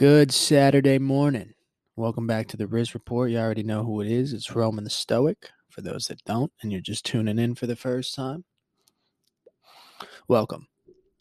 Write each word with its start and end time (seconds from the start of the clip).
Good 0.00 0.32
Saturday 0.32 0.98
morning. 0.98 1.52
Welcome 1.94 2.26
back 2.26 2.48
to 2.48 2.56
the 2.56 2.66
Risk 2.66 2.94
Report. 2.94 3.30
You 3.30 3.36
already 3.36 3.62
know 3.62 3.84
who 3.84 4.00
it 4.00 4.10
is. 4.10 4.32
It's 4.32 4.56
Roman 4.56 4.84
the 4.84 4.88
Stoic. 4.88 5.50
For 5.68 5.82
those 5.82 6.06
that 6.06 6.24
don't, 6.24 6.50
and 6.62 6.72
you're 6.72 6.80
just 6.80 7.04
tuning 7.04 7.38
in 7.38 7.54
for 7.54 7.66
the 7.66 7.76
first 7.76 8.14
time, 8.14 8.44
welcome. 10.26 10.68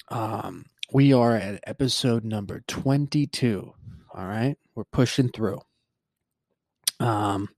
Um, 0.08 0.68
we 0.94 1.12
are 1.12 1.36
at 1.36 1.62
episode 1.68 2.24
number 2.24 2.64
22. 2.70 3.74
All 4.14 4.26
right, 4.26 4.56
we're 4.76 4.86
pushing 4.86 5.28
through. 5.28 5.60
Um, 7.02 7.50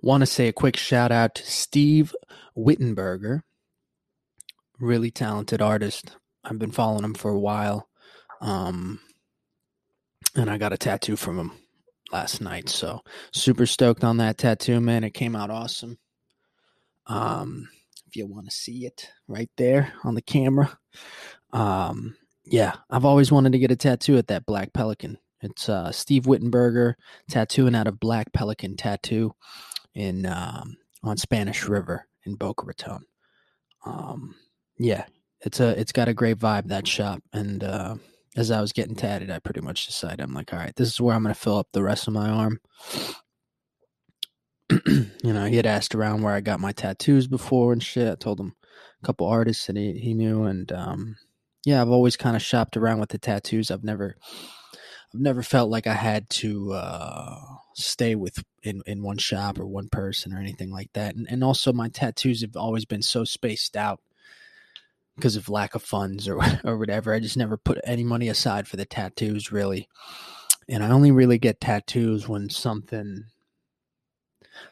want 0.00 0.22
to 0.22 0.26
say 0.26 0.48
a 0.48 0.54
quick 0.54 0.78
shout 0.78 1.12
out 1.12 1.34
to 1.34 1.42
Steve 1.42 2.16
Whittenberger, 2.56 3.42
really 4.80 5.10
talented 5.10 5.60
artist. 5.60 6.16
I've 6.42 6.58
been 6.58 6.72
following 6.72 7.04
him 7.04 7.12
for 7.12 7.30
a 7.30 7.38
while. 7.38 7.90
Um, 8.40 9.00
and 10.36 10.50
I 10.50 10.58
got 10.58 10.72
a 10.72 10.78
tattoo 10.78 11.16
from 11.16 11.38
him 11.38 11.52
last 12.12 12.40
night. 12.40 12.68
So 12.68 13.00
super 13.32 13.66
stoked 13.66 14.04
on 14.04 14.18
that 14.18 14.38
tattoo, 14.38 14.80
man. 14.80 15.04
It 15.04 15.14
came 15.14 15.34
out 15.34 15.50
awesome. 15.50 15.98
Um, 17.06 17.68
if 18.06 18.16
you 18.16 18.26
want 18.26 18.46
to 18.46 18.54
see 18.54 18.86
it 18.86 19.10
right 19.26 19.50
there 19.56 19.92
on 20.04 20.14
the 20.14 20.22
camera. 20.22 20.78
Um, 21.52 22.16
yeah, 22.44 22.74
I've 22.90 23.04
always 23.04 23.32
wanted 23.32 23.52
to 23.52 23.58
get 23.58 23.70
a 23.70 23.76
tattoo 23.76 24.18
at 24.18 24.28
that 24.28 24.46
Black 24.46 24.72
Pelican. 24.72 25.18
It's 25.40 25.68
uh, 25.68 25.92
Steve 25.92 26.24
Whittenberger 26.24 26.94
tattooing 27.30 27.74
out 27.74 27.86
of 27.86 28.00
Black 28.00 28.32
Pelican 28.32 28.76
Tattoo 28.76 29.34
in 29.94 30.26
um, 30.26 30.76
on 31.02 31.16
Spanish 31.16 31.66
River 31.66 32.06
in 32.24 32.36
Boca 32.36 32.64
Raton. 32.64 33.04
Um, 33.84 34.34
yeah, 34.78 35.04
it's 35.40 35.60
a 35.60 35.78
it's 35.78 35.92
got 35.92 36.08
a 36.08 36.14
great 36.14 36.38
vibe 36.38 36.68
that 36.68 36.86
shop, 36.86 37.22
and 37.32 37.62
uh, 37.62 37.96
as 38.36 38.50
I 38.50 38.60
was 38.60 38.72
getting 38.72 38.94
tatted, 38.94 39.30
I 39.30 39.38
pretty 39.38 39.62
much 39.62 39.86
decided 39.86 40.20
I'm 40.20 40.34
like, 40.34 40.52
all 40.52 40.58
right, 40.58 40.76
this 40.76 40.88
is 40.88 41.00
where 41.00 41.16
I'm 41.16 41.22
going 41.22 41.34
to 41.34 41.40
fill 41.40 41.56
up 41.56 41.68
the 41.72 41.82
rest 41.82 42.06
of 42.06 42.12
my 42.12 42.28
arm. 42.28 42.60
you 44.86 45.32
know, 45.32 45.46
he 45.46 45.56
had 45.56 45.66
asked 45.66 45.94
around 45.94 46.22
where 46.22 46.34
I 46.34 46.40
got 46.40 46.60
my 46.60 46.72
tattoos 46.72 47.26
before 47.26 47.72
and 47.72 47.82
shit. 47.82 48.08
I 48.08 48.14
told 48.14 48.38
him 48.38 48.54
a 49.02 49.06
couple 49.06 49.26
artists 49.26 49.66
that 49.66 49.76
he, 49.76 49.92
he 49.92 50.12
knew, 50.12 50.44
and 50.44 50.70
um, 50.70 51.16
yeah, 51.64 51.80
I've 51.80 51.90
always 51.90 52.16
kind 52.16 52.36
of 52.36 52.42
shopped 52.42 52.76
around 52.76 53.00
with 53.00 53.08
the 53.08 53.18
tattoos. 53.18 53.70
I've 53.70 53.84
never, 53.84 54.16
I've 55.14 55.20
never 55.20 55.42
felt 55.42 55.70
like 55.70 55.86
I 55.86 55.94
had 55.94 56.28
to 56.30 56.74
uh, 56.74 57.38
stay 57.74 58.14
with 58.16 58.44
in 58.62 58.82
in 58.86 59.02
one 59.02 59.18
shop 59.18 59.58
or 59.58 59.66
one 59.66 59.88
person 59.88 60.34
or 60.34 60.38
anything 60.38 60.70
like 60.70 60.92
that. 60.92 61.14
And 61.14 61.26
and 61.30 61.42
also 61.42 61.72
my 61.72 61.88
tattoos 61.88 62.42
have 62.42 62.56
always 62.56 62.84
been 62.84 63.02
so 63.02 63.24
spaced 63.24 63.76
out 63.76 64.00
because 65.16 65.36
of 65.36 65.48
lack 65.48 65.74
of 65.74 65.82
funds 65.82 66.28
or 66.28 66.40
or 66.64 66.78
whatever. 66.78 67.12
I 67.12 67.20
just 67.20 67.36
never 67.36 67.56
put 67.56 67.78
any 67.84 68.04
money 68.04 68.28
aside 68.28 68.68
for 68.68 68.76
the 68.76 68.84
tattoos 68.84 69.50
really. 69.50 69.88
And 70.68 70.82
I 70.82 70.90
only 70.90 71.12
really 71.12 71.38
get 71.38 71.60
tattoos 71.60 72.28
when 72.28 72.50
something 72.50 73.24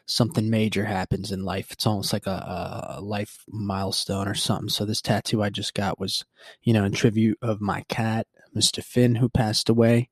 something 0.05 0.49
major 0.49 0.85
happens 0.85 1.31
in 1.31 1.43
life. 1.43 1.71
It's 1.71 1.85
almost 1.85 2.13
like 2.13 2.27
a, 2.27 2.95
a 2.97 3.01
life 3.01 3.43
milestone 3.47 4.27
or 4.27 4.33
something. 4.33 4.69
So 4.69 4.85
this 4.85 5.01
tattoo 5.01 5.43
I 5.43 5.49
just 5.49 5.73
got 5.73 5.99
was, 5.99 6.25
you 6.63 6.73
know, 6.73 6.85
in 6.85 6.91
tribute 6.91 7.37
of 7.41 7.61
my 7.61 7.83
cat, 7.87 8.27
Mr. 8.55 8.83
Finn, 8.83 9.15
who 9.15 9.29
passed 9.29 9.69
away. 9.69 10.09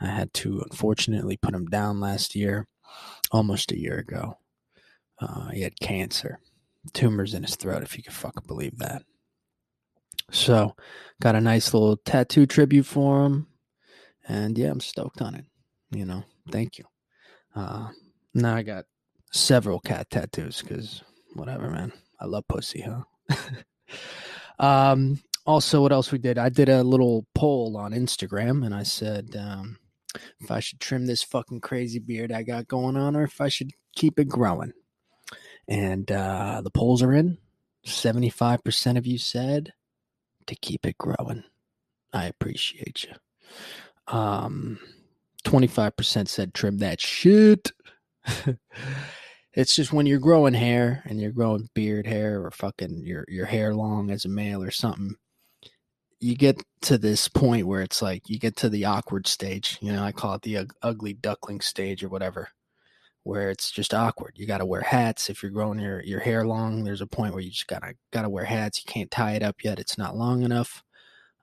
I 0.00 0.06
had 0.06 0.34
to 0.34 0.60
unfortunately 0.60 1.36
put 1.36 1.54
him 1.54 1.66
down 1.66 2.00
last 2.00 2.34
year, 2.34 2.68
almost 3.30 3.72
a 3.72 3.78
year 3.78 3.98
ago. 3.98 4.38
Uh, 5.20 5.48
he 5.48 5.62
had 5.62 5.80
cancer, 5.80 6.40
tumors 6.92 7.34
in 7.34 7.44
his 7.44 7.56
throat, 7.56 7.82
if 7.82 7.96
you 7.96 8.02
can 8.02 8.12
fucking 8.12 8.46
believe 8.46 8.78
that. 8.78 9.02
So, 10.30 10.74
got 11.20 11.34
a 11.34 11.40
nice 11.40 11.72
little 11.72 11.96
tattoo 11.96 12.46
tribute 12.46 12.86
for 12.86 13.24
him. 13.24 13.46
And 14.26 14.56
yeah, 14.56 14.70
I'm 14.70 14.80
stoked 14.80 15.20
on 15.20 15.34
it. 15.34 15.44
You 15.90 16.04
know, 16.04 16.24
thank 16.50 16.78
you. 16.78 16.84
Uh, 17.54 17.88
now 18.32 18.56
I 18.56 18.62
got 18.62 18.86
several 19.32 19.80
cat 19.80 20.10
tattoos 20.10 20.62
because 20.62 21.02
whatever, 21.34 21.70
man. 21.70 21.92
I 22.20 22.26
love 22.26 22.48
pussy, 22.48 22.82
huh? 22.82 23.44
um, 24.58 25.20
also, 25.46 25.82
what 25.82 25.92
else 25.92 26.10
we 26.10 26.18
did? 26.18 26.38
I 26.38 26.48
did 26.48 26.68
a 26.68 26.82
little 26.82 27.26
poll 27.34 27.76
on 27.76 27.92
Instagram 27.92 28.64
and 28.64 28.74
I 28.74 28.82
said 28.82 29.36
um, 29.38 29.78
if 30.40 30.50
I 30.50 30.60
should 30.60 30.80
trim 30.80 31.06
this 31.06 31.22
fucking 31.22 31.60
crazy 31.60 31.98
beard 31.98 32.32
I 32.32 32.42
got 32.42 32.68
going 32.68 32.96
on 32.96 33.14
or 33.14 33.24
if 33.24 33.40
I 33.40 33.48
should 33.48 33.72
keep 33.94 34.18
it 34.18 34.28
growing. 34.28 34.72
And 35.68 36.10
uh, 36.10 36.60
the 36.62 36.70
polls 36.70 37.02
are 37.02 37.12
in. 37.12 37.38
75% 37.86 38.96
of 38.96 39.06
you 39.06 39.18
said 39.18 39.72
to 40.46 40.56
keep 40.56 40.86
it 40.86 40.98
growing. 40.98 41.44
I 42.12 42.26
appreciate 42.26 43.04
you. 43.04 43.14
Um, 44.06 44.78
25% 45.44 46.28
said 46.28 46.54
trim 46.54 46.78
that 46.78 47.00
shit. 47.00 47.72
it's 49.52 49.76
just 49.76 49.92
when 49.92 50.06
you're 50.06 50.18
growing 50.18 50.54
hair 50.54 51.02
and 51.06 51.20
you're 51.20 51.32
growing 51.32 51.68
beard 51.74 52.06
hair 52.06 52.44
or 52.44 52.50
fucking 52.50 53.04
your 53.04 53.24
your 53.28 53.46
hair 53.46 53.74
long 53.74 54.10
as 54.10 54.24
a 54.24 54.28
male 54.28 54.62
or 54.62 54.70
something, 54.70 55.16
you 56.20 56.34
get 56.34 56.62
to 56.82 56.96
this 56.98 57.28
point 57.28 57.66
where 57.66 57.82
it's 57.82 58.00
like 58.00 58.28
you 58.28 58.38
get 58.38 58.56
to 58.56 58.68
the 58.68 58.84
awkward 58.84 59.26
stage. 59.26 59.78
You 59.80 59.92
know, 59.92 60.02
I 60.02 60.12
call 60.12 60.34
it 60.34 60.42
the 60.42 60.66
ugly 60.82 61.12
duckling 61.12 61.60
stage 61.60 62.02
or 62.02 62.08
whatever, 62.08 62.48
where 63.24 63.50
it's 63.50 63.70
just 63.70 63.92
awkward. 63.92 64.34
You 64.36 64.46
got 64.46 64.58
to 64.58 64.66
wear 64.66 64.82
hats 64.82 65.28
if 65.28 65.42
you're 65.42 65.50
growing 65.50 65.78
your 65.78 66.02
your 66.02 66.20
hair 66.20 66.46
long. 66.46 66.84
There's 66.84 67.00
a 67.00 67.06
point 67.06 67.32
where 67.34 67.42
you 67.42 67.50
just 67.50 67.66
gotta 67.66 67.94
gotta 68.12 68.28
wear 68.28 68.44
hats. 68.44 68.78
You 68.84 68.90
can't 68.90 69.10
tie 69.10 69.32
it 69.32 69.42
up 69.42 69.64
yet. 69.64 69.80
It's 69.80 69.98
not 69.98 70.16
long 70.16 70.42
enough, 70.42 70.84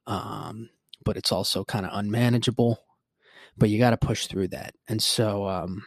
um, 0.08 0.70
but 1.04 1.18
it's 1.18 1.32
also 1.32 1.66
kind 1.66 1.86
of 1.86 1.92
unmanageable. 1.94 2.80
But 3.58 3.70
you 3.70 3.80
got 3.80 3.90
to 3.90 3.98
push 3.98 4.28
through 4.28 4.50
that, 4.50 4.76
and 4.88 5.04
so 5.04 5.48
um, 5.48 5.84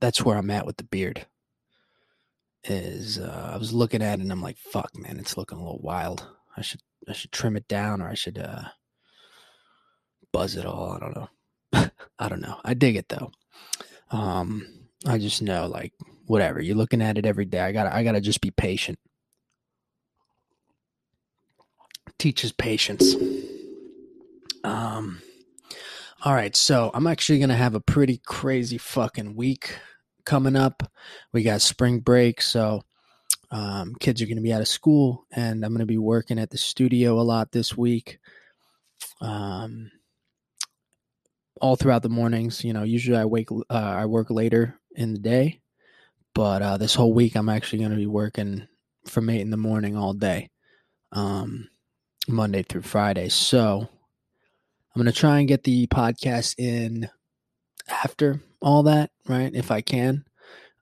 that's 0.00 0.24
where 0.24 0.36
I'm 0.36 0.50
at 0.50 0.66
with 0.66 0.76
the 0.76 0.84
beard. 0.84 1.26
Is 2.64 3.18
uh, 3.18 3.52
I 3.54 3.56
was 3.56 3.72
looking 3.72 4.02
at 4.02 4.18
it 4.18 4.22
and 4.22 4.32
I'm 4.32 4.42
like, 4.42 4.58
fuck, 4.58 4.90
man, 4.96 5.18
it's 5.18 5.36
looking 5.36 5.58
a 5.58 5.62
little 5.62 5.80
wild. 5.80 6.26
I 6.56 6.62
should 6.62 6.80
I 7.08 7.12
should 7.12 7.32
trim 7.32 7.56
it 7.56 7.68
down 7.68 8.02
or 8.02 8.08
I 8.08 8.14
should 8.14 8.38
uh, 8.38 8.64
buzz 10.32 10.56
it 10.56 10.66
all. 10.66 10.92
I 10.92 10.98
don't 10.98 11.16
know. 11.16 11.90
I 12.18 12.28
don't 12.28 12.42
know. 12.42 12.60
I 12.64 12.74
dig 12.74 12.96
it 12.96 13.08
though. 13.08 13.30
Um, 14.10 14.77
I 15.06 15.18
just 15.18 15.42
know 15.42 15.66
like 15.66 15.92
whatever. 16.26 16.60
You're 16.60 16.76
looking 16.76 17.02
at 17.02 17.18
it 17.18 17.26
every 17.26 17.44
day. 17.44 17.60
I 17.60 17.72
gotta 17.72 17.94
I 17.94 18.02
gotta 18.02 18.20
just 18.20 18.40
be 18.40 18.50
patient. 18.50 18.98
Teaches 22.18 22.52
patience. 22.52 23.14
Um 24.64 25.20
all 26.24 26.34
right, 26.34 26.56
so 26.56 26.90
I'm 26.94 27.06
actually 27.06 27.38
gonna 27.38 27.54
have 27.54 27.74
a 27.74 27.80
pretty 27.80 28.20
crazy 28.24 28.78
fucking 28.78 29.36
week 29.36 29.78
coming 30.24 30.56
up. 30.56 30.82
We 31.32 31.42
got 31.42 31.60
spring 31.60 32.00
break, 32.00 32.42
so 32.42 32.82
um, 33.50 33.94
kids 33.98 34.20
are 34.20 34.26
going 34.26 34.36
to 34.36 34.42
be 34.42 34.52
out 34.52 34.60
of 34.60 34.68
school, 34.68 35.24
and 35.32 35.64
I'm 35.64 35.72
going 35.72 35.80
to 35.80 35.86
be 35.86 35.98
working 35.98 36.38
at 36.38 36.50
the 36.50 36.58
studio 36.58 37.18
a 37.18 37.22
lot 37.22 37.50
this 37.50 37.76
week. 37.76 38.18
Um, 39.20 39.90
all 41.60 41.76
throughout 41.76 42.02
the 42.02 42.10
mornings, 42.10 42.62
you 42.62 42.72
know, 42.72 42.82
usually 42.82 43.16
I 43.16 43.24
wake, 43.24 43.50
uh, 43.50 43.62
I 43.70 44.04
work 44.04 44.30
later 44.30 44.77
in 44.94 45.12
the 45.12 45.18
day, 45.18 45.60
but 46.34 46.62
uh, 46.62 46.76
this 46.76 46.94
whole 46.94 47.12
week 47.12 47.36
I'm 47.36 47.48
actually 47.48 47.80
going 47.80 47.90
to 47.90 47.96
be 47.96 48.06
working 48.06 48.66
from 49.06 49.30
eight 49.30 49.40
in 49.40 49.50
the 49.50 49.56
morning 49.56 49.96
all 49.96 50.12
day, 50.12 50.50
um, 51.12 51.68
Monday 52.26 52.62
through 52.62 52.82
Friday. 52.82 53.28
So 53.28 53.88
I'm 54.94 55.02
going 55.02 55.12
to 55.12 55.18
try 55.18 55.38
and 55.38 55.48
get 55.48 55.64
the 55.64 55.86
podcast 55.86 56.54
in 56.58 57.08
after 57.88 58.40
all 58.60 58.82
that, 58.84 59.10
right? 59.26 59.54
If 59.54 59.70
I 59.70 59.80
can, 59.80 60.24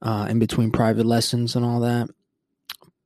uh, 0.02 0.26
in 0.28 0.38
between 0.38 0.70
private 0.72 1.06
lessons 1.06 1.56
and 1.56 1.64
all 1.64 1.80
that 1.80 2.08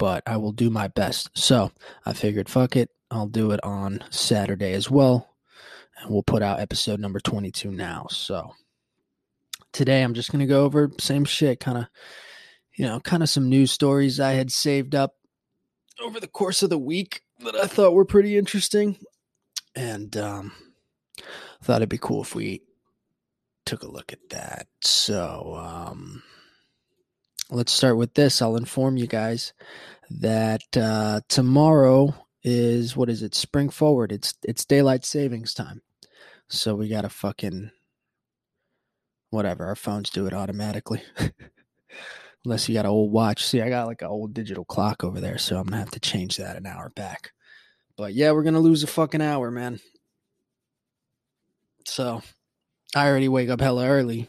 but 0.00 0.22
I 0.26 0.38
will 0.38 0.52
do 0.52 0.70
my 0.70 0.88
best. 0.88 1.28
So 1.34 1.72
I 2.06 2.14
figured, 2.14 2.48
fuck 2.48 2.74
it, 2.74 2.88
I'll 3.10 3.26
do 3.26 3.50
it 3.50 3.60
on 3.62 4.02
Saturday 4.08 4.72
as 4.72 4.90
well. 4.90 5.28
And 6.00 6.10
we'll 6.10 6.22
put 6.22 6.42
out 6.42 6.58
episode 6.58 6.98
number 6.98 7.20
22 7.20 7.70
now. 7.70 8.06
So 8.08 8.54
today 9.72 10.02
I'm 10.02 10.14
just 10.14 10.30
going 10.30 10.40
to 10.40 10.46
go 10.46 10.64
over 10.64 10.90
same 10.98 11.24
shit, 11.24 11.60
kind 11.60 11.78
of, 11.78 11.86
you 12.76 12.86
know, 12.86 13.00
kind 13.00 13.22
of 13.22 13.28
some 13.28 13.48
news 13.48 13.70
stories 13.70 14.20
I 14.20 14.32
had 14.32 14.52
saved 14.52 14.94
up 14.94 15.14
over 16.02 16.20
the 16.20 16.28
course 16.28 16.62
of 16.62 16.70
the 16.70 16.78
week 16.78 17.22
that 17.40 17.54
I 17.54 17.66
thought 17.66 17.94
were 17.94 18.04
pretty 18.04 18.38
interesting. 18.38 18.98
And 19.76 20.16
um, 20.16 20.52
thought 21.62 21.76
it'd 21.76 21.88
be 21.88 21.98
cool 21.98 22.22
if 22.22 22.34
we 22.34 22.62
took 23.64 23.82
a 23.82 23.90
look 23.90 24.12
at 24.12 24.30
that. 24.30 24.66
So, 24.80 25.54
um, 25.56 26.22
let's 27.50 27.72
start 27.72 27.96
with 27.96 28.14
this. 28.14 28.40
I'll 28.40 28.56
inform 28.56 28.96
you 28.96 29.06
guys 29.06 29.52
that 30.10 30.62
uh, 30.76 31.20
tomorrow 31.28 32.14
is 32.42 32.96
what 32.96 33.10
is 33.10 33.22
it? 33.22 33.34
Spring 33.34 33.68
forward. 33.68 34.12
It's 34.12 34.34
it's 34.42 34.64
daylight 34.64 35.04
savings 35.04 35.54
time. 35.54 35.82
So 36.48 36.74
we 36.74 36.88
got 36.88 37.02
to 37.02 37.08
fucking 37.08 37.70
whatever. 39.30 39.66
Our 39.66 39.76
phones 39.76 40.10
do 40.10 40.26
it 40.26 40.34
automatically. 40.34 41.02
Unless 42.44 42.68
you 42.68 42.74
got 42.74 42.86
an 42.86 42.90
old 42.90 43.12
watch. 43.12 43.44
See, 43.44 43.60
I 43.60 43.68
got 43.68 43.86
like 43.86 44.02
an 44.02 44.08
old 44.08 44.34
digital 44.34 44.64
clock 44.64 45.04
over 45.04 45.20
there, 45.20 45.38
so 45.38 45.56
I'm 45.56 45.64
gonna 45.64 45.78
have 45.78 45.90
to 45.92 46.00
change 46.00 46.36
that 46.36 46.56
an 46.56 46.66
hour 46.66 46.90
back. 46.94 47.32
But 47.96 48.14
yeah, 48.14 48.32
we're 48.32 48.42
gonna 48.42 48.60
lose 48.60 48.82
a 48.82 48.86
fucking 48.86 49.20
hour, 49.20 49.50
man. 49.50 49.80
So 51.86 52.22
I 52.94 53.08
already 53.08 53.28
wake 53.28 53.50
up 53.50 53.60
hella 53.60 53.86
early. 53.86 54.28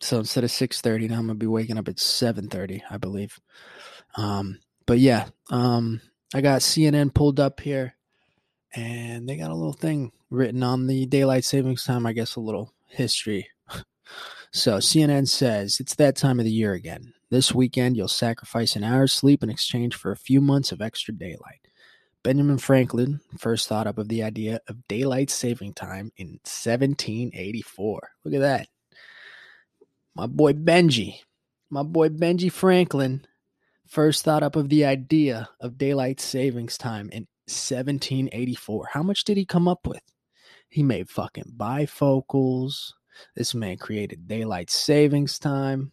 So 0.00 0.18
instead 0.18 0.44
of 0.44 0.50
6:30, 0.50 1.08
now 1.08 1.18
I'm 1.18 1.28
to 1.28 1.34
be 1.34 1.46
waking 1.46 1.78
up 1.78 1.88
at 1.88 1.98
7:30, 1.98 2.82
I 2.90 2.96
believe. 2.98 3.40
Um, 4.16 4.60
but 4.86 4.98
yeah, 4.98 5.28
um, 5.50 6.00
I 6.34 6.40
got 6.40 6.62
CNN 6.62 7.12
pulled 7.12 7.40
up 7.40 7.60
here 7.60 7.96
and 8.74 9.28
they 9.28 9.36
got 9.36 9.50
a 9.50 9.54
little 9.54 9.72
thing 9.72 10.12
written 10.30 10.62
on 10.62 10.86
the 10.86 11.06
daylight 11.06 11.44
savings 11.44 11.84
time, 11.84 12.06
I 12.06 12.12
guess 12.12 12.36
a 12.36 12.40
little 12.40 12.72
history. 12.86 13.48
so 14.52 14.78
CNN 14.78 15.28
says 15.28 15.78
it's 15.80 15.94
that 15.96 16.16
time 16.16 16.38
of 16.38 16.44
the 16.44 16.50
year 16.50 16.72
again. 16.72 17.12
This 17.30 17.54
weekend, 17.54 17.96
you'll 17.96 18.08
sacrifice 18.08 18.74
an 18.74 18.84
hour's 18.84 19.12
sleep 19.12 19.42
in 19.42 19.50
exchange 19.50 19.94
for 19.94 20.10
a 20.10 20.16
few 20.16 20.40
months 20.40 20.72
of 20.72 20.80
extra 20.80 21.12
daylight. 21.14 21.68
Benjamin 22.24 22.58
Franklin 22.58 23.20
first 23.38 23.68
thought 23.68 23.86
up 23.86 23.98
of 23.98 24.08
the 24.08 24.22
idea 24.22 24.60
of 24.66 24.88
daylight 24.88 25.30
saving 25.30 25.74
time 25.74 26.10
in 26.16 26.40
1784. 26.44 28.10
Look 28.24 28.34
at 28.34 28.40
that. 28.40 28.68
My 30.14 30.26
boy 30.26 30.52
Benji, 30.52 31.20
my 31.70 31.82
boy 31.82 32.08
Benji 32.08 32.50
Franklin 32.50 33.26
first 33.86 34.24
thought 34.24 34.42
up 34.42 34.56
of 34.56 34.68
the 34.68 34.84
idea 34.84 35.48
of 35.60 35.78
daylight 35.78 36.20
savings 36.20 36.76
time 36.76 37.08
in 37.10 37.26
1784. 37.46 38.88
How 38.92 39.02
much 39.02 39.24
did 39.24 39.36
he 39.36 39.44
come 39.44 39.68
up 39.68 39.86
with? 39.86 40.02
He 40.68 40.82
made 40.82 41.08
fucking 41.08 41.52
bifocals. 41.56 42.92
This 43.34 43.54
man 43.54 43.76
created 43.76 44.28
daylight 44.28 44.70
savings 44.70 45.38
time. 45.38 45.92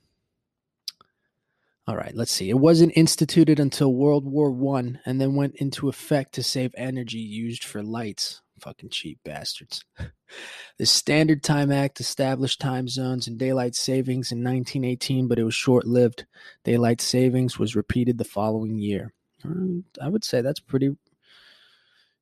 All 1.88 1.96
right, 1.96 2.16
let's 2.16 2.32
see. 2.32 2.50
It 2.50 2.58
wasn't 2.58 2.94
instituted 2.96 3.60
until 3.60 3.94
World 3.94 4.26
War 4.26 4.50
One, 4.50 5.00
and 5.06 5.22
then 5.22 5.36
went 5.36 5.56
into 5.58 5.88
effect 5.88 6.34
to 6.34 6.44
save 6.44 6.74
energy 6.76 7.20
used 7.20 7.64
for 7.64 7.84
lights. 7.84 8.42
Fucking 8.60 8.90
cheap 8.90 9.20
bastards. 9.24 9.84
the 10.80 10.86
Standard 10.86 11.44
Time 11.44 11.72
Act 11.72 12.00
established 12.00 12.60
time 12.60 12.88
zones 12.88 13.28
and 13.28 13.38
daylight 13.38 13.76
savings 13.76 14.32
in 14.32 14.40
1918, 14.40 15.28
but 15.28 15.38
it 15.38 15.44
was 15.44 15.54
short 15.54 15.86
lived. 15.86 16.26
Daylight 16.64 17.02
savings 17.02 17.60
was 17.60 17.76
repeated 17.76 18.18
the 18.18 18.24
following 18.24 18.80
year. 18.80 19.14
Mm, 19.46 19.84
I 20.02 20.08
would 20.08 20.24
say 20.24 20.42
that's 20.42 20.60
pretty, 20.60 20.96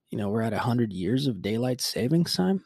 you 0.10 0.18
know, 0.18 0.30
we're 0.30 0.42
at 0.42 0.52
100 0.52 0.92
years 0.92 1.28
of 1.28 1.42
daylight 1.42 1.80
savings 1.80 2.36
time. 2.36 2.66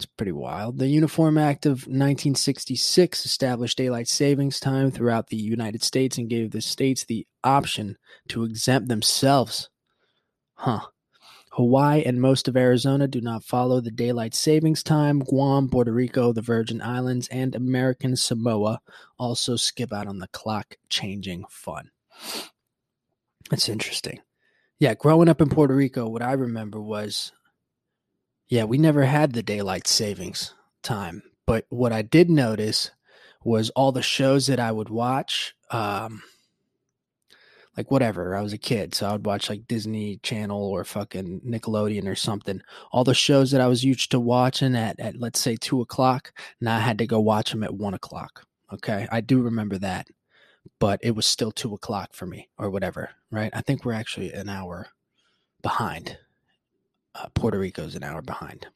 That's 0.00 0.12
pretty 0.16 0.32
wild. 0.32 0.78
The 0.78 0.88
Uniform 0.88 1.36
Act 1.36 1.66
of 1.66 1.86
1966 1.86 3.26
established 3.26 3.76
daylight 3.76 4.08
savings 4.08 4.58
time 4.58 4.90
throughout 4.90 5.26
the 5.26 5.36
United 5.36 5.84
States 5.84 6.16
and 6.16 6.26
gave 6.26 6.52
the 6.52 6.62
states 6.62 7.04
the 7.04 7.26
option 7.44 7.98
to 8.28 8.44
exempt 8.44 8.88
themselves. 8.88 9.68
Huh. 10.54 10.86
Hawaii 11.50 12.02
and 12.02 12.18
most 12.18 12.48
of 12.48 12.56
Arizona 12.56 13.08
do 13.08 13.20
not 13.20 13.44
follow 13.44 13.82
the 13.82 13.90
daylight 13.90 14.34
savings 14.34 14.82
time. 14.82 15.18
Guam, 15.18 15.68
Puerto 15.68 15.92
Rico, 15.92 16.32
the 16.32 16.40
Virgin 16.40 16.80
Islands, 16.80 17.28
and 17.28 17.54
American 17.54 18.16
Samoa 18.16 18.80
also 19.18 19.54
skip 19.54 19.92
out 19.92 20.06
on 20.06 20.18
the 20.18 20.28
clock 20.28 20.76
changing 20.88 21.44
fun. 21.50 21.90
That's 23.50 23.68
interesting. 23.68 24.20
Yeah, 24.78 24.94
growing 24.94 25.28
up 25.28 25.42
in 25.42 25.50
Puerto 25.50 25.74
Rico, 25.74 26.08
what 26.08 26.22
I 26.22 26.32
remember 26.32 26.80
was 26.80 27.32
yeah, 28.50 28.64
we 28.64 28.78
never 28.78 29.04
had 29.04 29.32
the 29.32 29.42
daylight 29.42 29.86
savings 29.86 30.54
time. 30.82 31.22
But 31.46 31.66
what 31.70 31.92
I 31.92 32.02
did 32.02 32.28
notice 32.28 32.90
was 33.44 33.70
all 33.70 33.92
the 33.92 34.02
shows 34.02 34.48
that 34.48 34.60
I 34.60 34.72
would 34.72 34.90
watch. 34.90 35.54
Um, 35.70 36.22
like 37.76 37.90
whatever. 37.90 38.34
I 38.34 38.42
was 38.42 38.52
a 38.52 38.58
kid, 38.58 38.94
so 38.94 39.06
I 39.06 39.12
would 39.12 39.24
watch 39.24 39.48
like 39.48 39.68
Disney 39.68 40.18
Channel 40.18 40.60
or 40.60 40.84
fucking 40.84 41.42
Nickelodeon 41.46 42.06
or 42.08 42.16
something. 42.16 42.60
All 42.92 43.04
the 43.04 43.14
shows 43.14 43.52
that 43.52 43.60
I 43.60 43.68
was 43.68 43.84
used 43.84 44.10
to 44.10 44.20
watching 44.20 44.74
at 44.74 44.98
at 44.98 45.16
let's 45.16 45.40
say 45.40 45.56
two 45.56 45.80
o'clock, 45.80 46.32
now 46.60 46.76
I 46.76 46.80
had 46.80 46.98
to 46.98 47.06
go 47.06 47.20
watch 47.20 47.52
them 47.52 47.62
at 47.62 47.74
one 47.74 47.94
o'clock. 47.94 48.44
Okay, 48.72 49.06
I 49.10 49.20
do 49.20 49.40
remember 49.40 49.78
that, 49.78 50.08
but 50.80 51.00
it 51.02 51.12
was 51.12 51.24
still 51.24 51.52
two 51.52 51.72
o'clock 51.72 52.12
for 52.12 52.26
me 52.26 52.48
or 52.58 52.68
whatever. 52.68 53.10
Right? 53.30 53.52
I 53.54 53.62
think 53.62 53.84
we're 53.84 53.92
actually 53.92 54.32
an 54.32 54.48
hour 54.48 54.88
behind 55.62 56.18
uh, 57.14 57.28
Puerto 57.34 57.60
is 57.60 57.94
an 57.94 58.02
hour 58.02 58.22
behind. 58.22 58.66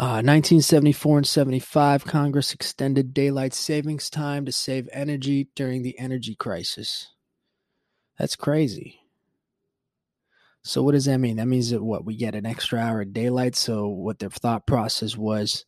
Uh, 0.00 0.22
1974 0.22 1.18
and 1.18 1.26
75, 1.26 2.04
Congress 2.04 2.54
extended 2.54 3.12
daylight 3.12 3.52
savings 3.52 4.08
time 4.08 4.44
to 4.44 4.52
save 4.52 4.88
energy 4.92 5.48
during 5.56 5.82
the 5.82 5.98
energy 5.98 6.36
crisis. 6.36 7.08
That's 8.16 8.36
crazy. 8.36 9.00
So, 10.62 10.82
what 10.82 10.92
does 10.92 11.06
that 11.06 11.18
mean? 11.18 11.36
That 11.36 11.48
means 11.48 11.70
that 11.70 11.82
what 11.82 12.04
we 12.04 12.16
get 12.16 12.36
an 12.36 12.46
extra 12.46 12.78
hour 12.78 13.00
of 13.00 13.12
daylight. 13.12 13.56
So, 13.56 13.88
what 13.88 14.20
their 14.20 14.30
thought 14.30 14.66
process 14.66 15.16
was 15.16 15.64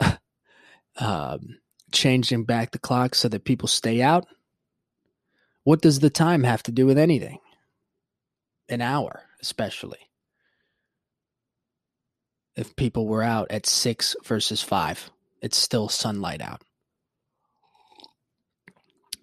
um, 0.96 1.58
changing 1.92 2.44
back 2.44 2.72
the 2.72 2.78
clock 2.78 3.14
so 3.14 3.28
that 3.28 3.44
people 3.44 3.68
stay 3.68 4.02
out. 4.02 4.26
What 5.64 5.80
does 5.80 6.00
the 6.00 6.10
time 6.10 6.42
have 6.42 6.62
to 6.64 6.72
do 6.72 6.84
with 6.86 6.98
anything? 6.98 7.38
An 8.68 8.80
hour, 8.82 9.22
especially 9.40 10.11
if 12.56 12.76
people 12.76 13.06
were 13.06 13.22
out 13.22 13.50
at 13.50 13.66
six 13.66 14.16
versus 14.24 14.62
five. 14.62 15.10
It's 15.40 15.56
still 15.56 15.88
sunlight 15.88 16.40
out. 16.40 16.62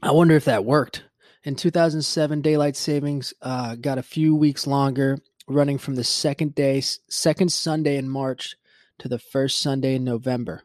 I 0.02 0.12
wonder 0.12 0.36
if 0.36 0.46
that 0.46 0.66
worked. 0.66 1.04
In 1.44 1.56
2007, 1.56 2.42
daylight 2.42 2.76
savings 2.76 3.34
uh, 3.42 3.76
got 3.76 3.98
a 3.98 4.04
few 4.04 4.36
weeks 4.36 4.68
longer, 4.68 5.20
running 5.48 5.78
from 5.78 5.96
the 5.96 6.04
second 6.04 6.56
day, 6.56 6.82
second 6.82 7.52
Sunday 7.52 7.98
in 7.98 8.10
March 8.10 8.56
to 9.00 9.08
the 9.08 9.20
first 9.20 9.60
Sunday 9.60 9.96
in 9.96 10.04
November. 10.04 10.64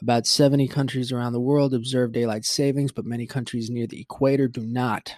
About 0.00 0.26
70 0.26 0.68
countries 0.68 1.10
around 1.10 1.32
the 1.32 1.40
world 1.40 1.74
observe 1.74 2.12
daylight 2.12 2.44
savings, 2.44 2.92
but 2.92 3.04
many 3.04 3.26
countries 3.26 3.68
near 3.68 3.88
the 3.88 4.00
equator 4.00 4.46
do 4.46 4.60
not. 4.60 5.14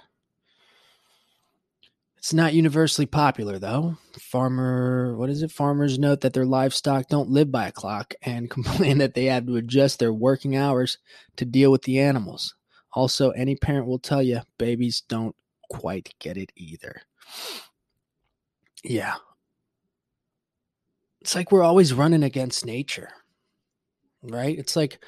It's 2.21 2.35
not 2.35 2.53
universally 2.53 3.07
popular, 3.07 3.59
though. 3.59 3.97
Farmer, 4.21 5.17
what 5.17 5.31
is 5.31 5.43
it? 5.43 5.51
Farmers 5.51 5.99
note 5.99 6.21
that 6.21 6.35
their 6.35 6.45
livestock 6.45 7.09
don't 7.09 7.31
live 7.31 7.51
by 7.51 7.69
a 7.69 7.73
clock 7.73 8.13
and 8.21 8.51
complain 8.51 8.99
that 8.99 9.15
they 9.15 9.25
have 9.25 9.47
to 9.47 9.57
adjust 9.57 9.99
their 9.99 10.13
working 10.13 10.55
hours 10.55 10.99
to 11.37 11.47
deal 11.47 11.73
with 11.73 11.81
the 11.85 11.99
animals. 11.99 12.55
Also, 12.93 13.31
any 13.31 13.57
parent 13.57 13.87
will 13.87 13.99
tell 13.99 14.23
you 14.23 14.43
babies 14.59 15.03
don't 15.09 15.35
quite 15.71 16.15
get 16.19 16.37
it 16.37 16.53
either. 16.57 17.01
Yeah. 18.85 19.15
It's 21.23 21.35
like 21.35 21.51
we're 21.51 21.63
always 21.63 21.95
running 21.95 22.23
against 22.23 22.67
nature. 22.67 23.09
Right? 24.23 24.59
It's 24.59 24.77
like 24.77 25.03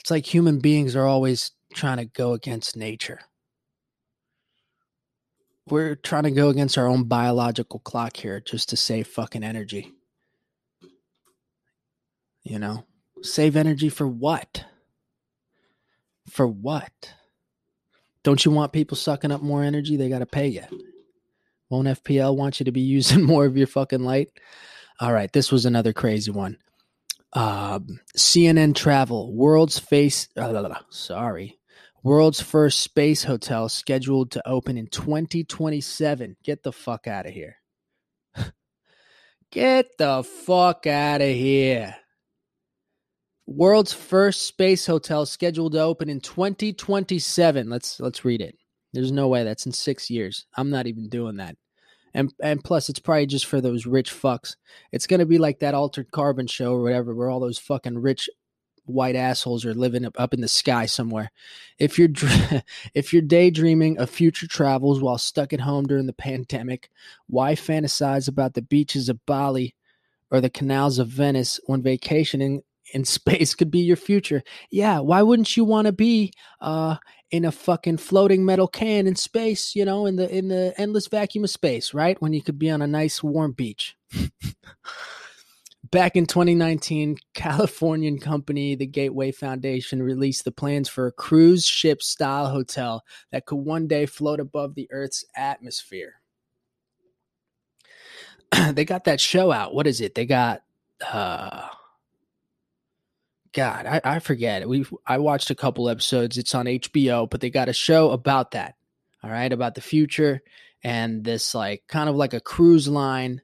it's 0.00 0.10
like 0.10 0.26
human 0.26 0.58
beings 0.58 0.96
are 0.96 1.06
always 1.06 1.52
trying 1.72 1.98
to 1.98 2.06
go 2.06 2.32
against 2.32 2.76
nature 2.76 3.20
we're 5.70 5.94
trying 5.94 6.24
to 6.24 6.30
go 6.30 6.48
against 6.48 6.78
our 6.78 6.86
own 6.86 7.04
biological 7.04 7.80
clock 7.80 8.16
here 8.16 8.40
just 8.40 8.68
to 8.70 8.76
save 8.76 9.06
fucking 9.06 9.44
energy. 9.44 9.92
You 12.42 12.58
know, 12.58 12.84
save 13.22 13.56
energy 13.56 13.88
for 13.88 14.06
what? 14.06 14.64
For 16.30 16.46
what? 16.46 17.14
Don't 18.22 18.44
you 18.44 18.50
want 18.50 18.72
people 18.72 18.96
sucking 18.96 19.30
up 19.30 19.42
more 19.42 19.62
energy? 19.62 19.96
They 19.96 20.08
got 20.08 20.18
to 20.20 20.26
pay 20.26 20.48
you. 20.48 20.64
Won't 21.70 21.88
FPL 21.88 22.36
want 22.36 22.60
you 22.60 22.64
to 22.64 22.72
be 22.72 22.80
using 22.96 23.22
more 23.22 23.44
of 23.44 23.56
your 23.56 23.66
fucking 23.66 24.02
light? 24.02 24.30
All 25.00 25.12
right, 25.12 25.32
this 25.32 25.52
was 25.52 25.64
another 25.64 25.92
crazy 25.92 26.30
one. 26.30 26.58
Um, 27.32 28.00
CNN 28.16 28.74
Travel, 28.74 29.34
world's 29.34 29.78
face. 29.78 30.28
Uh, 30.36 30.74
sorry, 30.90 31.57
World's 32.08 32.40
first 32.40 32.80
space 32.80 33.22
hotel 33.22 33.68
scheduled 33.68 34.30
to 34.30 34.48
open 34.48 34.78
in 34.78 34.86
2027. 34.86 36.38
Get 36.42 36.62
the 36.62 36.72
fuck 36.72 37.06
out 37.06 37.26
of 37.26 37.34
here. 37.34 37.56
Get 39.52 39.88
the 39.98 40.22
fuck 40.22 40.86
out 40.86 41.20
of 41.20 41.28
here. 41.28 41.94
World's 43.46 43.92
first 43.92 44.46
space 44.46 44.86
hotel 44.86 45.26
scheduled 45.26 45.72
to 45.72 45.82
open 45.82 46.08
in 46.08 46.20
2027. 46.20 47.68
Let's 47.68 48.00
let's 48.00 48.24
read 48.24 48.40
it. 48.40 48.56
There's 48.94 49.12
no 49.12 49.28
way 49.28 49.44
that's 49.44 49.66
in 49.66 49.72
6 49.72 50.08
years. 50.08 50.46
I'm 50.56 50.70
not 50.70 50.86
even 50.86 51.10
doing 51.10 51.36
that. 51.36 51.56
And 52.14 52.32
and 52.42 52.64
plus 52.64 52.88
it's 52.88 53.00
probably 53.00 53.26
just 53.26 53.44
for 53.44 53.60
those 53.60 53.84
rich 53.84 54.14
fucks. 54.14 54.56
It's 54.92 55.06
going 55.06 55.20
to 55.20 55.26
be 55.26 55.36
like 55.36 55.58
that 55.58 55.74
altered 55.74 56.10
carbon 56.10 56.46
show 56.46 56.72
or 56.72 56.82
whatever 56.82 57.14
where 57.14 57.28
all 57.28 57.40
those 57.40 57.58
fucking 57.58 57.98
rich 57.98 58.30
white 58.88 59.16
assholes 59.16 59.64
are 59.64 59.74
living 59.74 60.04
up, 60.04 60.34
in 60.34 60.40
the 60.40 60.48
sky 60.48 60.86
somewhere. 60.86 61.30
If 61.78 61.98
you're 61.98 62.10
if 62.94 63.12
you're 63.12 63.22
daydreaming 63.22 63.98
of 63.98 64.10
future 64.10 64.46
travels 64.46 65.00
while 65.00 65.18
stuck 65.18 65.52
at 65.52 65.60
home 65.60 65.86
during 65.86 66.06
the 66.06 66.12
pandemic, 66.12 66.90
why 67.26 67.54
fantasize 67.54 68.28
about 68.28 68.54
the 68.54 68.62
beaches 68.62 69.08
of 69.08 69.24
Bali 69.26 69.74
or 70.30 70.40
the 70.40 70.50
canals 70.50 70.98
of 70.98 71.08
Venice 71.08 71.60
when 71.66 71.82
vacationing 71.82 72.62
in 72.92 73.04
space 73.04 73.54
could 73.54 73.70
be 73.70 73.80
your 73.80 73.96
future? 73.96 74.42
Yeah, 74.70 75.00
why 75.00 75.22
wouldn't 75.22 75.56
you 75.56 75.64
want 75.64 75.86
to 75.86 75.92
be 75.92 76.32
uh, 76.60 76.96
in 77.30 77.44
a 77.44 77.52
fucking 77.52 77.98
floating 77.98 78.44
metal 78.44 78.68
can 78.68 79.06
in 79.06 79.16
space, 79.16 79.74
you 79.74 79.84
know, 79.84 80.06
in 80.06 80.16
the 80.16 80.34
in 80.34 80.48
the 80.48 80.74
endless 80.78 81.06
vacuum 81.06 81.44
of 81.44 81.50
space, 81.50 81.92
right? 81.92 82.20
When 82.20 82.32
you 82.32 82.42
could 82.42 82.58
be 82.58 82.70
on 82.70 82.82
a 82.82 82.86
nice 82.86 83.22
warm 83.22 83.52
beach. 83.52 83.96
Back 85.90 86.16
in 86.16 86.26
2019, 86.26 87.16
Californian 87.34 88.18
company, 88.18 88.74
the 88.74 88.86
Gateway 88.86 89.32
Foundation, 89.32 90.02
released 90.02 90.44
the 90.44 90.52
plans 90.52 90.88
for 90.88 91.06
a 91.06 91.12
cruise 91.12 91.64
ship 91.64 92.02
style 92.02 92.50
hotel 92.50 93.04
that 93.32 93.46
could 93.46 93.56
one 93.56 93.86
day 93.86 94.04
float 94.04 94.40
above 94.40 94.74
the 94.74 94.88
Earth's 94.90 95.24
atmosphere. 95.34 96.20
they 98.72 98.84
got 98.84 99.04
that 99.04 99.20
show 99.20 99.50
out. 99.52 99.74
What 99.74 99.86
is 99.86 100.00
it? 100.00 100.14
They 100.14 100.26
got 100.26 100.62
uh 101.10 101.68
God, 103.52 103.86
I, 103.86 104.00
I 104.04 104.18
forget. 104.18 104.68
We 104.68 104.84
I 105.06 105.18
watched 105.18 105.50
a 105.50 105.54
couple 105.54 105.88
episodes. 105.88 106.36
It's 106.36 106.54
on 106.54 106.66
HBO, 106.66 107.28
but 107.30 107.40
they 107.40 107.50
got 107.50 107.68
a 107.68 107.72
show 107.72 108.10
about 108.10 108.50
that. 108.50 108.74
All 109.22 109.30
right, 109.30 109.52
about 109.52 109.74
the 109.74 109.80
future 109.80 110.42
and 110.84 111.24
this 111.24 111.54
like 111.54 111.82
kind 111.88 112.08
of 112.08 112.16
like 112.16 112.34
a 112.34 112.40
cruise 112.40 112.88
line 112.88 113.42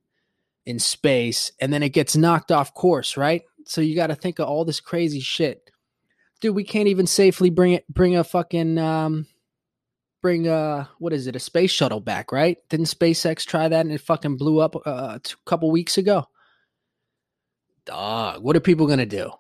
in 0.67 0.79
space, 0.79 1.53
and 1.61 1.73
then 1.73 1.83
it 1.83 1.91
gets 1.91 2.17
knocked 2.17 2.51
off 2.51 2.75
course, 2.75 3.17
right? 3.17 3.43
So 3.67 3.81
you 3.81 3.95
got 3.95 4.09
to 4.09 4.15
think 4.15 4.39
of 4.39 4.49
all 4.49 4.65
this 4.65 4.81
crazy 4.81 5.21
shit, 5.21 5.71
dude. 6.41 6.55
We 6.55 6.65
can't 6.65 6.89
even 6.89 7.07
safely 7.07 7.51
bring 7.51 7.73
it, 7.73 7.85
bring 7.89 8.17
a 8.17 8.25
fucking, 8.25 8.79
um, 8.79 9.27
bring 10.23 10.49
a 10.49 10.89
what 10.99 11.13
is 11.13 11.27
it, 11.27 11.37
a 11.37 11.41
space 11.41 11.71
shuttle 11.71 12.01
back, 12.01 12.33
right? 12.33 12.57
Didn't 12.71 12.87
SpaceX 12.87 13.45
try 13.45 13.69
that 13.69 13.85
and 13.85 13.93
it 13.93 14.01
fucking 14.01 14.37
blew 14.37 14.59
up 14.59 14.75
uh, 14.87 15.19
a 15.19 15.21
couple 15.45 15.71
weeks 15.71 15.99
ago? 15.99 16.27
Dog, 17.85 18.43
what 18.43 18.57
are 18.57 18.61
people 18.61 18.87
gonna 18.87 19.07
do? 19.07 19.31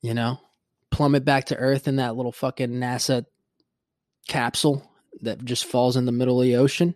You 0.00 0.14
know, 0.14 0.40
plummet 0.90 1.24
back 1.24 1.46
to 1.46 1.56
Earth 1.56 1.88
in 1.88 1.96
that 1.96 2.16
little 2.16 2.32
fucking 2.32 2.70
NASA 2.70 3.26
capsule 4.28 4.90
that 5.22 5.44
just 5.44 5.64
falls 5.64 5.96
in 5.96 6.06
the 6.06 6.12
middle 6.12 6.40
of 6.40 6.46
the 6.46 6.56
ocean. 6.56 6.94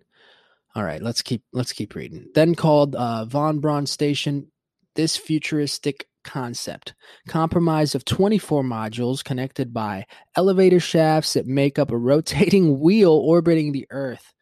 All 0.75 0.85
right, 0.85 1.03
let's 1.03 1.23
keep 1.23 1.43
let's 1.53 1.73
keep 1.73 1.95
reading. 1.95 2.29
Then 2.35 2.55
called 2.55 2.95
uh, 2.95 3.25
von 3.25 3.59
Braun 3.59 3.87
Station, 3.87 4.53
this 4.95 5.17
futuristic 5.17 6.07
concept, 6.25 6.95
comprised 7.27 7.95
of 7.95 8.05
24 8.05 8.63
modules 8.63 9.25
connected 9.25 9.73
by 9.73 10.07
elevator 10.37 10.81
shafts 10.81 11.33
that 11.33 11.47
make 11.47 11.79
up 11.79 11.91
a 11.91 11.97
rotating 11.97 12.81
wheel 12.83 13.13
orbiting 13.13 13.73
the 13.73 13.87
Earth, 13.91 14.33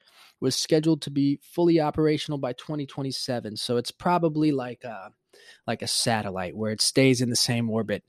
was 0.41 0.57
scheduled 0.57 1.01
to 1.03 1.11
be 1.11 1.39
fully 1.43 1.81
operational 1.81 2.39
by 2.39 2.53
2027. 2.55 3.57
So 3.57 3.77
it's 3.77 3.93
probably 3.93 4.53
like 4.53 4.85
a 4.85 5.11
like 5.67 5.83
a 5.83 5.87
satellite 5.87 6.57
where 6.57 6.73
it 6.73 6.81
stays 6.81 7.21
in 7.21 7.31
the 7.31 7.37
same 7.37 7.71
orbit. 7.71 8.03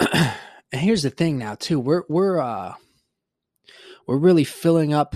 and 0.00 0.32
here's 0.72 1.02
the 1.02 1.10
thing 1.10 1.38
now 1.38 1.54
too. 1.54 1.78
We're 1.78 2.04
we're 2.08 2.40
uh 2.40 2.74
we're 4.06 4.16
really 4.16 4.44
filling 4.44 4.92
up 4.92 5.14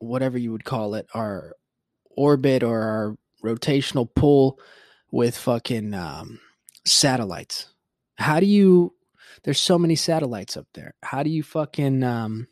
whatever 0.00 0.36
you 0.36 0.50
would 0.50 0.64
call 0.64 0.94
it, 0.94 1.06
our 1.14 1.54
orbit 2.10 2.62
or 2.62 2.82
our 2.82 3.16
rotational 3.44 4.08
pull 4.12 4.58
with 5.10 5.36
fucking 5.36 5.94
um, 5.94 6.40
satellites. 6.84 7.72
How 8.16 8.40
do 8.40 8.46
you? 8.46 8.94
There's 9.44 9.60
so 9.60 9.78
many 9.78 9.94
satellites 9.94 10.56
up 10.56 10.66
there. 10.74 10.94
How 11.02 11.22
do 11.22 11.30
you 11.30 11.42
fucking 11.42 12.02
um, 12.02 12.48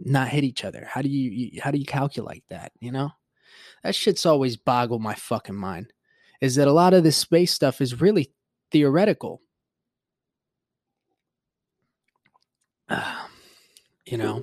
not 0.00 0.28
hit 0.28 0.44
each 0.44 0.64
other? 0.64 0.86
How 0.90 1.02
do 1.02 1.08
you? 1.08 1.60
How 1.62 1.70
do 1.70 1.78
you 1.78 1.86
calculate 1.86 2.44
that? 2.50 2.72
You 2.80 2.92
know, 2.92 3.10
that 3.82 3.94
shit's 3.94 4.26
always 4.26 4.56
boggled 4.56 5.02
my 5.02 5.14
fucking 5.14 5.54
mind. 5.54 5.92
Is 6.40 6.56
that 6.56 6.68
a 6.68 6.72
lot 6.72 6.94
of 6.94 7.04
this 7.04 7.16
space 7.16 7.52
stuff 7.52 7.80
is 7.80 8.00
really 8.00 8.32
theoretical. 8.70 9.40
Uh, 12.88 13.26
you 14.06 14.16
know, 14.16 14.42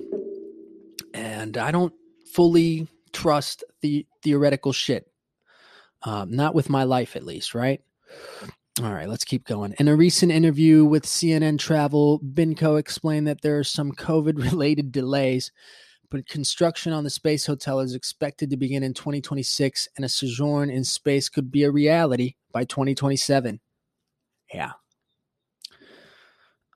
and 1.12 1.56
I 1.56 1.70
don't 1.70 1.92
fully 2.36 2.86
trust 3.14 3.64
the 3.80 4.06
theoretical 4.22 4.70
shit. 4.70 5.10
Um, 6.02 6.36
not 6.36 6.54
with 6.54 6.68
my 6.68 6.84
life, 6.84 7.16
at 7.16 7.24
least, 7.24 7.54
right? 7.54 7.80
All 8.82 8.92
right, 8.92 9.08
let's 9.08 9.24
keep 9.24 9.46
going. 9.46 9.74
In 9.78 9.88
a 9.88 9.96
recent 9.96 10.30
interview 10.30 10.84
with 10.84 11.06
CNN 11.06 11.58
Travel, 11.58 12.20
Blincow 12.20 12.78
explained 12.78 13.26
that 13.26 13.40
there 13.40 13.58
are 13.58 13.64
some 13.64 13.90
COVID 13.90 14.36
related 14.52 14.92
delays, 14.92 15.50
but 16.10 16.28
construction 16.28 16.92
on 16.92 17.04
the 17.04 17.10
space 17.10 17.46
hotel 17.46 17.80
is 17.80 17.94
expected 17.94 18.50
to 18.50 18.58
begin 18.58 18.82
in 18.82 18.92
2026, 18.92 19.88
and 19.96 20.04
a 20.04 20.08
sojourn 20.10 20.68
in 20.68 20.84
space 20.84 21.30
could 21.30 21.50
be 21.50 21.64
a 21.64 21.70
reality 21.70 22.34
by 22.52 22.64
2027. 22.64 23.60
Yeah. 24.52 24.72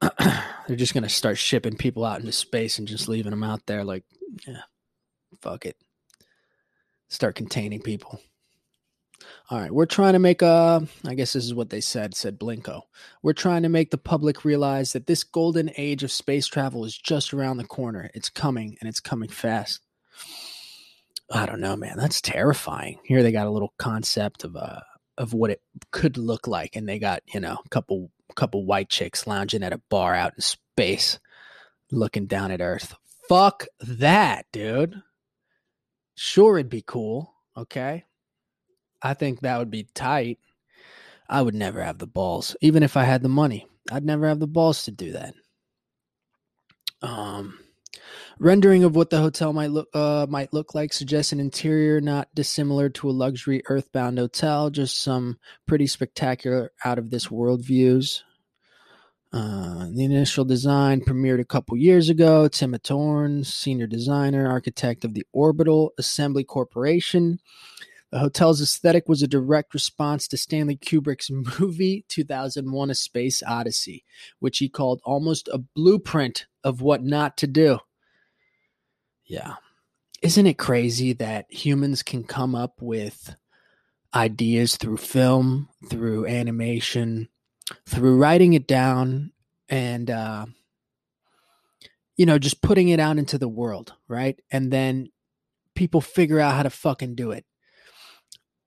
They're 0.19 0.77
just 0.77 0.95
going 0.95 1.03
to 1.03 1.11
start 1.11 1.37
shipping 1.37 1.77
people 1.77 2.07
out 2.07 2.21
into 2.21 2.33
space 2.33 2.79
and 2.79 2.89
just 2.89 3.09
leaving 3.09 3.31
them 3.31 3.45
out 3.45 3.67
there 3.67 3.85
like, 3.85 4.05
yeah, 4.47 4.63
fuck 5.41 5.67
it. 5.67 5.77
Start 7.09 7.35
containing 7.35 7.83
people. 7.83 8.21
All 9.51 9.59
right, 9.59 9.73
we're 9.73 9.87
trying 9.87 10.13
to 10.15 10.19
make 10.19 10.43
a. 10.43 10.87
I 11.07 11.15
guess 11.15 11.33
this 11.33 11.45
is 11.45 11.55
what 11.55 11.71
they 11.71 11.81
said. 11.81 12.15
Said 12.15 12.39
Blincow. 12.39 12.83
We're 13.23 13.33
trying 13.33 13.63
to 13.63 13.69
make 13.69 13.91
the 13.91 13.99
public 13.99 14.45
realize 14.45 14.93
that 14.93 15.07
this 15.07 15.25
golden 15.25 15.71
age 15.77 16.03
of 16.03 16.13
space 16.13 16.47
travel 16.47 16.85
is 16.85 16.97
just 16.97 17.35
around 17.35 17.57
the 17.57 17.65
corner. 17.65 18.11
It's 18.15 18.31
coming, 18.31 18.77
and 18.81 18.89
it's 18.89 19.01
coming 19.01 19.29
fast. 19.29 19.81
I 21.33 21.47
don't 21.47 21.61
know, 21.61 21.77
man. 21.77 21.97
That's 21.97 22.21
terrifying. 22.21 23.01
Here 23.05 23.23
they 23.23 23.33
got 23.33 23.47
a 23.47 23.51
little 23.51 23.75
concept 23.79 24.45
of 24.45 24.57
uh 24.57 24.81
of 25.19 25.35
what 25.35 25.51
it 25.51 25.61
could 25.91 26.17
look 26.17 26.47
like, 26.47 26.77
and 26.77 26.89
they 26.89 26.99
got 26.99 27.23
you 27.33 27.41
know 27.41 27.59
a 27.65 27.69
couple 27.71 28.11
couple 28.37 28.65
white 28.65 28.89
chicks 28.89 29.27
lounging 29.27 29.63
at 29.63 29.73
a 29.73 29.83
bar 29.91 30.15
out 30.15 30.35
in 30.37 30.41
space, 30.41 31.19
looking 31.91 32.27
down 32.27 32.51
at 32.51 32.61
Earth. 32.61 32.95
Fuck 33.29 33.67
that, 33.81 34.47
dude. 34.53 35.03
Sure, 36.23 36.59
it'd 36.59 36.69
be 36.69 36.85
cool. 36.87 37.33
Okay. 37.57 38.05
I 39.01 39.15
think 39.15 39.41
that 39.41 39.57
would 39.57 39.71
be 39.71 39.89
tight. 39.95 40.39
I 41.31 41.41
would 41.41 41.55
never 41.55 41.83
have 41.83 41.97
the 41.97 42.07
balls, 42.07 42.55
even 42.61 42.83
if 42.83 42.95
I 42.95 43.05
had 43.05 43.23
the 43.23 43.31
money. 43.31 43.67
I'd 43.91 44.05
never 44.05 44.29
have 44.29 44.39
the 44.39 44.47
balls 44.47 44.85
to 44.85 44.91
do 44.91 45.13
that. 45.13 45.33
Um, 47.01 47.59
rendering 48.39 48.85
of 48.85 48.95
what 48.95 49.09
the 49.09 49.19
hotel 49.19 49.55
might 49.55 49.71
look 49.71 49.89
uh, 49.95 50.27
might 50.29 50.53
look 50.53 50.75
like 50.75 50.93
suggests 50.93 51.33
an 51.33 51.41
interior 51.41 52.03
not 52.03 52.29
dissimilar 52.35 52.91
to 52.91 53.09
a 53.09 53.13
luxury 53.13 53.63
earthbound 53.71 54.19
hotel, 54.19 54.69
just 54.69 55.01
some 55.01 55.39
pretty 55.67 55.87
spectacular 55.87 56.71
out 56.85 56.99
of 56.99 57.09
this 57.09 57.31
world 57.31 57.65
views. 57.65 58.25
Uh, 59.33 59.87
the 59.93 60.05
initial 60.05 60.45
design 60.45 61.01
premiered 61.01 61.41
a 61.41 61.45
couple 61.45 61.77
years 61.77 62.09
ago. 62.09 62.49
Tim 62.49 62.73
Alatorre, 62.73 63.47
senior 63.47 63.87
designer, 63.87 64.51
architect 64.51 65.05
of 65.05 65.15
the 65.15 65.25
Orbital 65.33 65.93
Assembly 65.99 66.43
Corporation. 66.43 67.39
The 68.11 68.19
hotel's 68.19 68.61
aesthetic 68.61 69.09
was 69.09 69.23
a 69.23 69.29
direct 69.29 69.73
response 69.73 70.27
to 70.29 70.37
Stanley 70.37 70.77
Kubrick's 70.77 71.31
movie 71.61 72.05
2001 72.09 72.91
A 72.91 72.95
Space 72.95 73.43
Odyssey, 73.47 74.05
which 74.41 74.59
he 74.59 74.69
called 74.69 75.01
almost 75.05 75.49
a 75.49 75.59
blueprint 75.59 76.47
of 76.65 76.83
what 76.83 77.05
not 77.05 77.37
to 77.39 77.47
do. 77.47 77.79
Yeah. 79.25 79.57
Isn't 80.23 80.47
it 80.47 80.59
crazy 80.59 81.13
that 81.15 81.47
humans 81.51 82.03
can 82.03 82.25
come 82.25 82.57
up 82.57 82.75
with 82.81 83.37
ideas 84.13 84.77
through 84.77 84.97
film, 84.97 85.69
through 85.89 86.27
animation, 86.27 87.29
through 87.87 88.17
writing 88.17 88.53
it 88.53 88.67
down 88.67 89.33
and 89.69 90.11
uh, 90.11 90.47
you 92.17 92.27
know 92.27 92.39
just 92.39 92.63
putting 92.63 92.89
it 92.89 93.01
out 93.01 93.19
into 93.19 93.39
the 93.39 93.49
world 93.49 93.95
right? 94.09 94.39
And 94.51 94.73
then 94.73 95.11
people 95.75 96.01
figure 96.01 96.41
out 96.41 96.55
how 96.55 96.63
to 96.63 96.71
fucking 96.71 97.15
do 97.15 97.31
it. 97.31 97.45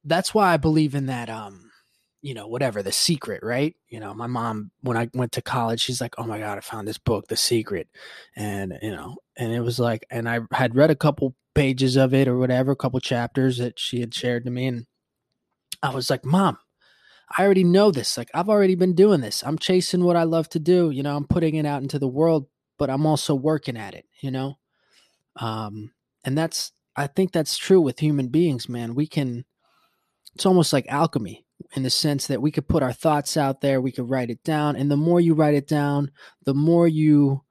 That's 0.04 0.34
why 0.34 0.54
i 0.54 0.58
believe 0.58 0.96
in 0.96 1.06
that 1.08 1.30
um 1.30 1.70
you 2.22 2.34
know 2.34 2.48
whatever 2.48 2.82
the 2.82 2.92
secret 2.92 3.42
right? 3.44 3.76
You 3.90 4.00
know 4.00 4.14
my 4.14 4.28
mom 4.28 4.72
when 4.82 4.98
i 4.98 5.10
went 5.14 5.34
to 5.34 5.42
college 5.42 5.82
she's 5.82 6.02
like 6.02 6.16
oh 6.18 6.26
my 6.26 6.40
god 6.40 6.58
i 6.58 6.62
found 6.62 6.88
this 6.88 6.98
book 6.98 7.28
the 7.28 7.38
secret. 7.38 7.88
And 8.36 8.74
you 8.82 8.92
know 8.92 9.18
and 9.38 9.52
it 9.52 9.62
was 9.62 9.80
like 9.80 10.06
and 10.10 10.28
i 10.30 10.40
had 10.52 10.76
read 10.76 10.92
a 10.92 10.96
couple 10.96 11.36
pages 11.56 11.96
of 11.96 12.14
it 12.14 12.28
or 12.28 12.38
whatever 12.38 12.72
a 12.72 12.76
couple 12.76 13.00
chapters 13.00 13.58
that 13.58 13.80
she 13.80 14.00
had 14.00 14.14
shared 14.14 14.44
to 14.46 14.52
me 14.52 14.66
and 14.68 14.86
i 15.84 15.90
was 15.90 16.10
like 16.10 16.26
mom 16.26 16.58
I 17.38 17.44
already 17.44 17.64
know 17.64 17.92
this. 17.92 18.18
Like 18.18 18.30
I've 18.34 18.50
already 18.50 18.76
been 18.76 18.94
doing 18.94 19.22
this. 19.22 19.44
I'm 19.44 19.58
chasing 19.58 20.04
what 20.04 20.16
I 20.16 20.24
love 20.24 20.50
to 20.50 20.60
do. 20.60 20.92
You 20.92 21.04
know, 21.04 21.16
I'm 21.16 21.28
putting 21.28 21.56
it 21.56 21.66
out 21.66 21.82
into 21.82 22.00
the 22.00 22.08
world, 22.08 22.48
but 22.78 22.90
I'm 22.90 23.06
also 23.06 23.36
working 23.36 23.78
at 23.78 23.96
it, 23.96 24.06
you 24.22 24.32
know? 24.32 24.58
Um, 25.38 25.92
and 26.24 26.38
that's 26.38 26.72
I 26.96 27.08
think 27.08 27.32
that's 27.32 27.58
true 27.58 27.82
with 27.82 28.00
human 28.00 28.28
beings, 28.28 28.70
man. 28.70 28.94
We 28.94 29.08
can 29.08 29.46
it's 30.36 30.46
almost 30.46 30.74
like 30.74 30.86
alchemy 30.88 31.46
in 31.76 31.84
the 31.84 31.90
sense 31.90 32.28
that 32.28 32.42
we 32.42 32.52
could 32.52 32.68
put 32.68 32.84
our 32.84 32.94
thoughts 32.94 33.38
out 33.38 33.62
there, 33.62 33.80
we 33.80 33.92
could 33.92 34.10
write 34.10 34.30
it 34.30 34.44
down, 34.44 34.76
and 34.76 34.92
the 34.92 34.98
more 34.98 35.22
you 35.22 35.34
write 35.34 35.54
it 35.54 35.68
down, 35.68 36.12
the 36.46 36.54
more 36.54 36.88
you 36.88 37.44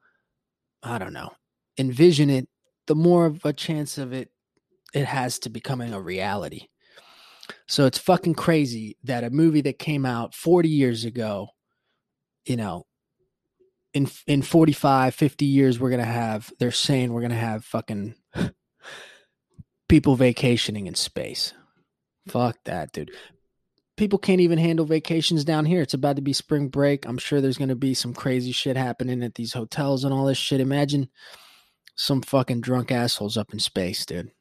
I 0.81 0.97
don't 0.97 1.13
know, 1.13 1.31
envision 1.77 2.29
it, 2.29 2.47
the 2.87 2.95
more 2.95 3.25
of 3.25 3.45
a 3.45 3.53
chance 3.53 3.97
of 3.97 4.13
it 4.13 4.29
it 4.93 5.05
has 5.05 5.39
to 5.39 5.49
becoming 5.49 5.93
a 5.93 6.01
reality. 6.01 6.67
So 7.67 7.85
it's 7.85 7.97
fucking 7.97 8.35
crazy 8.35 8.97
that 9.03 9.23
a 9.23 9.29
movie 9.29 9.61
that 9.61 9.79
came 9.79 10.05
out 10.05 10.33
40 10.33 10.69
years 10.69 11.05
ago, 11.05 11.49
you 12.45 12.55
know, 12.55 12.85
in 13.93 14.09
in 14.27 14.41
45, 14.41 15.13
50 15.13 15.45
years 15.45 15.79
we're 15.79 15.89
going 15.89 15.99
to 15.99 16.05
have 16.05 16.51
they're 16.59 16.71
saying 16.71 17.13
we're 17.13 17.21
going 17.21 17.31
to 17.31 17.37
have 17.37 17.63
fucking 17.63 18.15
people 19.87 20.15
vacationing 20.15 20.87
in 20.87 20.95
space. 20.95 21.53
Fuck 22.27 22.57
that, 22.65 22.91
dude. 22.91 23.11
People 23.95 24.17
can't 24.17 24.41
even 24.41 24.57
handle 24.57 24.85
vacations 24.85 25.43
down 25.43 25.65
here. 25.65 25.81
It's 25.81 25.93
about 25.93 26.15
to 26.15 26.21
be 26.21 26.33
spring 26.33 26.69
break. 26.69 27.05
I'm 27.05 27.19
sure 27.19 27.41
there's 27.41 27.59
going 27.59 27.69
to 27.69 27.75
be 27.75 27.93
some 27.93 28.13
crazy 28.13 28.51
shit 28.51 28.75
happening 28.75 29.21
at 29.21 29.35
these 29.35 29.53
hotels 29.53 30.03
and 30.03 30.11
all 30.11 30.25
this 30.25 30.37
shit. 30.37 30.59
Imagine 30.59 31.09
some 31.95 32.23
fucking 32.23 32.61
drunk 32.61 32.91
assholes 32.91 33.37
up 33.37 33.53
in 33.53 33.59
space, 33.59 34.03
dude. 34.03 34.31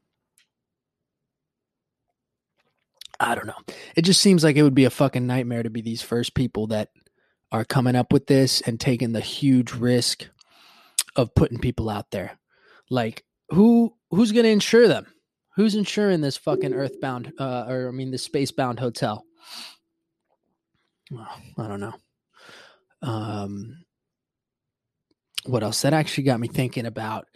I 3.23 3.37
don't 3.37 3.47
know. 3.47 3.75
It 3.95 4.02
just 4.02 4.21
seems 4.21 4.43
like 4.43 4.57
it 4.57 4.64
would 4.64 4.75
be 4.75 4.85
a 4.85 4.91
fucking 4.91 5.26
nightmare 5.26 5.62
to 5.62 5.71
be 5.71 5.81
these 5.81 6.02
first 6.02 6.35
people 6.35 6.67
that 6.69 6.91
are 7.52 7.64
coming 7.64 7.95
up 7.95 8.12
with 8.12 8.26
this 8.26 8.61
and 8.62 8.81
taking 8.81 9.12
the 9.12 9.21
huge 9.21 9.73
risk 9.73 10.26
of 11.14 11.35
putting 11.35 11.59
people 11.59 11.88
out 11.88 12.11
there. 12.11 12.38
Like 12.91 13.25
who 13.50 13.95
who's 14.11 14.33
going 14.33 14.45
to 14.45 14.50
insure 14.50 14.88
them? 14.88 15.07
Who's 15.55 15.76
insuring 15.76 16.21
this 16.21 16.37
fucking 16.37 16.75
earthbound 16.75 17.33
uh 17.38 17.67
or 17.69 17.88
I 17.88 17.91
mean 17.93 18.11
the 18.11 18.17
spacebound 18.17 18.81
hotel? 18.81 19.25
Well, 21.11 21.29
I 21.59 21.69
don't 21.69 21.81
know. 21.81 21.95
Um 23.02 23.85
what 25.45 25.62
else? 25.62 25.83
That 25.83 25.93
actually 25.93 26.25
got 26.25 26.41
me 26.41 26.49
thinking 26.49 26.87
about 26.87 27.26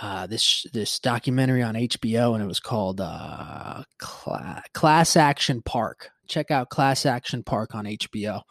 uh, 0.00 0.26
this 0.26 0.66
this 0.72 0.98
documentary 0.98 1.62
on 1.62 1.74
HBO, 1.74 2.34
and 2.34 2.42
it 2.42 2.46
was 2.46 2.60
called 2.60 3.00
uh, 3.00 3.82
Cla- 3.98 4.62
Class 4.72 5.16
Action 5.16 5.62
Park. 5.62 6.10
Check 6.26 6.50
out 6.50 6.70
Class 6.70 7.06
Action 7.06 7.42
Park 7.42 7.74
on 7.74 7.84
HBO, 7.84 8.42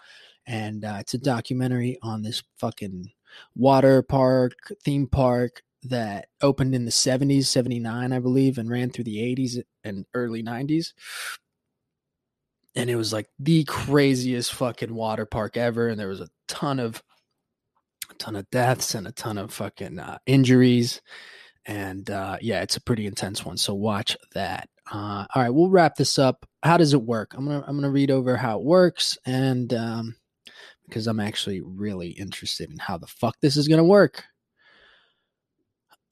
and 0.46 0.86
uh, 0.86 0.98
it's 1.00 1.14
a 1.14 1.18
documentary 1.18 1.98
on 2.02 2.22
this 2.24 2.44
fucking 2.60 3.12
water 3.56 4.02
park 4.02 4.54
theme 4.84 5.08
park 5.08 5.64
that 5.84 6.28
opened 6.42 6.74
in 6.74 6.86
the 6.86 6.92
70s 6.92 7.46
79 7.46 8.14
i 8.14 8.20
believe 8.20 8.58
and 8.60 8.70
ran 8.70 8.90
through 8.92 9.04
the 9.04 9.18
80s 9.18 9.62
and 9.84 10.06
early 10.14 10.44
90s 10.44 10.94
and 12.76 12.90
it 12.90 12.96
was 12.96 13.12
like 13.12 13.28
the 13.40 13.64
craziest 13.66 14.54
fucking 14.54 14.94
water 14.94 15.26
park 15.26 15.58
ever 15.58 15.88
and 15.88 16.00
there 16.00 16.08
was 16.08 16.22
a 16.22 16.30
ton 16.48 16.80
of 16.80 17.04
ton 18.24 18.36
of 18.36 18.50
deaths 18.50 18.96
and 18.96 19.08
a 19.08 19.12
ton 19.12 19.38
of 19.38 19.54
fucking 19.54 20.00
uh, 20.00 20.18
injuries 20.26 21.02
and 21.66 22.10
uh, 22.10 22.38
yeah, 22.42 22.62
it's 22.62 22.78
a 22.78 22.82
pretty 22.82 23.08
intense 23.08 23.46
one. 23.46 23.58
So 23.58 23.74
watch 23.74 24.18
that. 24.34 24.70
Uh, 24.92 25.26
all 25.34 25.42
right, 25.42 25.50
we'll 25.50 25.70
wrap 25.70 25.96
this 25.96 26.20
up. 26.20 26.46
How 26.62 26.78
does 26.78 26.94
it 26.94 27.02
work? 27.02 27.34
I'm 27.36 27.46
gonna 27.46 27.64
I'm 27.66 27.76
gonna 27.76 27.90
read 27.90 28.12
over 28.12 28.36
how 28.36 28.60
it 28.60 28.66
works, 28.66 29.18
and 29.26 29.74
um, 29.74 30.16
because 30.86 31.08
I'm 31.08 31.20
actually 31.20 31.62
really 31.62 32.10
interested 32.10 32.70
in 32.70 32.78
how 32.78 32.98
the 32.98 33.08
fuck 33.08 33.36
this 33.42 33.56
is 33.56 33.68
gonna 33.68 33.84
work. 33.84 34.26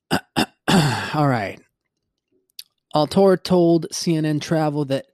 all 0.11 1.27
right. 1.27 1.59
Alatorre 2.95 3.41
told 3.41 3.87
CNN 3.93 4.41
Travel 4.41 4.85
that 4.85 5.05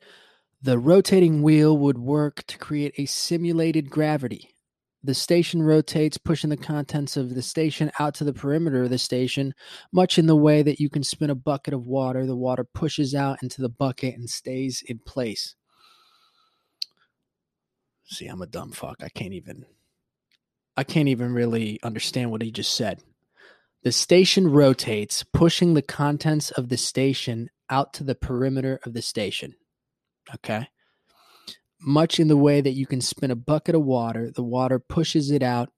the 0.62 0.80
rotating 0.80 1.44
wheel 1.44 1.78
would 1.78 1.98
work 1.98 2.44
to 2.48 2.58
create 2.58 2.94
a 2.98 3.06
simulated 3.06 3.90
gravity 3.90 4.56
the 5.08 5.14
station 5.14 5.64
rotates, 5.64 6.18
pushing 6.18 6.50
the 6.50 6.58
contents 6.58 7.16
of 7.16 7.34
the 7.34 7.42
station 7.42 7.90
out 7.98 8.14
to 8.16 8.26
the 8.26 8.34
perimeter 8.34 8.84
of 8.84 8.90
the 8.90 8.98
station, 8.98 9.54
much 9.94 10.20
in 10.20 10.28
the 10.28 10.36
way 10.36 10.62
that 10.62 10.82
you 10.82 10.90
can 10.90 11.02
spin 11.02 11.30
a 11.30 11.36
bucket 11.36 11.74
of 11.74 11.88
water. 11.88 12.26
The 12.26 12.36
water 12.36 12.66
pushes 12.66 13.16
out 13.16 13.42
into 13.42 13.62
the 13.62 13.70
bucket 13.70 14.16
and 14.16 14.30
stays 14.30 14.84
in 14.86 15.00
place. 15.00 15.56
See, 18.04 18.28
I'm 18.28 18.42
a 18.42 18.48
dumb 18.48 18.74
fuck. 18.74 18.98
I 19.02 19.08
can't 19.08 19.34
even 19.34 19.66
I 20.76 20.84
can't 20.84 21.08
even 21.08 21.34
really 21.34 21.80
understand 21.82 22.30
what 22.30 22.42
he 22.42 22.52
just 22.52 22.76
said. 22.76 23.02
The 23.84 23.94
station 23.94 24.50
rotates, 24.50 25.24
pushing 25.24 25.74
the 25.74 25.82
contents 25.82 26.52
of 26.52 26.68
the 26.68 26.78
station 26.78 27.50
out 27.70 27.94
to 27.94 28.04
the 28.04 28.16
perimeter 28.16 28.80
of 28.86 28.94
the 28.94 29.02
station. 29.02 29.56
Okay 30.36 30.68
much 31.80 32.20
in 32.20 32.28
the 32.28 32.38
way 32.38 32.62
that 32.62 32.74
you 32.74 32.86
can 32.86 33.02
spin 33.02 33.32
a 33.32 33.36
bucket 33.36 33.76
of 33.76 33.84
water. 33.84 34.32
The 34.32 34.44
water 34.44 34.80
pushes 34.80 35.32
it 35.32 35.44
out, 35.44 35.70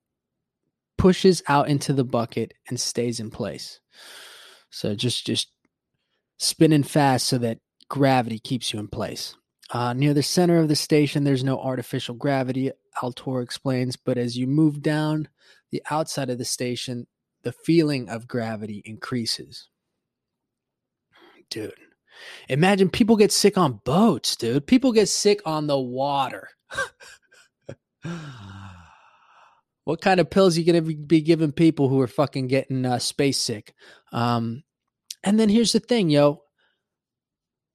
pushes 0.98 1.42
out 1.48 1.70
into 1.70 1.94
the 1.94 2.04
bucket, 2.04 2.54
and 2.68 2.80
stays 2.80 3.20
in 3.20 3.32
place. 3.32 3.80
So 4.70 4.96
just 4.96 5.26
just 5.26 5.52
spinning 6.38 6.84
fast 6.84 7.28
so 7.28 7.38
that 7.40 7.60
gravity 7.90 8.40
keeps 8.40 8.72
you 8.72 8.80
in 8.80 8.88
place. 8.88 9.36
Uh, 9.72 9.94
near 9.94 10.14
the 10.14 10.24
center 10.24 10.58
of 10.58 10.68
the 10.68 10.76
station, 10.76 11.24
there's 11.24 11.44
no 11.44 11.60
artificial 11.60 12.16
gravity, 12.16 12.72
Alatorre 13.02 13.44
explains, 13.44 13.96
but 13.98 14.18
as 14.18 14.38
you 14.38 14.48
move 14.48 14.82
down 14.82 15.28
the 15.72 15.84
outside 15.92 16.30
of 16.30 16.40
the 16.40 16.46
station, 16.46 17.06
the 17.44 17.52
feeling 17.52 18.10
of 18.10 18.28
gravity 18.28 18.82
increases. 18.84 19.70
Dude, 21.50 21.74
Imagine 22.48 22.90
people 22.90 23.16
get 23.16 23.32
sick 23.32 23.58
on 23.58 23.82
boats, 23.84 24.36
dude. 24.36 24.68
People 24.68 24.92
get 24.92 25.10
sick 25.10 25.42
on 25.46 25.68
the 25.68 25.80
water. 25.80 26.50
what 29.84 30.02
kind 30.02 30.20
of 30.20 30.30
pills 30.30 30.58
you 30.58 30.66
gonna 30.66 30.82
be 30.82 31.22
giving 31.22 31.52
people 31.52 31.90
who 31.90 32.00
are 32.02 32.08
fucking 32.08 32.48
getting 32.48 32.86
uh, 32.86 33.00
space 33.00 33.38
sick? 33.38 33.74
Um, 34.12 34.64
and 35.24 35.40
then 35.40 35.50
here's 35.50 35.74
the 35.74 35.80
thing, 35.80 36.10
yo. 36.10 36.44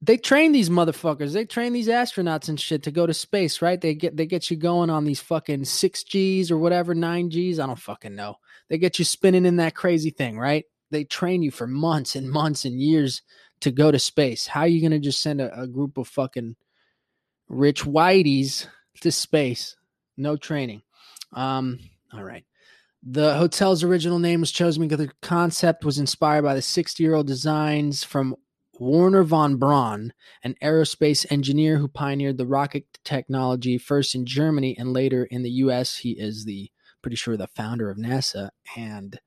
They 0.01 0.19
train 0.19 0.53
these 0.53 0.69
motherfuckers. 0.69 1.33
They 1.33 1.47
train 1.47 1.73
these 1.73 1.89
astronauts 1.89 2.49
and 2.51 2.61
shit 2.61 2.83
to 2.83 2.91
go 2.91 3.07
to 3.07 3.15
space, 3.15 3.63
right? 3.63 3.81
They 3.81 3.95
get 3.95 4.17
they 4.17 4.27
get 4.27 4.51
you 4.51 4.57
going 4.57 4.91
on 4.91 5.05
these 5.05 5.21
fucking 5.21 5.65
six 5.65 6.05
Gs 6.05 6.51
or 6.51 6.59
whatever, 6.59 6.95
nine 6.95 7.31
Gs. 7.31 7.59
I 7.59 7.67
don't 7.67 7.79
fucking 7.79 8.15
know. 8.15 8.37
They 8.69 8.77
get 8.79 8.99
you 8.99 9.05
spinning 9.05 9.47
in 9.47 9.57
that 9.57 9.75
crazy 9.75 10.11
thing, 10.11 10.39
right? 10.39 10.65
They 10.91 11.05
train 11.05 11.43
you 11.43 11.51
for 11.51 11.67
months 11.67 12.17
and 12.17 12.31
months 12.31 12.65
and 12.65 12.81
years 12.81 13.23
to 13.65 13.71
go 13.71 13.91
to 13.91 13.99
space. 13.99 14.47
How 14.47 14.61
are 14.61 14.69
you 14.69 14.83
going 14.83 14.93
to 14.93 14.99
just 14.99 15.23
send 15.23 15.41
a, 15.41 15.63
a, 15.63 15.67
group 15.67 15.97
of 15.97 16.07
fucking 16.07 16.55
rich 17.49 17.83
whiteys 17.83 18.67
to 19.01 19.11
space? 19.11 19.77
No 20.19 20.37
training. 20.37 20.83
Um, 21.33 21.81
all 22.13 22.23
right. 22.23 22.45
The 23.03 23.37
hotel's 23.37 23.83
original 23.83 24.19
name 24.19 24.41
was 24.41 24.53
chosen 24.53 24.87
because 24.87 25.07
the 25.07 25.13
concept 25.23 25.83
was 25.83 25.99
inspired 25.99 26.43
by 26.43 26.55
the 26.55 26.61
60 26.61 27.03
year 27.03 27.15
old 27.15 27.27
designs 27.27 28.05
from 28.05 28.37
Wernher 28.79 29.23
von 29.23 29.57
Braun, 29.57 30.13
an 30.43 30.57
aerospace 30.63 31.25
engineer 31.33 31.79
who 31.79 31.89
pioneered 31.89 32.37
the 32.37 32.47
rocket 32.47 32.85
technology 33.03 33.79
first 33.79 34.15
in 34.15 34.27
Germany 34.27 34.77
and 34.79 34.93
later 34.93 35.25
in 35.25 35.43
the 35.43 35.51
US. 35.51 35.97
He 35.97 36.11
is 36.11 36.45
the 36.45 36.71
pretty 37.01 37.17
sure 37.17 37.39
the 37.39 37.47
founder 37.47 37.89
of 37.89 37.97
NASA 37.97 38.51
and 38.77 39.21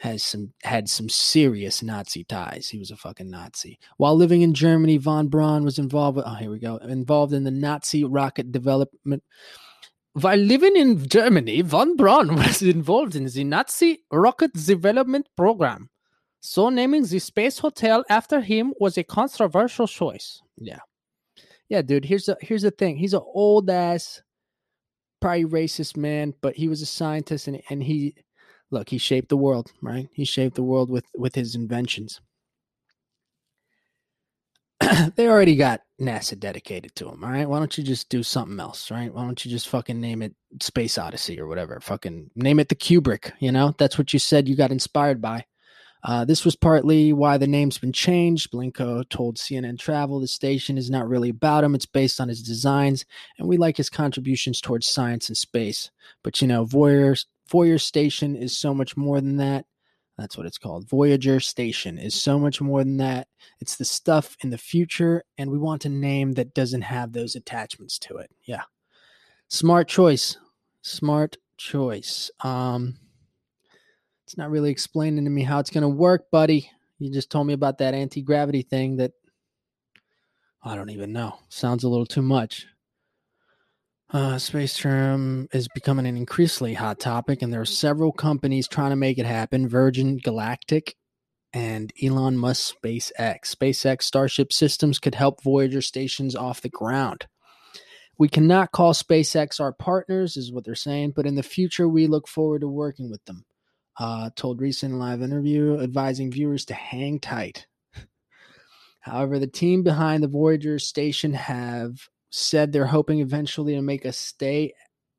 has 0.00 0.22
some 0.22 0.50
had 0.62 0.88
some 0.88 1.10
serious 1.10 1.82
Nazi 1.82 2.24
ties. 2.24 2.68
He 2.68 2.78
was 2.78 2.90
a 2.90 2.96
fucking 2.96 3.30
Nazi. 3.30 3.78
While 3.98 4.16
living 4.16 4.40
in 4.40 4.54
Germany, 4.54 4.96
von 4.96 5.28
Braun 5.28 5.62
was 5.62 5.78
involved 5.78 6.16
with, 6.16 6.24
oh 6.26 6.34
here 6.34 6.50
we 6.50 6.58
go 6.58 6.76
involved 6.76 7.34
in 7.34 7.44
the 7.44 7.50
Nazi 7.50 8.04
rocket 8.04 8.50
development. 8.50 9.22
While 10.14 10.38
living 10.38 10.74
in 10.74 11.06
Germany, 11.06 11.60
von 11.60 11.96
Braun 11.96 12.34
was 12.36 12.62
involved 12.62 13.14
in 13.14 13.26
the 13.26 13.44
Nazi 13.44 14.02
rocket 14.10 14.54
development 14.54 15.28
program. 15.36 15.90
So 16.40 16.70
naming 16.70 17.04
the 17.04 17.18
space 17.18 17.58
hotel 17.58 18.02
after 18.08 18.40
him 18.40 18.72
was 18.80 18.96
a 18.96 19.04
controversial 19.04 19.86
choice. 19.86 20.40
Yeah. 20.56 20.80
Yeah, 21.68 21.82
dude, 21.82 22.06
here's 22.06 22.24
the 22.24 22.38
here's 22.40 22.62
the 22.62 22.70
thing. 22.70 22.96
He's 22.96 23.12
an 23.12 23.22
old 23.22 23.68
ass 23.68 24.22
probably 25.20 25.44
racist 25.44 25.98
man, 25.98 26.32
but 26.40 26.56
he 26.56 26.68
was 26.68 26.80
a 26.80 26.86
scientist 26.86 27.48
and 27.48 27.60
and 27.68 27.82
he 27.82 28.14
look, 28.70 28.88
he 28.88 28.98
shaped 28.98 29.28
the 29.28 29.36
world, 29.36 29.72
right? 29.82 30.08
He 30.12 30.24
shaped 30.24 30.56
the 30.56 30.62
world 30.62 30.90
with 30.90 31.06
with 31.16 31.34
his 31.34 31.54
inventions. 31.54 32.20
they 35.16 35.28
already 35.28 35.56
got 35.56 35.82
NASA 36.00 36.38
dedicated 36.38 36.94
to 36.96 37.08
him, 37.08 37.22
all 37.22 37.30
right? 37.30 37.48
Why 37.48 37.58
don't 37.58 37.76
you 37.76 37.84
just 37.84 38.08
do 38.08 38.22
something 38.22 38.58
else, 38.58 38.90
right? 38.90 39.12
Why 39.12 39.24
don't 39.24 39.44
you 39.44 39.50
just 39.50 39.68
fucking 39.68 40.00
name 40.00 40.22
it 40.22 40.34
Space 40.62 40.96
Odyssey 40.96 41.38
or 41.38 41.46
whatever? 41.46 41.78
Fucking 41.80 42.30
name 42.34 42.58
it 42.58 42.68
the 42.70 42.74
Kubrick, 42.74 43.32
you 43.40 43.52
know? 43.52 43.74
That's 43.78 43.98
what 43.98 44.12
you 44.12 44.18
said 44.18 44.48
you 44.48 44.56
got 44.56 44.72
inspired 44.72 45.20
by. 45.20 45.44
Uh, 46.02 46.24
this 46.24 46.46
was 46.46 46.56
partly 46.56 47.12
why 47.12 47.36
the 47.36 47.46
name's 47.46 47.76
been 47.76 47.92
changed. 47.92 48.50
Blincow 48.50 49.06
told 49.10 49.36
CNN 49.36 49.78
Travel 49.78 50.18
the 50.18 50.26
station 50.26 50.78
is 50.78 50.90
not 50.90 51.08
really 51.08 51.28
about 51.28 51.62
him, 51.62 51.74
it's 51.74 51.86
based 51.86 52.20
on 52.20 52.28
his 52.28 52.42
designs, 52.42 53.04
and 53.38 53.46
we 53.46 53.58
like 53.58 53.76
his 53.76 53.90
contributions 53.90 54.62
towards 54.62 54.86
science 54.86 55.28
and 55.28 55.36
space. 55.36 55.90
But 56.22 56.40
you 56.40 56.48
know, 56.48 56.64
Voyager, 56.64 57.16
Voyager 57.50 57.78
Station 57.78 58.36
is 58.36 58.56
so 58.56 58.72
much 58.72 58.96
more 58.96 59.20
than 59.20 59.36
that. 59.38 59.66
That's 60.16 60.36
what 60.36 60.46
it's 60.46 60.58
called. 60.58 60.88
Voyager 60.88 61.40
Station 61.40 61.98
is 61.98 62.14
so 62.14 62.38
much 62.38 62.60
more 62.60 62.84
than 62.84 62.98
that. 62.98 63.28
It's 63.60 63.76
the 63.76 63.84
stuff 63.84 64.36
in 64.40 64.50
the 64.50 64.58
future, 64.58 65.24
and 65.38 65.50
we 65.50 65.58
want 65.58 65.86
a 65.86 65.88
name 65.88 66.32
that 66.32 66.54
doesn't 66.54 66.82
have 66.82 67.12
those 67.12 67.34
attachments 67.34 67.98
to 68.00 68.18
it. 68.18 68.30
Yeah. 68.44 68.62
Smart 69.48 69.88
choice. 69.88 70.36
Smart 70.82 71.36
choice. 71.56 72.30
Um, 72.40 72.98
it's 74.26 74.36
not 74.36 74.50
really 74.50 74.70
explaining 74.70 75.24
to 75.24 75.30
me 75.30 75.42
how 75.42 75.58
it's 75.58 75.70
going 75.70 75.82
to 75.82 75.88
work, 75.88 76.30
buddy. 76.30 76.70
You 76.98 77.10
just 77.10 77.30
told 77.30 77.46
me 77.46 77.54
about 77.54 77.78
that 77.78 77.94
anti 77.94 78.22
gravity 78.22 78.62
thing 78.62 78.96
that 78.98 79.12
I 80.62 80.76
don't 80.76 80.90
even 80.90 81.12
know. 81.12 81.38
Sounds 81.48 81.84
a 81.84 81.88
little 81.88 82.06
too 82.06 82.22
much. 82.22 82.66
Uh, 84.12 84.38
space 84.38 84.76
term 84.76 85.46
is 85.52 85.68
becoming 85.68 86.04
an 86.04 86.16
increasingly 86.16 86.74
hot 86.74 86.98
topic, 86.98 87.42
and 87.42 87.52
there 87.52 87.60
are 87.60 87.66
several 87.66 88.10
companies 88.10 88.66
trying 88.66 88.90
to 88.90 88.96
make 88.96 89.18
it 89.18 89.26
happen. 89.26 89.68
Virgin 89.68 90.16
Galactic 90.16 90.96
and 91.52 91.92
Elon 92.02 92.36
Musk 92.36 92.74
SpaceX. 92.82 93.54
SpaceX 93.54 94.02
Starship 94.02 94.52
systems 94.52 94.98
could 94.98 95.14
help 95.14 95.44
Voyager 95.44 95.80
stations 95.80 96.34
off 96.34 96.60
the 96.60 96.68
ground. 96.68 97.26
We 98.18 98.28
cannot 98.28 98.72
call 98.72 98.94
SpaceX 98.94 99.60
our 99.60 99.72
partners, 99.72 100.36
is 100.36 100.52
what 100.52 100.64
they're 100.64 100.74
saying, 100.74 101.12
but 101.14 101.24
in 101.24 101.36
the 101.36 101.44
future, 101.44 101.88
we 101.88 102.08
look 102.08 102.26
forward 102.26 102.62
to 102.62 102.68
working 102.68 103.10
with 103.10 103.24
them. 103.26 103.44
Uh, 103.96 104.30
told 104.34 104.60
recent 104.60 104.94
live 104.94 105.22
interview 105.22 105.78
advising 105.80 106.32
viewers 106.32 106.64
to 106.64 106.74
hang 106.74 107.20
tight. 107.20 107.68
However, 109.00 109.38
the 109.38 109.46
team 109.46 109.84
behind 109.84 110.24
the 110.24 110.28
Voyager 110.28 110.80
station 110.80 111.32
have 111.34 112.08
said 112.30 112.72
they're 112.72 112.86
hoping 112.86 113.20
eventually 113.20 113.74
to 113.74 113.82
make 113.82 114.04
a 114.04 114.12
stay 114.12 114.72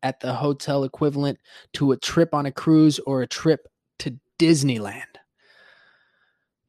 at 0.04 0.20
the 0.20 0.34
hotel 0.34 0.84
equivalent 0.84 1.40
to 1.74 1.92
a 1.92 1.98
trip 1.98 2.34
on 2.34 2.46
a 2.46 2.52
cruise 2.52 3.00
or 3.00 3.22
a 3.22 3.28
trip 3.28 3.68
to 4.00 4.18
Disneyland. 4.40 5.04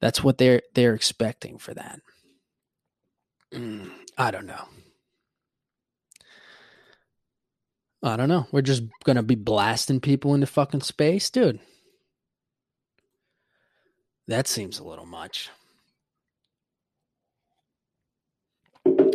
That's 0.00 0.22
what 0.22 0.38
they're 0.38 0.62
they're 0.74 0.94
expecting 0.94 1.58
for 1.58 1.74
that. 1.74 2.00
Mm, 3.54 3.90
I 4.18 4.30
don't 4.30 4.46
know. 4.46 4.64
I 8.02 8.16
don't 8.16 8.28
know. 8.28 8.46
We're 8.50 8.62
just 8.62 8.82
gonna 9.04 9.22
be 9.22 9.36
blasting 9.36 10.00
people 10.00 10.34
into 10.34 10.46
fucking 10.46 10.80
space, 10.80 11.30
dude. 11.30 11.60
That 14.26 14.48
seems 14.48 14.78
a 14.78 14.84
little 14.84 15.06
much. 15.06 15.50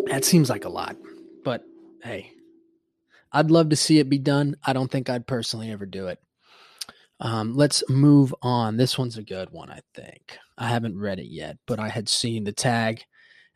That 0.07 0.23
seems 0.23 0.49
like 0.49 0.63
a 0.63 0.69
lot. 0.69 0.95
But 1.47 1.63
hey, 2.03 2.33
I'd 3.31 3.51
love 3.51 3.69
to 3.69 3.77
see 3.77 3.99
it 3.99 4.09
be 4.09 4.17
done. 4.17 4.57
I 4.65 4.73
don't 4.73 4.91
think 4.91 5.09
I'd 5.09 5.25
personally 5.25 5.71
ever 5.71 5.85
do 5.85 6.07
it. 6.07 6.19
Um, 7.21 7.55
let's 7.55 7.89
move 7.89 8.35
on. 8.41 8.75
This 8.75 8.97
one's 8.97 9.15
a 9.15 9.23
good 9.23 9.51
one, 9.51 9.69
I 9.69 9.79
think. 9.95 10.37
I 10.57 10.67
haven't 10.67 10.99
read 10.99 11.19
it 11.19 11.29
yet, 11.29 11.55
but 11.65 11.79
I 11.79 11.87
had 11.87 12.09
seen 12.09 12.43
the 12.43 12.51
tag 12.51 13.01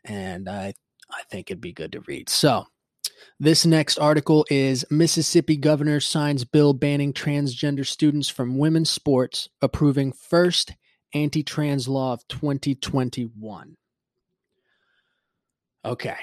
and 0.06 0.48
I 0.48 0.72
I 1.10 1.22
think 1.30 1.50
it'd 1.50 1.60
be 1.60 1.74
good 1.74 1.92
to 1.92 2.00
read. 2.06 2.30
So, 2.30 2.64
this 3.38 3.66
next 3.66 3.98
article 3.98 4.46
is 4.48 4.86
Mississippi 4.90 5.58
governor 5.58 6.00
signs 6.00 6.46
bill 6.46 6.72
banning 6.72 7.12
transgender 7.12 7.84
students 7.86 8.30
from 8.30 8.56
women's 8.56 8.90
sports, 8.90 9.50
approving 9.60 10.14
first 10.14 10.72
anti 11.12 11.42
trans 11.42 11.88
law 11.88 12.14
of 12.14 12.26
2021. 12.28 13.76
Okay. 15.84 16.16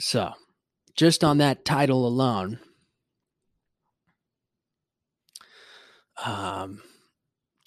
So, 0.00 0.32
just 0.94 1.24
on 1.24 1.38
that 1.38 1.64
title 1.64 2.06
alone, 2.06 2.60
um, 6.24 6.82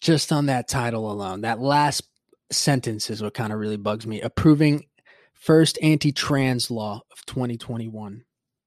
just 0.01 0.31
on 0.31 0.47
that 0.47 0.67
title 0.67 1.11
alone, 1.11 1.41
that 1.41 1.59
last 1.59 2.03
sentence 2.51 3.09
is 3.09 3.21
what 3.21 3.33
kind 3.33 3.53
of 3.53 3.59
really 3.59 3.77
bugs 3.77 4.05
me. 4.07 4.21
Approving 4.21 4.85
first 5.33 5.77
anti-trans 5.81 6.69
law 6.69 7.01
of 7.11 7.25
2021. 7.25 8.23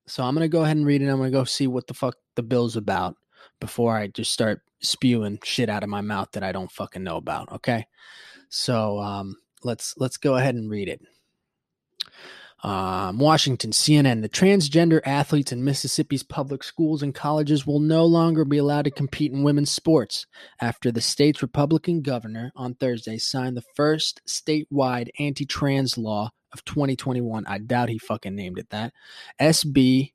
So 0.07 0.23
I'm 0.23 0.35
gonna 0.35 0.49
go 0.49 0.65
ahead 0.65 0.77
and 0.77 0.87
read 0.87 1.03
it. 1.03 1.09
I'm 1.09 1.19
gonna 1.19 1.31
go 1.31 1.45
see 1.45 1.67
what 1.67 1.87
the 1.87 1.95
fuck 1.95 2.17
the 2.35 2.43
bill's 2.43 2.77
about 2.77 3.17
before 3.61 3.97
I 3.97 4.09
just 4.09 4.33
start 4.33 4.61
spewing 4.81 5.39
shit 5.43 5.71
out 5.71 5.83
of 5.83 5.89
my 5.89 6.01
mouth 6.01 6.29
that 6.33 6.43
I 6.43 6.53
don't 6.53 6.71
fucking 6.71 7.03
know 7.03 7.17
about. 7.17 7.51
Okay, 7.53 7.87
so 8.49 8.99
um, 9.01 9.37
let's 9.63 9.95
let's 9.97 10.17
go 10.17 10.37
ahead 10.37 10.55
and 10.55 10.71
read 10.71 10.89
it. 10.89 11.01
Um, 12.65 13.19
Washington, 13.19 13.73
CNN. 13.73 14.23
The 14.23 14.29
transgender 14.31 15.03
athletes 15.05 15.53
in 15.53 15.65
Mississippi's 15.65 16.23
public 16.23 16.65
schools 16.65 17.03
and 17.03 17.15
colleges 17.15 17.67
will 17.67 17.79
no 17.79 18.07
longer 18.07 18.47
be 18.47 18.57
allowed 18.57 18.87
to 18.87 18.91
compete 18.91 19.33
in 19.33 19.43
women's 19.43 19.71
sports 19.71 20.25
after 20.63 20.91
the 20.91 21.03
state's 21.03 21.43
Republican 21.43 22.01
governor 22.01 22.53
on 22.57 22.75
Thursday 22.75 23.19
signed 23.19 23.55
the 23.55 23.65
first 23.77 24.23
statewide 24.27 25.11
anti 25.19 25.45
trans 25.45 25.99
law 25.99 26.31
of 26.55 26.65
2021. 26.65 27.45
I 27.47 27.59
doubt 27.59 27.91
he 27.91 27.99
fucking 27.99 28.35
named 28.35 28.59
it 28.59 28.71
that. 28.71 28.95
SB 29.39 30.13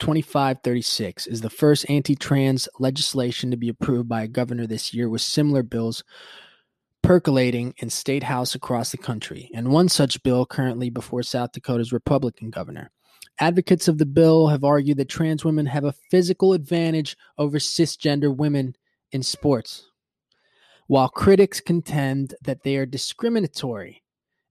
2536 0.00 1.26
is 1.28 1.40
the 1.40 1.48
first 1.48 1.88
anti 1.88 2.14
trans 2.14 2.68
legislation 2.78 3.50
to 3.50 3.56
be 3.56 3.70
approved 3.70 4.06
by 4.06 4.24
a 4.24 4.28
governor 4.28 4.66
this 4.66 4.92
year, 4.92 5.08
with 5.08 5.22
similar 5.22 5.62
bills 5.62 6.04
percolating 7.02 7.74
in 7.78 7.90
state 7.90 8.22
house 8.22 8.54
across 8.54 8.90
the 8.90 8.98
country, 8.98 9.50
and 9.54 9.68
one 9.68 9.88
such 9.88 10.22
bill 10.22 10.46
currently 10.46 10.90
before 10.90 11.22
South 11.22 11.52
Dakota's 11.52 11.92
Republican 11.92 12.50
governor. 12.50 12.90
Advocates 13.38 13.88
of 13.88 13.98
the 13.98 14.06
bill 14.06 14.48
have 14.48 14.64
argued 14.64 14.98
that 14.98 15.08
trans 15.08 15.44
women 15.44 15.66
have 15.66 15.84
a 15.84 15.94
physical 16.10 16.52
advantage 16.52 17.16
over 17.38 17.58
cisgender 17.58 18.34
women 18.34 18.76
in 19.12 19.22
sports, 19.22 19.86
while 20.86 21.08
critics 21.08 21.60
contend 21.60 22.34
that 22.42 22.62
they 22.62 22.76
are 22.76 22.86
discriminatory, 22.86 24.02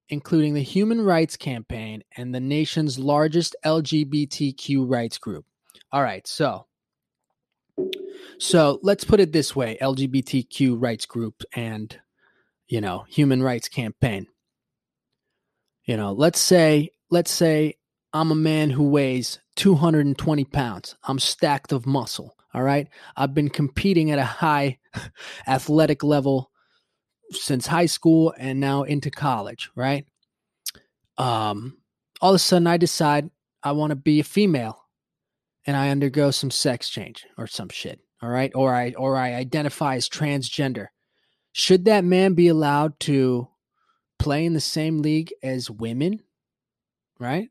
including 0.10 0.54
the 0.54 0.62
Human 0.62 1.02
Rights 1.02 1.38
Campaign 1.38 2.04
and 2.18 2.34
the 2.34 2.40
nation's 2.40 2.98
largest 2.98 3.56
LGBTQ 3.64 4.90
rights 4.90 5.18
group. 5.18 5.46
All 5.92 6.04
right, 6.04 6.26
so 6.28 6.66
so 8.38 8.80
let's 8.82 9.04
put 9.04 9.20
it 9.20 9.32
this 9.32 9.56
way 9.56 9.78
LGBTQ 9.82 10.82
rights 10.82 11.06
group 11.06 11.44
and 11.54 12.00
you 12.70 12.80
know, 12.80 13.04
human 13.10 13.44
rights 13.44 13.68
campaign. 13.68 14.28
You 15.86 15.98
know, 15.98 16.14
let's 16.14 16.40
say, 16.40 16.92
let's 17.10 17.32
say 17.32 17.76
I'm 18.14 18.32
a 18.32 18.36
man 18.36 18.70
who 18.70 18.90
weighs 18.90 19.40
220 19.56 20.46
pounds. 20.46 20.96
I'm 21.04 21.20
stacked 21.20 21.72
of 21.72 21.88
muscle. 21.88 22.36
All 22.54 22.64
right. 22.64 22.88
I've 23.18 23.34
been 23.34 23.50
competing 23.50 24.12
at 24.12 24.20
a 24.20 24.24
high 24.24 24.78
athletic 25.48 26.04
level 26.04 26.52
since 27.32 27.68
high 27.68 27.88
school 27.88 28.34
and 28.38 28.60
now 28.60 28.84
into 28.84 29.12
college. 29.12 29.72
Right. 29.76 30.06
Um, 31.18 31.78
all 32.22 32.32
of 32.32 32.36
a 32.36 32.40
sudden 32.40 32.68
I 32.68 32.78
decide 32.78 33.30
I 33.64 33.74
want 33.74 33.92
to 33.92 33.96
be 33.96 34.20
a 34.20 34.24
female 34.24 34.80
and 35.66 35.76
I 35.76 35.90
undergo 35.90 36.32
some 36.32 36.52
sex 36.52 36.90
change 36.90 37.26
or 37.38 37.46
some 37.46 37.70
shit. 37.70 38.00
All 38.22 38.30
right. 38.30 38.52
Or 38.54 38.74
I, 38.74 38.94
or 38.94 39.18
I 39.18 39.34
identify 39.34 39.96
as 39.96 40.10
transgender 40.10 40.88
should 41.52 41.86
that 41.86 42.04
man 42.04 42.34
be 42.34 42.48
allowed 42.48 43.00
to 43.02 43.48
play 44.18 44.46
in 44.46 44.54
the 44.54 44.62
same 44.62 45.02
league 45.02 45.34
as 45.42 45.70
women? 45.70 46.22
Right? 47.20 47.50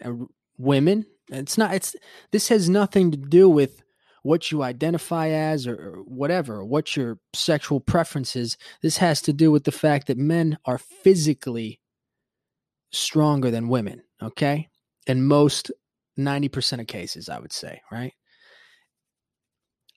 And 0.00 0.28
women? 0.56 1.06
It's 1.30 1.58
not 1.58 1.74
it's 1.74 1.94
this 2.32 2.48
has 2.48 2.68
nothing 2.68 3.10
to 3.10 3.16
do 3.16 3.48
with 3.48 3.82
what 4.22 4.50
you 4.50 4.62
identify 4.62 5.28
as 5.28 5.66
or, 5.66 5.74
or 5.74 6.02
whatever, 6.02 6.64
what 6.64 6.96
your 6.96 7.18
sexual 7.34 7.80
preferences. 7.80 8.56
This 8.82 8.98
has 8.98 9.22
to 9.22 9.32
do 9.32 9.50
with 9.50 9.64
the 9.64 9.72
fact 9.72 10.06
that 10.06 10.18
men 10.18 10.58
are 10.64 10.78
physically 10.78 11.80
stronger 12.90 13.50
than 13.50 13.68
women, 13.68 14.02
okay? 14.22 14.68
In 15.06 15.22
most 15.22 15.70
90% 16.18 16.80
of 16.80 16.86
cases, 16.86 17.28
I 17.28 17.38
would 17.38 17.52
say, 17.52 17.80
right? 17.90 18.12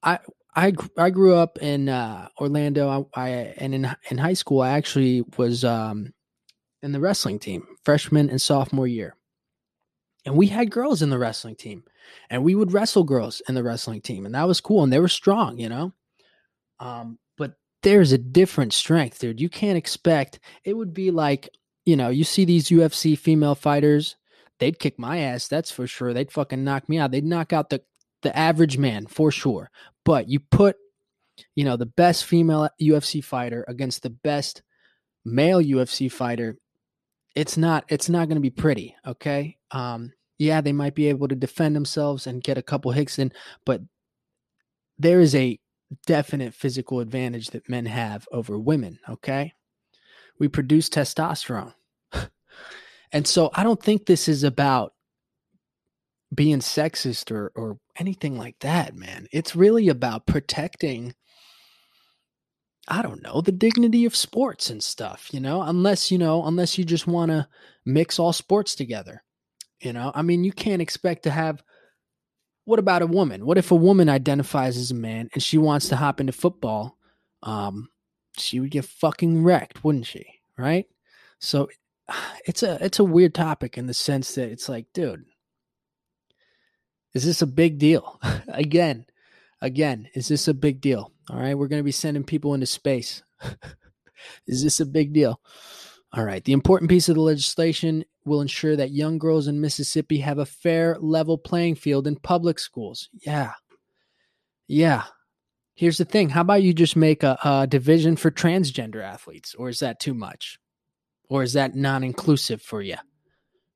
I 0.03 0.19
I 0.55 0.73
I 0.97 1.09
grew 1.09 1.35
up 1.35 1.57
in 1.59 1.89
uh, 1.89 2.27
Orlando. 2.39 3.07
I, 3.15 3.21
I, 3.21 3.29
and 3.57 3.73
in 3.73 3.95
in 4.09 4.17
high 4.17 4.33
school, 4.33 4.61
I 4.61 4.71
actually 4.71 5.23
was 5.37 5.63
um, 5.63 6.13
in 6.81 6.91
the 6.91 6.99
wrestling 6.99 7.39
team, 7.39 7.65
freshman 7.85 8.29
and 8.29 8.41
sophomore 8.41 8.87
year, 8.87 9.15
and 10.25 10.35
we 10.35 10.47
had 10.47 10.71
girls 10.71 11.01
in 11.01 11.09
the 11.09 11.17
wrestling 11.17 11.55
team, 11.55 11.83
and 12.29 12.43
we 12.43 12.55
would 12.55 12.73
wrestle 12.73 13.03
girls 13.03 13.41
in 13.47 13.55
the 13.55 13.63
wrestling 13.63 14.01
team, 14.01 14.25
and 14.25 14.35
that 14.35 14.47
was 14.47 14.59
cool, 14.59 14.83
and 14.83 14.91
they 14.91 14.99
were 14.99 15.07
strong, 15.07 15.57
you 15.57 15.69
know. 15.69 15.93
Um, 16.79 17.17
but 17.37 17.53
there's 17.83 18.11
a 18.11 18.17
different 18.17 18.73
strength, 18.73 19.19
dude. 19.19 19.39
You 19.39 19.49
can't 19.49 19.77
expect 19.77 20.39
it 20.65 20.73
would 20.73 20.93
be 20.93 21.11
like 21.11 21.49
you 21.85 21.95
know 21.95 22.09
you 22.09 22.25
see 22.25 22.43
these 22.43 22.69
UFC 22.69 23.17
female 23.17 23.55
fighters. 23.55 24.17
They'd 24.59 24.79
kick 24.79 24.99
my 24.99 25.19
ass, 25.19 25.47
that's 25.47 25.71
for 25.71 25.87
sure. 25.87 26.13
They'd 26.13 26.31
fucking 26.31 26.63
knock 26.63 26.87
me 26.87 26.99
out. 26.99 27.11
They'd 27.11 27.23
knock 27.23 27.53
out 27.53 27.69
the 27.69 27.81
the 28.21 28.35
average 28.37 28.77
man 28.77 29.07
for 29.07 29.31
sure. 29.31 29.71
But 30.03 30.29
you 30.29 30.39
put, 30.39 30.77
you 31.55 31.63
know, 31.63 31.77
the 31.77 31.85
best 31.85 32.25
female 32.25 32.69
UFC 32.81 33.23
fighter 33.23 33.65
against 33.67 34.03
the 34.03 34.09
best 34.09 34.61
male 35.23 35.61
UFC 35.61 36.11
fighter, 36.11 36.57
it's 37.35 37.57
not 37.57 37.85
it's 37.87 38.09
not 38.09 38.27
going 38.27 38.35
to 38.35 38.41
be 38.41 38.49
pretty, 38.49 38.95
okay? 39.05 39.57
Um 39.71 40.13
yeah, 40.37 40.59
they 40.59 40.73
might 40.73 40.95
be 40.95 41.07
able 41.07 41.27
to 41.27 41.35
defend 41.35 41.75
themselves 41.75 42.25
and 42.25 42.43
get 42.43 42.57
a 42.57 42.63
couple 42.63 42.91
hits 42.91 43.19
in, 43.19 43.31
but 43.63 43.81
there 44.97 45.19
is 45.19 45.35
a 45.35 45.59
definite 46.07 46.55
physical 46.55 46.99
advantage 46.99 47.51
that 47.51 47.69
men 47.69 47.85
have 47.85 48.27
over 48.31 48.57
women, 48.57 48.99
okay? 49.07 49.53
We 50.39 50.47
produce 50.47 50.89
testosterone. 50.89 51.73
and 53.11 53.27
so 53.27 53.51
I 53.53 53.63
don't 53.63 53.81
think 53.81 54.05
this 54.05 54.27
is 54.27 54.43
about 54.43 54.93
being 56.33 56.59
sexist 56.59 57.31
or 57.31 57.51
or 57.55 57.77
anything 57.97 58.37
like 58.37 58.59
that, 58.59 58.95
man. 58.95 59.27
It's 59.31 59.55
really 59.55 59.89
about 59.89 60.25
protecting 60.25 61.13
I 62.87 63.01
don't 63.01 63.21
know, 63.21 63.41
the 63.41 63.51
dignity 63.51 64.05
of 64.05 64.15
sports 64.15 64.69
and 64.69 64.83
stuff, 64.83 65.29
you 65.31 65.39
know, 65.39 65.61
unless, 65.61 66.11
you 66.11 66.17
know, 66.17 66.43
unless 66.43 66.77
you 66.77 66.83
just 66.83 67.07
want 67.07 67.29
to 67.29 67.47
mix 67.85 68.19
all 68.19 68.33
sports 68.33 68.75
together. 68.75 69.23
You 69.79 69.93
know, 69.93 70.11
I 70.13 70.23
mean, 70.23 70.43
you 70.43 70.51
can't 70.51 70.81
expect 70.81 71.23
to 71.23 71.31
have 71.31 71.63
what 72.65 72.79
about 72.79 73.01
a 73.01 73.07
woman? 73.07 73.45
What 73.45 73.57
if 73.57 73.71
a 73.71 73.75
woman 73.75 74.09
identifies 74.09 74.77
as 74.77 74.91
a 74.91 74.95
man 74.95 75.29
and 75.33 75.41
she 75.41 75.57
wants 75.57 75.89
to 75.89 75.95
hop 75.95 76.19
into 76.19 76.33
football? 76.33 76.97
Um, 77.43 77.89
she 78.37 78.59
would 78.59 78.71
get 78.71 78.85
fucking 78.85 79.43
wrecked, 79.43 79.83
wouldn't 79.83 80.05
she? 80.05 80.25
Right? 80.57 80.85
So 81.39 81.69
it's 82.45 82.63
a 82.63 82.83
it's 82.83 82.99
a 82.99 83.03
weird 83.03 83.33
topic 83.33 83.77
in 83.77 83.87
the 83.87 83.93
sense 83.93 84.35
that 84.35 84.49
it's 84.49 84.69
like, 84.69 84.85
dude, 84.93 85.25
is 87.13 87.25
this 87.25 87.41
a 87.41 87.47
big 87.47 87.77
deal? 87.77 88.19
again, 88.47 89.05
again, 89.61 90.07
is 90.13 90.27
this 90.27 90.47
a 90.47 90.53
big 90.53 90.81
deal? 90.81 91.11
All 91.29 91.39
right, 91.39 91.57
we're 91.57 91.67
going 91.67 91.79
to 91.79 91.85
be 91.85 91.91
sending 91.91 92.23
people 92.23 92.53
into 92.53 92.65
space. 92.65 93.23
is 94.47 94.63
this 94.63 94.79
a 94.79 94.85
big 94.85 95.13
deal? 95.13 95.39
All 96.13 96.25
right. 96.25 96.43
The 96.43 96.53
important 96.53 96.89
piece 96.89 97.07
of 97.07 97.15
the 97.15 97.21
legislation 97.21 98.03
will 98.25 98.41
ensure 98.41 98.75
that 98.75 98.91
young 98.91 99.17
girls 99.17 99.47
in 99.47 99.61
Mississippi 99.61 100.17
have 100.19 100.39
a 100.39 100.45
fair, 100.45 100.97
level 100.99 101.37
playing 101.37 101.75
field 101.75 102.05
in 102.05 102.17
public 102.17 102.59
schools. 102.59 103.09
Yeah. 103.13 103.53
Yeah. 104.67 105.03
Here's 105.73 105.97
the 105.97 106.05
thing. 106.05 106.29
How 106.29 106.41
about 106.41 106.63
you 106.63 106.73
just 106.73 106.97
make 106.97 107.23
a, 107.23 107.37
a 107.43 107.65
division 107.65 108.17
for 108.17 108.29
transgender 108.29 109.01
athletes? 109.01 109.55
Or 109.55 109.69
is 109.69 109.79
that 109.79 109.99
too 109.99 110.13
much? 110.13 110.59
Or 111.29 111.43
is 111.43 111.53
that 111.53 111.75
non 111.75 112.03
inclusive 112.03 112.61
for 112.61 112.81
you? 112.81 112.97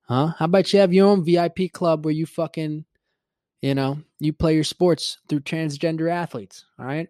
Huh? 0.02 0.34
How 0.38 0.46
about 0.46 0.72
you 0.74 0.80
have 0.80 0.94
your 0.94 1.08
own 1.08 1.24
VIP 1.24 1.72
club 1.72 2.04
where 2.04 2.14
you 2.14 2.26
fucking, 2.26 2.86
you 3.66 3.74
know, 3.74 3.98
you 4.20 4.32
play 4.32 4.54
your 4.54 4.64
sports 4.64 5.18
through 5.28 5.40
transgender 5.40 6.08
athletes? 6.08 6.66
All 6.78 6.86
right. 6.86 7.10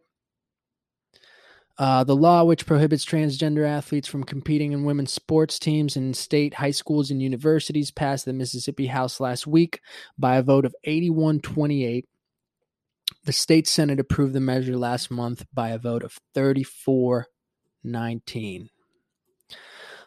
Uh, 1.78 2.06
the 2.06 2.16
law, 2.16 2.46
which 2.46 2.66
prohibits 2.66 3.04
transgender 3.04 3.68
athletes 3.68 4.08
from 4.08 4.24
competing 4.24 4.72
in 4.72 4.86
women's 4.86 5.12
sports 5.12 5.60
teams 5.60 5.98
in 5.98 6.14
state 6.14 6.54
high 6.54 6.72
schools 6.72 7.12
and 7.12 7.22
universities, 7.22 7.92
passed 7.92 8.24
the 8.24 8.32
Mississippi 8.32 8.86
House 8.86 9.20
last 9.20 9.46
week 9.46 9.82
by 10.18 10.38
a 10.38 10.42
vote 10.42 10.64
of 10.64 10.74
81 10.86 11.42
28. 11.42 12.08
The 13.26 13.34
state 13.34 13.68
Senate 13.68 14.00
approved 14.00 14.32
the 14.32 14.40
measure 14.40 14.78
last 14.78 15.12
month 15.12 15.46
by 15.54 15.72
a 15.72 15.78
vote 15.78 16.04
of 16.04 16.18
34 16.36 17.28
19. 17.84 18.70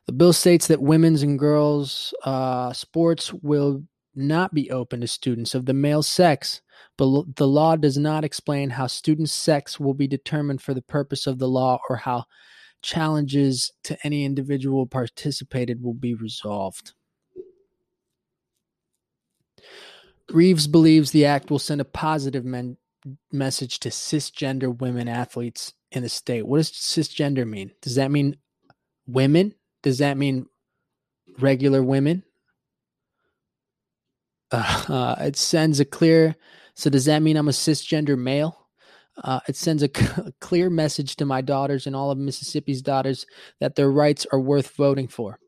The 0.06 0.12
bill 0.12 0.32
states 0.32 0.68
that 0.68 0.80
women's 0.80 1.22
and 1.22 1.38
girls' 1.38 2.14
uh, 2.24 2.72
sports 2.72 3.34
will 3.34 3.82
not 4.14 4.54
be 4.54 4.70
open 4.70 5.00
to 5.00 5.06
students 5.06 5.54
of 5.54 5.66
the 5.66 5.74
male 5.74 6.02
sex 6.02 6.60
but 6.98 7.36
the 7.36 7.46
law 7.46 7.76
does 7.76 7.96
not 7.96 8.24
explain 8.24 8.70
how 8.70 8.88
students' 8.88 9.32
sex 9.32 9.78
will 9.78 9.94
be 9.94 10.08
determined 10.08 10.60
for 10.60 10.74
the 10.74 10.82
purpose 10.82 11.26
of 11.26 11.38
the 11.38 11.48
law 11.48 11.78
or 11.88 11.96
how 11.96 12.24
challenges 12.82 13.72
to 13.84 13.96
any 14.04 14.24
individual 14.24 14.84
participated 14.86 15.82
will 15.82 15.94
be 15.94 16.14
resolved. 16.14 16.92
Reeves 20.30 20.66
believes 20.66 21.10
the 21.10 21.24
act 21.24 21.50
will 21.50 21.58
send 21.60 21.80
a 21.80 21.86
positive 21.86 22.44
men- 22.44 22.76
message 23.32 23.78
to 23.80 23.88
cisgender 23.88 24.76
women 24.76 25.08
athletes 25.08 25.72
in 25.92 26.02
the 26.02 26.08
state. 26.08 26.46
What 26.46 26.58
does 26.58 26.72
cisgender 26.72 27.48
mean? 27.48 27.70
Does 27.80 27.94
that 27.94 28.10
mean 28.10 28.36
women? 29.06 29.54
Does 29.82 29.98
that 29.98 30.18
mean 30.18 30.46
regular 31.38 31.82
women? 31.82 32.24
Uh, 34.50 35.16
it 35.20 35.36
sends 35.36 35.78
a 35.78 35.84
clear 35.84 36.34
so 36.78 36.88
does 36.90 37.06
that 37.06 37.22
mean 37.22 37.36
I'm 37.36 37.48
a 37.48 37.50
cisgender 37.50 38.16
male? 38.16 38.68
Uh, 39.24 39.40
it 39.48 39.56
sends 39.56 39.82
a, 39.82 39.88
c- 39.88 40.06
a 40.16 40.32
clear 40.40 40.70
message 40.70 41.16
to 41.16 41.26
my 41.26 41.40
daughters 41.40 41.88
and 41.88 41.96
all 41.96 42.12
of 42.12 42.18
Mississippi's 42.18 42.82
daughters 42.82 43.26
that 43.58 43.74
their 43.74 43.90
rights 43.90 44.28
are 44.30 44.38
worth 44.38 44.76
voting 44.76 45.08
for. 45.08 45.40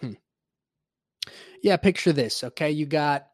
Hmm. 0.00 0.12
Yeah, 1.64 1.78
picture 1.78 2.12
this. 2.12 2.44
Okay, 2.44 2.70
you 2.70 2.86
got 2.86 3.26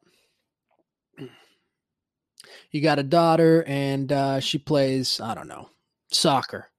you 2.71 2.81
got 2.81 2.99
a 2.99 3.03
daughter 3.03 3.63
and 3.67 4.11
uh, 4.11 4.41
she 4.41 4.57
plays 4.57 5.21
I 5.21 5.35
don't 5.35 5.49
know 5.49 5.69
soccer, 6.11 6.71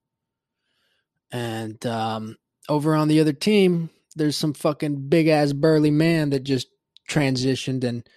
and 1.32 1.86
um, 1.86 2.38
over 2.70 2.96
on 2.96 3.08
the 3.08 3.20
other 3.20 3.34
team 3.34 3.92
there's 4.16 4.36
some 4.36 4.54
fucking 4.54 5.10
big 5.10 5.28
ass 5.28 5.54
burly 5.54 5.92
man 5.92 6.32
that 6.32 6.44
just 6.44 6.70
transitioned 7.10 7.84
and 7.84 8.08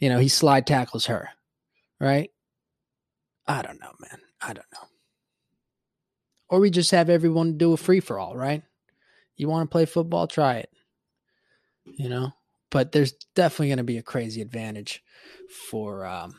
you 0.00 0.08
know, 0.08 0.18
he 0.18 0.28
slide 0.28 0.66
tackles 0.66 1.06
her, 1.06 1.28
right? 2.00 2.30
I 3.46 3.62
don't 3.62 3.80
know, 3.80 3.92
man. 4.00 4.20
I 4.40 4.54
don't 4.54 4.66
know. 4.72 4.88
Or 6.48 6.58
we 6.58 6.70
just 6.70 6.90
have 6.90 7.10
everyone 7.10 7.58
do 7.58 7.74
a 7.74 7.76
free 7.76 8.00
for 8.00 8.18
all, 8.18 8.34
right? 8.34 8.62
You 9.36 9.48
want 9.48 9.70
to 9.70 9.72
play 9.72 9.84
football, 9.84 10.26
try 10.26 10.56
it. 10.56 10.70
You 11.84 12.08
know, 12.08 12.32
but 12.70 12.92
there's 12.92 13.12
definitely 13.34 13.68
going 13.68 13.78
to 13.78 13.84
be 13.84 13.98
a 13.98 14.02
crazy 14.02 14.40
advantage 14.40 15.02
for 15.70 16.06
um, 16.06 16.36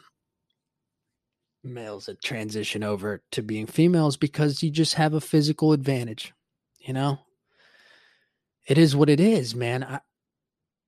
males 1.63 2.07
that 2.07 2.21
transition 2.21 2.83
over 2.83 3.23
to 3.31 3.41
being 3.41 3.67
females 3.67 4.17
because 4.17 4.63
you 4.63 4.71
just 4.71 4.95
have 4.95 5.13
a 5.13 5.21
physical 5.21 5.71
advantage. 5.71 6.33
You 6.79 6.93
know, 6.93 7.19
it 8.67 8.77
is 8.77 8.95
what 8.95 9.09
it 9.09 9.19
is, 9.19 9.53
man. 9.53 9.83
I, 9.83 9.99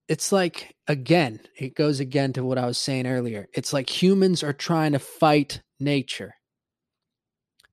it's 0.07 0.31
like 0.31 0.75
again 0.87 1.39
it 1.57 1.75
goes 1.75 1.99
again 1.99 2.33
to 2.33 2.43
what 2.43 2.57
i 2.57 2.65
was 2.65 2.77
saying 2.77 3.07
earlier. 3.07 3.47
It's 3.53 3.73
like 3.73 3.89
humans 3.89 4.43
are 4.43 4.53
trying 4.53 4.91
to 4.93 4.99
fight 4.99 5.61
nature. 5.79 6.35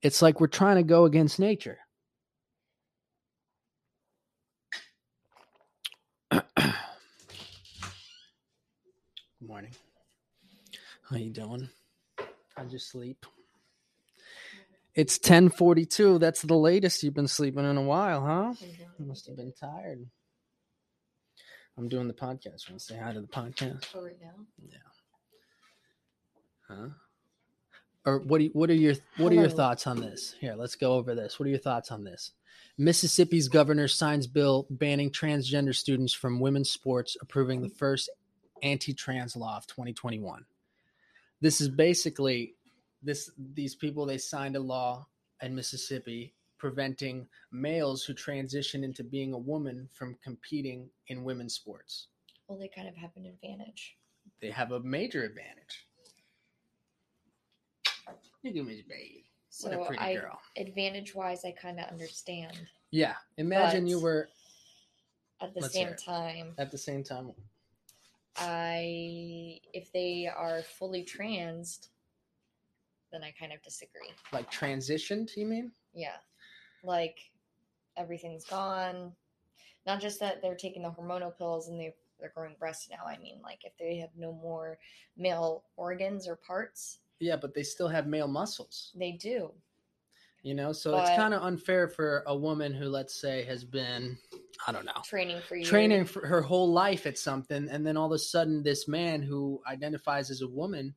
It's 0.02 0.22
like 0.22 0.40
we're 0.40 0.46
trying 0.46 0.76
to 0.76 0.82
go 0.82 1.04
against 1.04 1.38
nature. 1.38 1.78
Good 6.30 6.42
morning. 9.40 9.72
How 11.08 11.16
you 11.16 11.30
doing? 11.30 11.68
How'd 12.56 12.72
you 12.72 12.78
sleep? 12.78 13.26
It's 14.94 15.18
1042 15.18 16.18
that's 16.18 16.42
the 16.42 16.54
latest 16.54 17.02
you've 17.02 17.14
been 17.14 17.28
sleeping 17.28 17.64
in 17.64 17.76
a 17.76 17.82
while 17.82 18.24
huh? 18.24 18.54
You 18.98 19.06
must 19.06 19.26
have 19.28 19.36
been 19.36 19.52
tired 19.52 20.04
I'm 21.78 21.88
doing 21.88 22.08
the 22.08 22.14
podcast. 22.14 22.68
Want 22.68 22.78
to 22.78 22.80
say 22.80 22.98
hi 22.98 23.12
to 23.12 23.20
the 23.20 23.26
podcast? 23.26 23.86
Oh, 23.94 24.02
right 24.02 24.16
now? 24.20 24.44
Yeah. 24.58 24.78
Huh? 26.68 26.88
Or 28.04 28.18
what? 28.20 28.38
Do 28.38 28.44
you, 28.44 28.50
what 28.52 28.70
are 28.70 28.74
your 28.74 28.94
What 29.16 29.32
are 29.32 29.36
your 29.36 29.48
thoughts 29.48 29.86
on 29.86 30.00
this? 30.00 30.34
Here, 30.40 30.54
let's 30.54 30.74
go 30.74 30.94
over 30.94 31.14
this. 31.14 31.38
What 31.38 31.46
are 31.46 31.50
your 31.50 31.58
thoughts 31.58 31.90
on 31.90 32.04
this? 32.04 32.32
Mississippi's 32.78 33.48
governor 33.48 33.88
signs 33.88 34.26
bill 34.26 34.66
banning 34.70 35.10
transgender 35.10 35.74
students 35.74 36.12
from 36.12 36.40
women's 36.40 36.70
sports, 36.70 37.16
approving 37.20 37.60
the 37.60 37.68
first 37.68 38.08
anti-trans 38.62 39.36
law 39.36 39.56
of 39.56 39.66
2021. 39.66 40.44
This 41.40 41.60
is 41.60 41.68
basically 41.68 42.54
this. 43.02 43.30
These 43.54 43.74
people 43.74 44.06
they 44.06 44.18
signed 44.18 44.56
a 44.56 44.60
law 44.60 45.06
in 45.42 45.54
Mississippi 45.54 46.34
preventing 46.60 47.26
males 47.50 48.04
who 48.04 48.12
transition 48.12 48.84
into 48.84 49.02
being 49.02 49.32
a 49.32 49.38
woman 49.38 49.88
from 49.92 50.14
competing 50.22 50.88
in 51.08 51.24
women's 51.24 51.54
sports. 51.54 52.08
Well, 52.46 52.58
they 52.58 52.68
kind 52.68 52.86
of 52.86 52.94
have 52.96 53.10
an 53.16 53.26
advantage. 53.26 53.96
They 54.40 54.50
have 54.50 54.72
a 54.72 54.80
major 54.80 55.24
advantage. 55.24 55.86
You 58.42 58.52
do 58.52 58.62
me, 58.62 58.84
baby. 58.88 59.24
So 59.48 59.70
what 59.70 59.80
a 59.80 59.84
pretty 59.86 60.02
I, 60.02 60.14
girl. 60.14 60.38
Advantage 60.56 61.14
wise, 61.14 61.44
I 61.44 61.52
kind 61.52 61.80
of 61.80 61.86
understand. 61.86 62.52
Yeah. 62.90 63.14
Imagine 63.38 63.86
you 63.86 63.98
were. 63.98 64.28
At 65.40 65.54
the 65.54 65.62
same 65.62 65.94
time. 65.94 66.54
At 66.58 66.70
the 66.70 66.78
same 66.78 67.02
time. 67.02 67.32
I, 68.36 69.58
if 69.72 69.90
they 69.92 70.30
are 70.34 70.62
fully 70.62 71.02
trans, 71.02 71.88
then 73.10 73.22
I 73.24 73.32
kind 73.38 73.52
of 73.52 73.62
disagree. 73.62 74.12
Like 74.32 74.50
transitioned, 74.52 75.36
you 75.36 75.46
mean? 75.46 75.72
Yeah 75.94 76.16
like 76.84 77.18
everything's 77.96 78.44
gone. 78.44 79.12
Not 79.86 80.00
just 80.00 80.20
that 80.20 80.42
they're 80.42 80.54
taking 80.54 80.82
the 80.82 80.90
hormonal 80.90 81.36
pills 81.36 81.68
and 81.68 81.78
they 81.78 81.94
they're 82.20 82.32
growing 82.34 82.56
breasts 82.58 82.88
now. 82.90 83.06
I 83.06 83.18
mean, 83.18 83.40
like 83.42 83.60
if 83.64 83.72
they 83.78 83.96
have 83.98 84.10
no 84.16 84.32
more 84.32 84.78
male 85.16 85.64
organs 85.76 86.28
or 86.28 86.36
parts. 86.36 86.98
Yeah, 87.18 87.36
but 87.36 87.54
they 87.54 87.62
still 87.62 87.88
have 87.88 88.06
male 88.06 88.28
muscles. 88.28 88.92
They 88.94 89.12
do. 89.12 89.52
You 90.42 90.54
know, 90.54 90.72
so 90.72 90.92
but, 90.92 91.06
it's 91.06 91.16
kind 91.16 91.34
of 91.34 91.42
unfair 91.42 91.86
for 91.86 92.22
a 92.26 92.34
woman 92.34 92.72
who, 92.72 92.86
let's 92.86 93.20
say, 93.20 93.44
has 93.44 93.62
been, 93.62 94.16
I 94.66 94.72
don't 94.72 94.86
know, 94.86 95.02
training 95.04 95.40
for 95.46 95.54
you, 95.54 95.66
training 95.66 96.06
for 96.06 96.26
her 96.26 96.40
whole 96.40 96.72
life 96.72 97.04
at 97.04 97.18
something, 97.18 97.68
and 97.68 97.86
then 97.86 97.98
all 97.98 98.06
of 98.06 98.12
a 98.12 98.18
sudden, 98.18 98.62
this 98.62 98.88
man 98.88 99.20
who 99.20 99.60
identifies 99.66 100.30
as 100.30 100.40
a 100.40 100.48
woman 100.48 100.94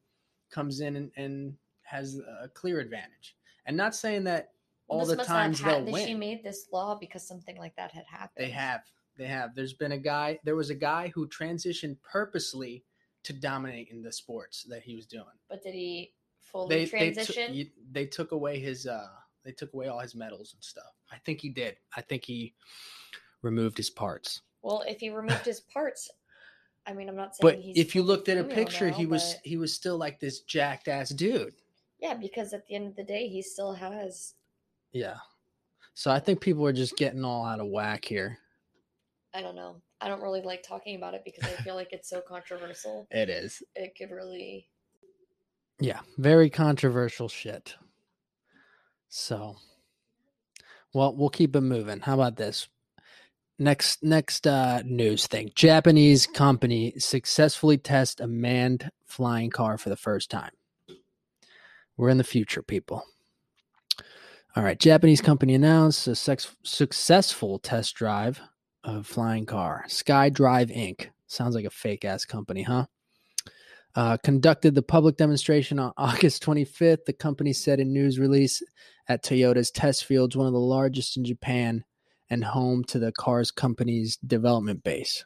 comes 0.50 0.80
in 0.80 0.96
and, 0.96 1.12
and 1.18 1.58
has 1.82 2.22
a 2.42 2.48
clear 2.48 2.80
advantage. 2.80 3.36
And 3.66 3.76
not 3.76 3.96
saying 3.96 4.24
that 4.26 4.53
all 4.88 5.06
the 5.06 5.16
times 5.18 5.62
they'll 5.62 5.84
win. 5.84 6.08
She 6.08 6.14
made 6.14 6.44
this 6.44 6.68
law 6.72 6.96
because 6.96 7.28
something 7.28 7.58
like 7.58 7.76
that 7.76 7.92
had 7.92 8.06
happened. 8.06 8.46
They 8.46 8.50
have. 8.50 8.82
They 9.18 9.28
have. 9.28 9.56
There's 9.56 9.74
been 9.74 9.92
a 9.92 9.98
guy. 9.98 10.40
There 10.44 10.56
was 10.56 10.70
a 10.70 10.76
guy 10.76 11.12
who 11.14 11.28
transitioned 11.28 11.98
purposely 12.02 12.84
to 13.24 13.34
dominate 13.34 13.90
in 13.90 14.02
the 14.02 14.12
sports 14.12 14.64
that 14.70 14.84
he 14.84 14.96
was 14.96 15.06
doing. 15.06 15.26
But 15.50 15.64
did 15.64 15.74
he 15.74 16.14
fully 16.40 16.76
they, 16.76 16.86
transition? 16.86 17.52
They, 17.54 17.64
t- 17.64 17.74
they 17.92 18.06
took 18.06 18.32
away 18.32 18.60
his. 18.60 18.88
uh 18.88 19.08
They 19.46 19.52
took 19.52 19.74
away 19.74 19.88
all 19.88 20.00
his 20.00 20.16
medals 20.16 20.54
and 20.54 20.64
stuff. 20.64 20.94
I 21.12 21.18
think 21.26 21.42
he 21.42 21.50
did. 21.50 21.78
I 21.96 22.02
think 22.02 22.26
he 22.26 22.54
removed 23.42 23.78
his 23.78 23.90
parts. 23.90 24.42
Well, 24.62 24.84
if 24.88 25.00
he 25.00 25.10
removed 25.10 25.46
his 25.46 25.60
parts, 25.60 26.10
I 26.88 26.94
mean, 26.94 27.10
I'm 27.10 27.16
not 27.16 27.36
saying. 27.36 27.56
But 27.56 27.64
if 27.64 27.96
you 27.96 28.04
looked 28.04 28.30
at 28.30 28.38
a 28.38 28.44
picture, 28.44 28.90
now, 28.90 28.98
he 28.98 29.06
was 29.06 29.36
he 29.44 29.58
was 29.58 29.74
still 29.74 29.98
like 29.98 30.20
this 30.20 30.42
jacked 30.42 30.88
ass 30.88 31.10
dude. 31.10 31.54
Yeah, 32.00 32.16
because 32.16 32.54
at 32.54 32.66
the 32.68 32.76
end 32.76 32.88
of 32.88 32.96
the 32.96 33.04
day, 33.04 33.28
he 33.28 33.42
still 33.42 33.74
has 33.74 34.34
yeah. 34.94 35.18
So 35.96 36.12
I 36.12 36.20
think 36.20 36.42
people 36.42 36.66
are 36.66 36.74
just 36.74 36.96
getting 36.96 37.26
all 37.26 37.46
out 37.46 37.60
of 37.60 37.68
whack 37.68 38.06
here. 38.06 38.38
I 39.34 39.42
don't 39.42 39.56
know. 39.56 39.82
I 40.00 40.08
don't 40.08 40.22
really 40.22 40.42
like 40.42 40.64
talking 40.64 40.96
about 40.96 41.14
it 41.14 41.24
because 41.26 41.44
I 41.46 41.62
feel 41.64 41.76
like 41.76 41.92
it's 41.92 42.10
so 42.10 42.22
controversial. 42.22 43.08
It 43.10 43.30
is. 43.30 43.64
It 43.76 43.96
could 43.98 44.12
really. 44.12 44.68
Yeah, 45.80 46.00
very 46.18 46.50
controversial 46.50 47.28
shit. 47.30 47.76
So, 49.10 49.56
well, 50.94 51.16
we'll 51.16 51.30
keep 51.30 51.56
it 51.56 51.62
moving. 51.62 52.00
How 52.00 52.14
about 52.14 52.36
this? 52.36 52.68
Next, 53.60 54.04
next 54.04 54.46
uh, 54.46 54.82
news 54.86 55.28
thing: 55.28 55.52
Japanese 55.56 56.28
company 56.28 56.94
successfully 56.98 57.78
test 57.78 58.20
a 58.20 58.28
manned 58.28 58.90
flying 59.06 59.50
car 59.50 59.78
for 59.78 59.90
the 59.90 59.96
first 59.96 60.30
time. 60.30 60.52
We're 61.98 62.10
in 62.10 62.18
the 62.18 62.24
future, 62.24 62.64
people. 62.64 63.04
All 64.56 64.64
right, 64.64 64.80
Japanese 64.80 65.20
company 65.20 65.56
announced 65.56 66.08
a 66.08 66.14
sex- 66.14 66.56
successful 66.64 67.58
test 67.58 67.96
drive 67.96 68.40
of 68.84 69.08
flying 69.08 69.48
car. 69.48 69.84
SkyDrive 69.88 70.70
Inc. 70.76 71.10
Sounds 71.26 71.56
like 71.56 71.66
a 71.66 71.72
fake 71.72 72.06
ass 72.06 72.24
company, 72.24 72.62
huh? 72.62 72.86
Uh, 73.96 74.18
conducted 74.18 74.76
the 74.76 74.84
public 74.84 75.18
demonstration 75.18 75.80
on 75.80 75.92
August 75.98 76.44
25th. 76.44 77.06
The 77.06 77.14
company 77.14 77.52
said 77.52 77.80
in 77.80 77.92
news 77.92 78.20
release 78.20 78.62
at 79.08 79.24
Toyota's 79.24 79.72
test 79.72 80.06
fields, 80.06 80.38
one 80.38 80.46
of 80.46 80.54
the 80.54 80.60
largest 80.60 81.18
in 81.18 81.26
Japan 81.26 81.84
and 82.30 82.44
home 82.44 82.84
to 82.86 83.00
the 83.00 83.12
car's 83.12 83.50
company's 83.50 84.18
development 84.18 84.84
base. 84.84 85.26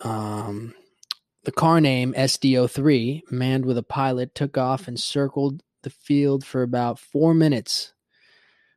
Um, 0.00 0.74
the 1.42 1.52
car 1.52 1.80
name 1.80 2.14
SD03, 2.16 3.22
manned 3.32 3.64
with 3.64 3.78
a 3.78 3.82
pilot, 3.82 4.34
took 4.36 4.56
off 4.56 4.86
and 4.86 4.98
circled 4.98 5.64
the 5.82 5.90
field 5.90 6.44
for 6.44 6.62
about 6.62 6.98
four 6.98 7.34
minutes. 7.34 7.92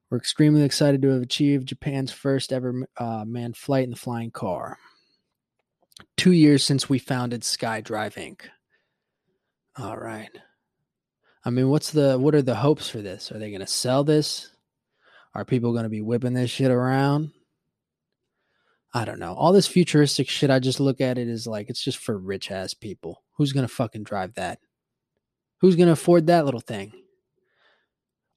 We're 0.10 0.18
extremely 0.18 0.63
excited 0.63 1.02
to 1.02 1.10
have 1.10 1.22
achieved 1.22 1.70
Japan's 1.70 2.12
first 2.12 2.54
ever 2.54 2.88
uh, 2.98 3.26
manned 3.26 3.58
flight 3.58 3.86
in 3.86 3.89
the 3.89 3.96
flying 3.96 4.32
car. 4.32 4.78
Two 6.18 6.32
years 6.32 6.63
since 6.63 6.88
we 6.88 7.00
founded 7.00 7.42
SkyDrive 7.42 8.13
Inc. 8.13 8.42
All 9.78 9.98
right. 9.98 10.30
I 11.46 11.50
mean, 11.50 11.70
what's 11.70 11.92
the 11.92 12.18
what 12.18 12.36
are 12.36 12.42
the 12.42 12.56
hopes 12.56 12.89
for 12.89 13.02
this? 13.02 13.32
Are 13.32 13.39
they 13.39 13.50
going 13.50 13.62
to 13.62 13.68
sell 13.68 14.04
this? 14.04 14.52
Are 15.36 15.46
people 15.46 15.72
going 15.72 15.84
to 15.84 15.89
be 15.89 16.02
whipping 16.02 16.34
this 16.34 16.52
shit 16.52 16.72
around? 16.72 17.32
I 18.94 19.06
don't 19.06 19.20
know. 19.20 19.34
All 19.34 19.52
this 19.52 19.68
futuristic 19.68 20.30
shit, 20.30 20.52
I 20.52 20.60
just 20.60 20.80
look 20.80 21.02
at 21.02 21.18
it 21.18 21.28
as 21.28 21.48
like 21.48 21.70
it's 21.70 21.84
just 21.84 21.98
for 21.98 22.18
rich 22.18 22.52
ass 22.52 22.76
people. 22.76 23.24
Who's 23.38 23.52
going 23.52 23.68
to 23.68 23.74
fucking 23.74 24.04
drive 24.04 24.36
that? 24.36 24.60
Who's 25.63 25.78
to 25.78 25.91
afford 25.93 26.28
that 26.28 26.43
little 26.43 26.60
thing? 26.60 26.91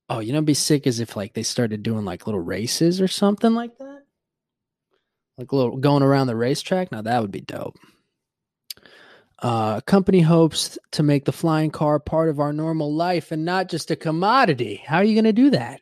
Oh, 0.08 0.20
you 0.20 0.32
know, 0.32 0.42
be 0.42 0.54
sick 0.54 0.86
as 0.86 1.00
if 1.00 1.16
like 1.16 1.34
they 1.34 1.42
started 1.42 1.82
doing 1.82 2.04
like 2.04 2.24
little 2.24 2.40
races 2.40 3.00
or 3.00 3.08
something 3.08 3.52
like 3.52 3.76
that. 3.78 4.02
Like 5.36 5.52
little 5.52 5.76
going 5.76 6.04
around 6.04 6.28
the 6.28 6.36
racetrack. 6.36 6.92
Now 6.92 7.02
that 7.02 7.20
would 7.20 7.32
be 7.32 7.40
dope. 7.40 7.74
Uh, 9.40 9.80
company 9.80 10.20
hopes 10.20 10.78
to 10.92 11.02
make 11.02 11.24
the 11.24 11.32
flying 11.32 11.72
car 11.72 11.98
part 11.98 12.28
of 12.28 12.38
our 12.38 12.52
normal 12.52 12.94
life 12.94 13.32
and 13.32 13.44
not 13.44 13.68
just 13.68 13.90
a 13.90 13.96
commodity. 13.96 14.84
How 14.86 14.98
are 14.98 15.04
you 15.04 15.16
going 15.16 15.24
to 15.24 15.32
do 15.32 15.50
that? 15.50 15.80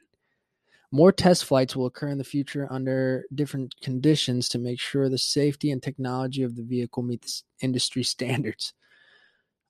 More 0.91 1.13
test 1.13 1.45
flights 1.45 1.77
will 1.77 1.85
occur 1.85 2.09
in 2.09 2.17
the 2.17 2.25
future 2.25 2.67
under 2.71 3.27
different 3.35 3.75
conditions 3.83 4.49
to 4.49 4.59
make 4.59 4.81
sure 4.81 5.11
the 5.11 5.19
safety 5.19 5.71
and 5.71 5.83
technology 5.83 6.43
of 6.43 6.57
the 6.57 6.63
vehicle 6.63 7.03
meet 7.03 7.21
the 7.21 7.33
industry 7.61 8.03
standards. 8.03 8.73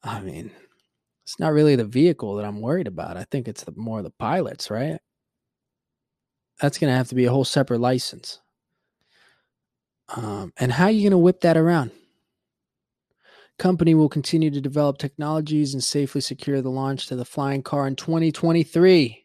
I 0.05 0.21
mean, 0.21 0.53
it's 1.25 1.41
not 1.41 1.53
really 1.53 1.75
the 1.75 1.85
vehicle 1.85 2.37
that 2.37 2.45
I'm 2.45 2.61
worried 2.61 2.87
about. 2.87 3.17
I 3.17 3.25
think 3.25 3.49
it's 3.49 3.65
the, 3.65 3.73
more 3.77 4.03
the 4.03 4.11
pilots, 4.11 4.71
right? 4.71 4.99
That's 6.61 6.79
going 6.79 6.91
to 6.91 6.97
have 6.97 7.09
to 7.09 7.15
be 7.15 7.25
a 7.25 7.31
whole 7.31 7.45
separate 7.45 7.81
license. 7.81 8.41
Um, 10.15 10.53
and 10.59 10.71
how 10.71 10.85
are 10.85 10.91
you 10.91 11.03
going 11.03 11.13
to 11.13 11.19
whip 11.19 11.41
that 11.41 11.57
around? 11.57 11.91
Company 13.59 13.95
will 13.95 14.09
continue 14.09 14.51
to 14.51 14.61
develop 14.61 14.99
technologies 14.99 15.73
and 15.73 15.83
safely 15.83 16.21
secure 16.21 16.61
the 16.61 16.71
launch 16.71 17.07
to 17.07 17.17
the 17.17 17.25
flying 17.25 17.63
car 17.63 17.87
in 17.87 17.97
2023. 17.97 19.25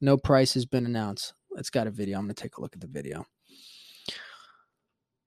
No 0.00 0.16
price 0.16 0.54
has 0.54 0.66
been 0.66 0.86
announced. 0.86 1.34
It's 1.56 1.70
got 1.70 1.86
a 1.86 1.90
video. 1.90 2.18
I'm 2.18 2.24
going 2.24 2.34
to 2.34 2.42
take 2.42 2.56
a 2.56 2.60
look 2.60 2.74
at 2.74 2.80
the 2.80 2.86
video. 2.86 3.24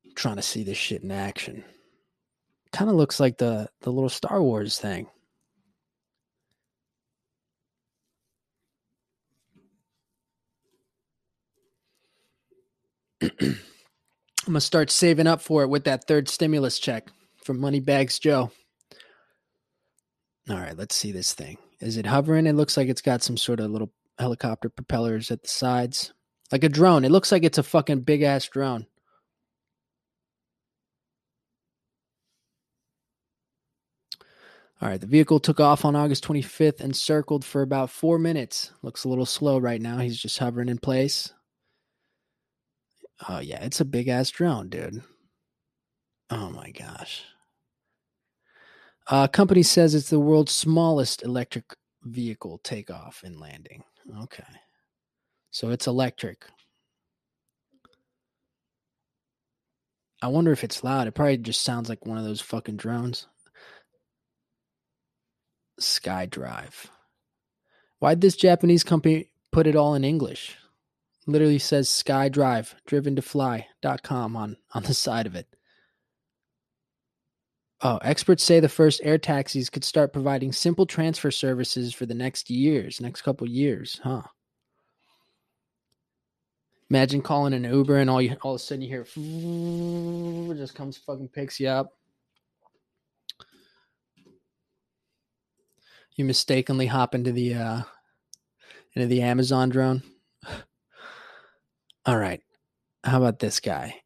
I'm 0.05 0.15
trying 0.15 0.35
to 0.35 0.41
see 0.41 0.63
this 0.63 0.77
shit 0.77 1.03
in 1.03 1.11
action. 1.11 1.63
Kind 2.71 2.89
of 2.89 2.97
looks 2.97 3.19
like 3.19 3.37
the 3.37 3.67
the 3.81 3.91
little 3.91 4.09
Star 4.09 4.43
Wars 4.43 4.77
thing. 4.77 5.07
I'm 13.41 13.57
gonna 14.45 14.61
start 14.61 14.89
saving 14.89 15.27
up 15.27 15.41
for 15.41 15.63
it 15.63 15.69
with 15.69 15.83
that 15.83 16.07
third 16.07 16.29
stimulus 16.29 16.79
check 16.79 17.09
from 17.43 17.59
Moneybags 17.59 18.19
Joe. 18.19 18.51
All 20.49 20.57
right, 20.57 20.77
let's 20.77 20.95
see 20.95 21.11
this 21.11 21.33
thing. 21.33 21.57
Is 21.81 21.97
it 21.97 22.05
hovering? 22.05 22.47
It 22.47 22.55
looks 22.55 22.77
like 22.77 22.87
it's 22.87 23.01
got 23.01 23.21
some 23.21 23.37
sort 23.37 23.59
of 23.59 23.71
little 23.71 23.91
helicopter 24.17 24.69
propellers 24.69 25.31
at 25.31 25.43
the 25.43 25.49
sides, 25.49 26.13
like 26.51 26.63
a 26.63 26.69
drone. 26.69 27.05
It 27.05 27.11
looks 27.11 27.31
like 27.31 27.43
it's 27.43 27.57
a 27.57 27.63
fucking 27.63 28.01
big 28.01 28.21
ass 28.21 28.47
drone. 28.47 28.87
All 34.81 34.87
right, 34.87 34.99
the 34.99 35.07
vehicle 35.07 35.41
took 35.41 35.59
off 35.59 35.83
on 35.83 35.97
August 35.97 36.25
25th 36.25 36.79
and 36.79 36.95
circled 36.95 37.43
for 37.43 37.61
about 37.61 37.89
four 37.89 38.17
minutes. 38.17 38.71
Looks 38.81 39.03
a 39.03 39.09
little 39.09 39.25
slow 39.25 39.57
right 39.57 39.81
now. 39.81 39.97
He's 39.97 40.17
just 40.17 40.39
hovering 40.39 40.69
in 40.69 40.77
place. 40.77 41.33
Oh 43.27 43.39
yeah, 43.39 43.63
it's 43.63 43.81
a 43.81 43.85
big 43.85 44.07
ass 44.07 44.29
drone, 44.29 44.69
dude. 44.69 45.01
Oh 46.29 46.49
my 46.49 46.71
gosh. 46.71 47.23
Uh, 49.07 49.27
company 49.27 49.63
says 49.63 49.95
it's 49.95 50.11
the 50.11 50.19
world's 50.19 50.51
smallest 50.51 51.23
electric 51.23 51.75
vehicle 52.03 52.59
takeoff 52.63 53.23
and 53.23 53.39
landing. 53.39 53.83
Okay. 54.21 54.43
So 55.51 55.69
it's 55.71 55.87
electric. 55.87 56.45
I 60.21 60.27
wonder 60.27 60.51
if 60.51 60.63
it's 60.63 60.83
loud. 60.83 61.07
It 61.07 61.13
probably 61.13 61.37
just 61.37 61.61
sounds 61.61 61.89
like 61.89 62.05
one 62.05 62.17
of 62.17 62.23
those 62.23 62.41
fucking 62.41 62.75
drones. 62.77 63.25
SkyDrive. 65.81 66.87
Why'd 67.99 68.21
this 68.21 68.35
Japanese 68.35 68.83
company 68.83 69.29
put 69.51 69.65
it 69.65 69.75
all 69.75 69.95
in 69.95 70.03
English? 70.03 70.57
Literally 71.27 71.59
says 71.59 71.89
SkyDrive, 71.89 72.73
driven 72.85 73.15
to 73.15 73.21
fly.com 73.21 74.35
on, 74.35 74.57
on 74.73 74.83
the 74.83 74.93
side 74.93 75.25
of 75.25 75.35
it. 75.35 75.47
Oh, 77.81 77.97
experts 77.97 78.43
say 78.43 78.59
the 78.59 78.67
first 78.67 78.99
air 79.03 79.17
taxis 79.17 79.69
could 79.69 79.85
start 79.85 80.11
providing 80.11 80.51
simple 80.51 80.85
transfer 80.85 81.31
services 81.31 81.93
for 81.93 82.05
the 82.05 82.13
next 82.13 82.49
years, 82.49 82.99
next 82.99 83.21
couple 83.21 83.47
years, 83.47 84.01
huh? 84.03 84.23
Imagine 86.89 87.21
calling 87.21 87.53
an 87.53 87.63
Uber 87.63 87.97
and 87.97 88.09
all 88.09 88.21
you 88.21 88.35
all 88.41 88.55
of 88.55 88.59
a 88.59 88.63
sudden 88.63 88.81
you 88.81 88.89
hear 88.89 89.05
just 90.55 90.73
comes 90.73 90.97
fucking 90.97 91.29
picks 91.29 91.59
you 91.59 91.67
up. 91.67 91.93
You 96.15 96.25
mistakenly 96.25 96.87
hop 96.87 97.13
into 97.13 97.31
the 97.31 97.53
uh 97.53 97.81
into 98.95 99.07
the 99.07 99.21
Amazon 99.21 99.69
drone. 99.69 100.01
All 102.09 102.17
right. 102.17 102.41
How 103.03 103.17
about 103.19 103.37
this 103.37 103.59
guy? 103.59 104.01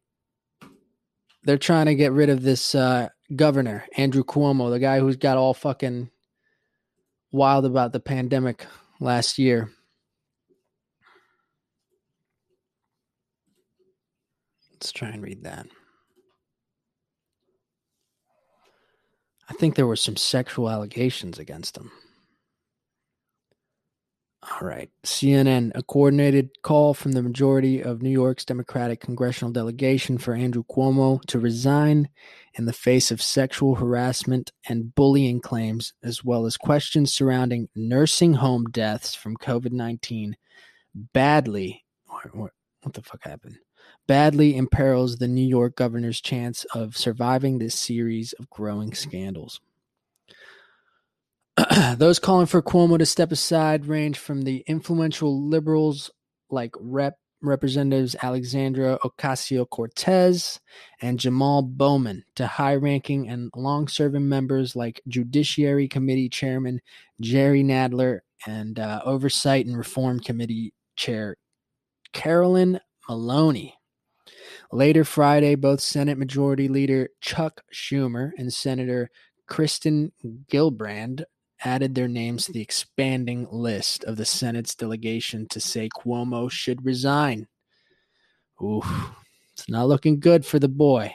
They're 1.42 1.56
trying 1.56 1.86
to 1.86 1.94
get 1.94 2.12
rid 2.12 2.28
of 2.28 2.42
this 2.42 2.74
uh, 2.74 3.08
governor, 3.34 3.86
Andrew 3.96 4.22
Cuomo, 4.22 4.68
the 4.68 4.78
guy 4.78 5.00
who's 5.00 5.16
got 5.16 5.38
all 5.38 5.54
fucking 5.54 6.10
wild 7.32 7.64
about 7.64 7.94
the 7.94 8.00
pandemic 8.00 8.66
last 9.00 9.38
year. 9.38 9.70
Let's 14.70 14.92
try 14.92 15.08
and 15.08 15.22
read 15.22 15.44
that. 15.44 15.66
I 19.48 19.54
think 19.54 19.76
there 19.76 19.86
were 19.86 19.96
some 19.96 20.18
sexual 20.18 20.68
allegations 20.68 21.38
against 21.38 21.78
him. 21.78 21.90
All 24.50 24.68
right. 24.68 24.90
CNN, 25.02 25.72
a 25.74 25.82
coordinated 25.82 26.62
call 26.62 26.92
from 26.92 27.12
the 27.12 27.22
majority 27.22 27.82
of 27.82 28.02
New 28.02 28.10
York's 28.10 28.44
Democratic 28.44 29.00
congressional 29.00 29.52
delegation 29.52 30.18
for 30.18 30.34
Andrew 30.34 30.64
Cuomo 30.64 31.22
to 31.26 31.38
resign 31.38 32.10
in 32.52 32.66
the 32.66 32.72
face 32.72 33.10
of 33.10 33.22
sexual 33.22 33.76
harassment 33.76 34.52
and 34.68 34.94
bullying 34.94 35.40
claims, 35.40 35.94
as 36.02 36.22
well 36.22 36.44
as 36.44 36.58
questions 36.58 37.10
surrounding 37.10 37.68
nursing 37.74 38.34
home 38.34 38.66
deaths 38.66 39.14
from 39.14 39.36
COVID 39.38 39.72
19, 39.72 40.36
badly, 40.94 41.84
what, 42.06 42.52
what 42.82 42.92
the 42.92 43.02
fuck 43.02 43.24
happened? 43.24 43.58
Badly 44.06 44.56
imperils 44.56 45.16
the 45.16 45.28
New 45.28 45.46
York 45.46 45.74
governor's 45.74 46.20
chance 46.20 46.64
of 46.74 46.98
surviving 46.98 47.58
this 47.58 47.74
series 47.74 48.34
of 48.34 48.50
growing 48.50 48.92
scandals. 48.92 49.60
Those 51.98 52.18
calling 52.18 52.46
for 52.46 52.62
Cuomo 52.62 52.98
to 52.98 53.06
step 53.06 53.30
aside 53.30 53.86
range 53.86 54.18
from 54.18 54.42
the 54.42 54.64
influential 54.66 55.48
liberals 55.48 56.10
like 56.50 56.74
Rep 56.80 57.14
Representatives 57.42 58.16
Alexandra 58.22 58.98
Ocasio 59.04 59.68
Cortez 59.68 60.60
and 61.00 61.18
Jamal 61.18 61.62
Bowman 61.62 62.24
to 62.36 62.46
high 62.46 62.74
ranking 62.74 63.28
and 63.28 63.50
long 63.54 63.86
serving 63.86 64.28
members 64.28 64.74
like 64.74 65.02
Judiciary 65.06 65.86
Committee 65.86 66.28
Chairman 66.28 66.80
Jerry 67.20 67.62
Nadler 67.62 68.20
and 68.46 68.80
uh, 68.80 69.02
Oversight 69.04 69.66
and 69.66 69.76
Reform 69.76 70.20
Committee 70.20 70.72
Chair 70.96 71.36
Carolyn 72.12 72.80
Maloney. 73.08 73.74
Later 74.72 75.04
Friday, 75.04 75.54
both 75.54 75.80
Senate 75.80 76.18
Majority 76.18 76.66
Leader 76.66 77.10
Chuck 77.20 77.62
Schumer 77.72 78.32
and 78.38 78.52
Senator 78.52 79.10
Kirsten 79.46 80.12
Gillibrand 80.50 81.24
added 81.62 81.94
their 81.94 82.08
names 82.08 82.46
to 82.46 82.52
the 82.52 82.62
expanding 82.62 83.46
list 83.50 84.04
of 84.04 84.16
the 84.16 84.24
Senate's 84.24 84.74
delegation 84.74 85.46
to 85.48 85.60
say 85.60 85.88
Cuomo 85.88 86.50
should 86.50 86.84
resign. 86.84 87.46
Ooh, 88.62 88.82
it's 89.52 89.68
not 89.68 89.88
looking 89.88 90.20
good 90.20 90.44
for 90.44 90.58
the 90.58 90.68
boy. 90.68 91.12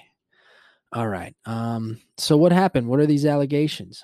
All 0.91 1.07
right. 1.07 1.35
Um, 1.45 1.99
so 2.17 2.35
what 2.37 2.51
happened? 2.51 2.87
What 2.87 2.99
are 2.99 3.05
these 3.05 3.25
allegations? 3.25 4.03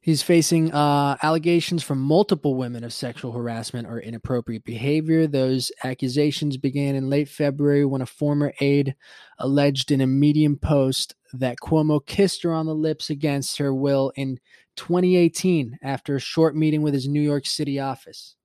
He's 0.00 0.20
facing 0.20 0.72
uh, 0.72 1.16
allegations 1.22 1.84
from 1.84 2.00
multiple 2.00 2.56
women 2.56 2.82
of 2.82 2.92
sexual 2.92 3.30
harassment 3.30 3.86
or 3.86 4.00
inappropriate 4.00 4.64
behavior. 4.64 5.28
Those 5.28 5.70
accusations 5.84 6.56
began 6.56 6.96
in 6.96 7.08
late 7.08 7.28
February 7.28 7.84
when 7.84 8.02
a 8.02 8.06
former 8.06 8.52
aide 8.58 8.96
alleged 9.38 9.92
in 9.92 10.00
a 10.00 10.06
Medium 10.08 10.56
post 10.56 11.14
that 11.32 11.58
Cuomo 11.62 12.04
kissed 12.04 12.42
her 12.42 12.52
on 12.52 12.66
the 12.66 12.74
lips 12.74 13.10
against 13.10 13.58
her 13.58 13.74
will 13.74 14.12
in 14.16 14.38
2018 14.76 15.78
after 15.82 16.16
a 16.16 16.20
short 16.20 16.56
meeting 16.56 16.82
with 16.82 16.94
his 16.94 17.08
New 17.08 17.20
York 17.20 17.46
City 17.46 17.78
office. 17.78 18.36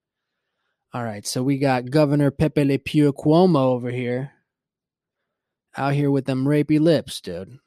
All 0.93 1.03
right, 1.03 1.27
so 1.27 1.43
we 1.43 1.57
got 1.57 1.91
Governor 1.91 2.31
Pepe 2.31 2.63
Le 2.63 2.77
Pew 2.77 3.11
Cuomo 3.11 3.57
over 3.57 3.91
here, 3.91 4.31
out 5.75 5.93
here 5.93 6.09
with 6.09 6.25
them 6.25 6.45
rapey 6.45 6.79
lips, 6.79 7.19
dude. 7.21 7.59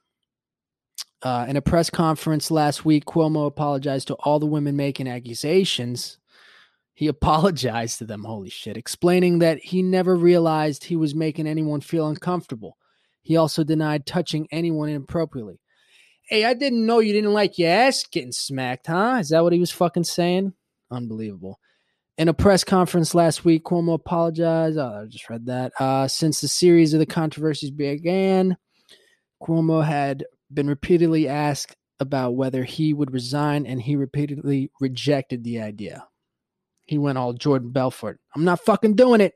Uh, 1.23 1.45
in 1.47 1.57
a 1.57 1.63
press 1.63 1.91
conference 1.91 2.51
last 2.51 2.85
week, 2.85 3.05
Cuomo 3.05 3.47
apologized 3.47 4.09
to 4.09 4.15
all 4.15 4.39
the 4.39 4.47
women 4.47 4.75
making 4.75 5.07
accusations. 5.07 6.19
He 6.95 7.07
apologized 7.09 7.99
to 7.99 8.05
them, 8.05 8.25
holy 8.25 8.49
shit, 8.49 8.77
explaining 8.77 9.39
that 9.41 9.59
he 9.59 9.83
never 9.83 10.17
realized 10.17 10.85
he 10.85 10.97
was 10.97 11.15
making 11.15 11.47
anyone 11.47 11.83
feel 11.83 12.09
uncomfortable. 12.09 12.79
He 13.31 13.37
also 13.37 13.63
denied 13.63 14.07
touching 14.07 14.49
anyone 14.51 14.89
inappropriately. 14.89 15.61
Hey, 16.23 16.45
I 16.45 16.53
didn't 16.53 16.85
know 16.85 16.99
you 16.99 17.13
didn't 17.13 17.33
like 17.33 17.59
your 17.59 17.71
ass 17.71 18.05
getting 18.11 18.33
smacked, 18.33 18.89
huh? 18.89 19.19
Is 19.21 19.29
that 19.29 19.45
what 19.45 19.53
he 19.53 19.61
was 19.61 19.71
fucking 19.71 20.03
saying? 20.03 20.53
Unbelievable. 20.91 21.61
In 22.19 22.27
a 22.27 22.35
press 22.35 22.65
conference 22.65 23.15
last 23.15 23.45
week, 23.45 23.63
Cuomo 23.63 23.95
apologized. 23.95 24.79
Oh, 24.79 25.03
I 25.03 25.07
just 25.07 25.31
read 25.31 25.47
that. 25.47 25.71
Uh, 25.79 26.09
since 26.09 26.41
the 26.41 26.49
series 26.49 26.93
of 26.93 26.99
the 26.99 27.07
controversies 27.07 27.71
began, 27.71 28.57
Cuomo 29.41 29.85
had 29.85 30.25
been 30.53 30.67
repeatedly 30.67 31.29
asked 31.29 31.77
about 32.01 32.35
whether 32.35 32.65
he 32.65 32.93
would 32.93 33.13
resign, 33.13 33.65
and 33.65 33.81
he 33.81 33.95
repeatedly 33.95 34.73
rejected 34.81 35.45
the 35.45 35.61
idea. 35.61 36.05
He 36.89 36.99
went 36.99 37.17
all 37.17 37.33
Jordan 37.33 37.71
Belfort. 37.71 38.19
I'm 38.35 38.43
not 38.43 38.65
fucking 38.65 38.97
doing 38.97 39.21
it. 39.21 39.35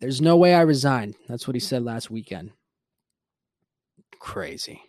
There's 0.00 0.22
no 0.22 0.38
way 0.38 0.54
I 0.54 0.62
resign. 0.62 1.14
That's 1.28 1.46
what 1.46 1.54
he 1.54 1.60
said 1.60 1.82
last 1.82 2.10
weekend. 2.10 2.52
Crazy. 4.18 4.82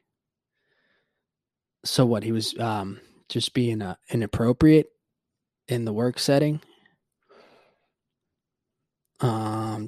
So 1.86 2.06
what? 2.06 2.24
He 2.24 2.32
was 2.32 2.58
um, 2.60 3.00
just 3.30 3.54
being 3.54 3.82
uh, 3.82 3.96
inappropriate 4.10 4.88
in 5.68 5.86
the 5.86 5.94
work 5.94 6.20
setting. 6.20 6.62
Um, 9.22 9.88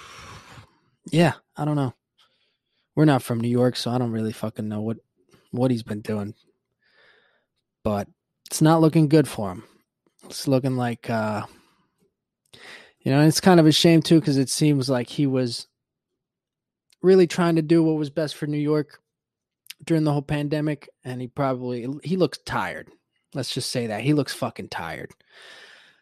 yeah, 1.10 1.34
I 1.56 1.64
don't 1.64 1.76
know. 1.76 1.94
We're 2.94 3.04
not 3.04 3.22
from 3.22 3.40
New 3.40 3.48
York, 3.48 3.76
so 3.76 3.90
I 3.90 3.98
don't 3.98 4.12
really 4.12 4.32
fucking 4.32 4.68
know 4.68 4.80
what 4.80 4.98
what 5.50 5.70
he's 5.70 5.82
been 5.82 6.00
doing. 6.00 6.34
But 7.84 8.08
it's 8.46 8.62
not 8.62 8.80
looking 8.80 9.08
good 9.08 9.28
for 9.28 9.50
him. 9.52 9.64
It's 10.24 10.48
looking 10.48 10.76
like 10.76 11.10
uh 11.10 11.42
you 13.00 13.12
know, 13.12 13.24
it's 13.24 13.40
kind 13.40 13.60
of 13.60 13.66
a 13.66 13.72
shame 13.72 14.02
too 14.02 14.20
cuz 14.20 14.36
it 14.36 14.48
seems 14.48 14.88
like 14.88 15.08
he 15.08 15.26
was 15.26 15.66
really 17.06 17.26
trying 17.26 17.56
to 17.56 17.62
do 17.62 17.82
what 17.82 17.96
was 17.96 18.10
best 18.10 18.34
for 18.34 18.46
New 18.46 18.58
York 18.58 19.00
during 19.84 20.04
the 20.04 20.12
whole 20.12 20.22
pandemic 20.22 20.88
and 21.04 21.20
he 21.20 21.28
probably 21.28 21.86
he 22.02 22.16
looks 22.16 22.38
tired. 22.38 22.90
Let's 23.34 23.54
just 23.54 23.70
say 23.70 23.86
that. 23.86 24.02
He 24.02 24.12
looks 24.12 24.34
fucking 24.34 24.68
tired. 24.68 25.12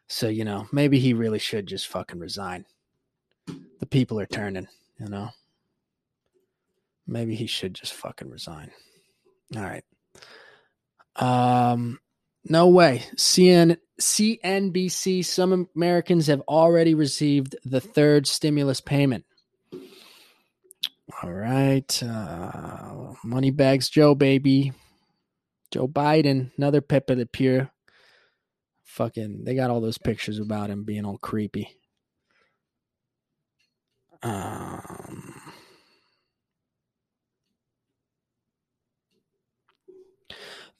So, 0.08 0.28
you 0.28 0.44
know, 0.44 0.66
maybe 0.72 0.98
he 0.98 1.14
really 1.14 1.38
should 1.38 1.66
just 1.66 1.88
fucking 1.88 2.18
resign. 2.18 2.66
The 3.80 3.86
people 3.86 4.20
are 4.20 4.26
turning, 4.26 4.68
you 4.98 5.08
know. 5.08 5.30
Maybe 7.06 7.34
he 7.34 7.46
should 7.46 7.74
just 7.74 7.92
fucking 7.92 8.30
resign. 8.30 8.70
All 9.56 9.62
right. 9.62 9.84
Um, 11.16 12.00
no 12.44 12.68
way. 12.68 13.04
CN, 13.16 13.78
CNBC, 14.00 15.24
some 15.24 15.68
Americans 15.74 16.28
have 16.28 16.40
already 16.42 16.94
received 16.94 17.56
the 17.64 17.80
third 17.80 18.26
stimulus 18.26 18.80
payment. 18.80 19.24
All 21.22 21.32
right. 21.32 22.02
Uh, 22.02 23.12
Moneybags 23.24 23.88
Joe, 23.88 24.14
baby. 24.14 24.72
Joe 25.70 25.88
Biden, 25.88 26.50
another 26.56 26.80
pip 26.80 27.08
Pepe 27.08 27.18
Le 27.20 27.26
Pew. 27.26 27.68
Fucking, 28.84 29.44
they 29.44 29.54
got 29.54 29.70
all 29.70 29.80
those 29.80 29.98
pictures 29.98 30.38
about 30.38 30.70
him 30.70 30.84
being 30.84 31.04
all 31.04 31.18
creepy. 31.18 31.76
Um, 34.22 35.34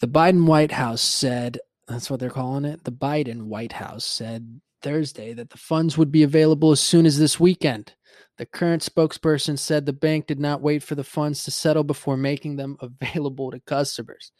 The 0.00 0.08
Biden 0.08 0.44
White 0.44 0.72
House 0.72 1.00
said, 1.00 1.60
that's 1.88 2.10
what 2.10 2.20
they're 2.20 2.28
calling 2.28 2.66
it. 2.66 2.84
The 2.84 2.92
Biden 2.92 3.44
White 3.44 3.72
House 3.72 4.04
said 4.04 4.60
Thursday 4.82 5.32
that 5.32 5.48
the 5.48 5.56
funds 5.56 5.96
would 5.96 6.12
be 6.12 6.22
available 6.22 6.72
as 6.72 6.80
soon 6.80 7.06
as 7.06 7.18
this 7.18 7.40
weekend. 7.40 7.94
The 8.38 8.46
current 8.46 8.82
spokesperson 8.82 9.58
said 9.58 9.86
the 9.86 9.92
bank 9.92 10.26
did 10.26 10.40
not 10.40 10.60
wait 10.60 10.82
for 10.82 10.94
the 10.94 11.04
funds 11.04 11.44
to 11.44 11.50
settle 11.50 11.84
before 11.84 12.16
making 12.16 12.56
them 12.56 12.76
available 12.80 13.50
to 13.50 13.60
customers. 13.60 14.32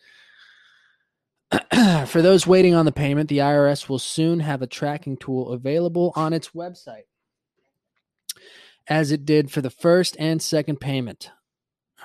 for 2.06 2.20
those 2.20 2.46
waiting 2.46 2.74
on 2.74 2.84
the 2.84 2.92
payment, 2.92 3.28
the 3.28 3.38
IRS 3.38 3.88
will 3.88 3.98
soon 3.98 4.40
have 4.40 4.62
a 4.62 4.66
tracking 4.66 5.16
tool 5.16 5.50
available 5.50 6.12
on 6.16 6.32
its 6.32 6.50
website, 6.50 7.04
as 8.88 9.12
it 9.12 9.24
did 9.24 9.50
for 9.50 9.60
the 9.60 9.70
first 9.70 10.16
and 10.18 10.42
second 10.42 10.80
payment. 10.80 11.30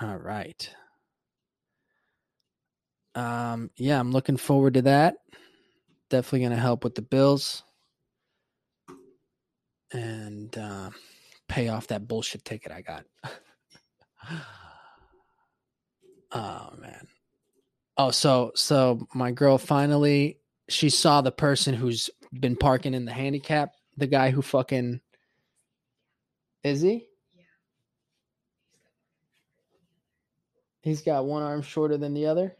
All 0.02 0.18
right 0.18 0.70
um, 3.16 3.72
yeah, 3.78 4.00
I'm 4.00 4.12
looking 4.12 4.38
forward 4.38 4.76
to 4.76 4.84
that. 4.84 5.16
Definitely 6.10 6.40
going 6.40 6.52
to 6.52 6.58
help 6.58 6.84
with 6.84 6.96
the 6.96 7.02
bills 7.02 7.64
and 9.92 10.56
uh, 10.58 10.90
pay 11.50 11.68
off 11.68 11.88
that 11.88 12.08
bullshit 12.08 12.46
ticket 12.46 12.72
I 12.72 12.82
got. 12.82 13.04
oh 16.32 16.70
man. 16.80 17.08
Oh, 17.98 18.12
so 18.12 18.52
so 18.56 19.06
my 19.14 19.32
girl 19.32 19.58
finally 19.58 20.40
she 20.70 20.90
saw 20.90 21.22
the 21.22 21.32
person 21.32 21.74
who's 21.74 22.10
been 22.32 22.56
parking 22.56 22.94
in 22.94 23.06
the 23.06 23.12
handicap, 23.12 23.74
the 23.98 24.08
guy 24.08 24.30
who 24.30 24.42
fucking 24.42 25.02
is 26.64 26.82
he? 26.82 27.08
He's 30.82 31.02
got 31.02 31.26
one 31.26 31.44
arm 31.44 31.62
shorter 31.62 31.98
than 31.98 32.14
the 32.14 32.28
other. 32.28 32.56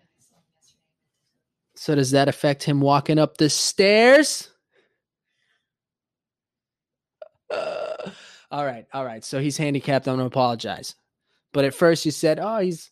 So 1.76 1.96
does 1.96 2.12
that 2.12 2.28
affect 2.28 2.64
him 2.64 2.82
walking 2.82 3.18
up 3.18 3.38
the 3.38 3.50
stairs? 3.50 4.50
Uh, 7.50 7.96
all 8.52 8.66
right, 8.66 8.86
all 8.94 9.06
right. 9.06 9.24
So 9.24 9.40
he's 9.40 9.58
handicapped. 9.58 10.08
I'm 10.08 10.16
gonna 10.16 10.26
apologize. 10.26 10.96
But 11.54 11.66
at 11.66 11.74
first 11.74 12.06
you 12.06 12.12
said, 12.12 12.40
"Oh, 12.40 12.60
he's 12.60 12.92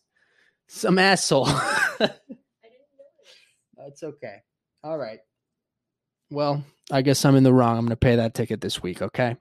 some 0.66 0.98
asshole." 0.98 1.46
That's 1.98 4.02
okay. 4.02 4.42
All 4.84 4.98
right. 4.98 5.20
Well, 6.30 6.62
I 6.90 7.02
guess 7.02 7.24
I'm 7.24 7.36
in 7.36 7.42
the 7.42 7.52
wrong. 7.52 7.78
I'm 7.78 7.86
gonna 7.86 7.96
pay 7.96 8.16
that 8.16 8.34
ticket 8.34 8.60
this 8.60 8.82
week. 8.82 9.02
Okay. 9.02 9.36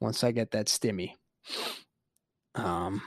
Once 0.00 0.24
I 0.24 0.32
get 0.32 0.52
that 0.52 0.66
stimmy. 0.66 1.12
Um. 2.54 3.02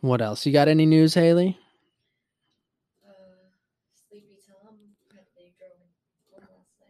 What 0.00 0.20
else? 0.20 0.44
You 0.44 0.52
got 0.52 0.68
any 0.68 0.86
news, 0.86 1.14
Haley? 1.14 1.58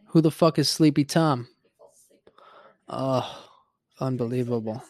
Who 0.07 0.21
the 0.21 0.31
fuck 0.31 0.57
is 0.57 0.69
Sleepy 0.69 1.05
Tom? 1.05 1.47
Oh, 2.89 3.49
unbelievable. 3.99 4.83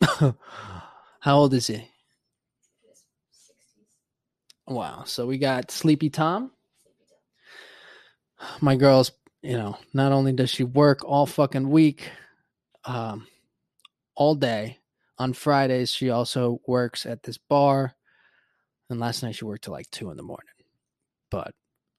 How 1.20 1.36
old 1.38 1.54
is 1.54 1.66
he? 1.66 1.88
Wow. 4.66 5.04
So 5.06 5.26
we 5.26 5.38
got 5.38 5.70
Sleepy 5.70 6.10
Tom. 6.10 6.52
My 8.60 8.76
girl's, 8.76 9.12
you 9.42 9.56
know, 9.56 9.78
not 9.92 10.12
only 10.12 10.32
does 10.32 10.50
she 10.50 10.64
work 10.64 11.04
all 11.04 11.26
fucking 11.26 11.68
week, 11.70 12.10
um, 12.84 13.26
all 14.14 14.34
day. 14.34 14.78
On 15.18 15.32
Fridays, 15.32 15.90
she 15.90 16.10
also 16.10 16.60
works 16.66 17.06
at 17.06 17.22
this 17.22 17.38
bar. 17.38 17.94
And 18.90 19.00
last 19.00 19.22
night 19.22 19.34
she 19.34 19.44
worked 19.44 19.64
till 19.64 19.72
like 19.72 19.90
two 19.90 20.10
in 20.10 20.16
the 20.16 20.22
morning. 20.22 20.46
But 21.30 21.54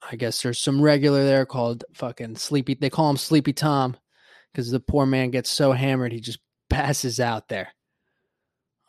I 0.09 0.15
guess 0.15 0.41
there's 0.41 0.59
some 0.59 0.81
regular 0.81 1.23
there 1.23 1.45
called 1.45 1.83
fucking 1.93 2.35
Sleepy. 2.35 2.75
They 2.75 2.89
call 2.89 3.09
him 3.09 3.17
Sleepy 3.17 3.53
Tom 3.53 3.97
because 4.51 4.71
the 4.71 4.79
poor 4.79 5.05
man 5.05 5.31
gets 5.31 5.49
so 5.49 5.71
hammered 5.71 6.11
he 6.11 6.19
just 6.19 6.39
passes 6.69 7.19
out 7.19 7.47
there. 7.49 7.69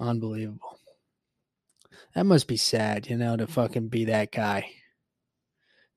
Unbelievable. 0.01 0.79
That 2.15 2.27
must 2.27 2.49
be 2.49 2.57
sad, 2.57 3.09
you 3.09 3.17
know, 3.17 3.37
to 3.37 3.47
fucking 3.47 3.89
be 3.89 4.07
that 4.07 4.33
guy 4.33 4.71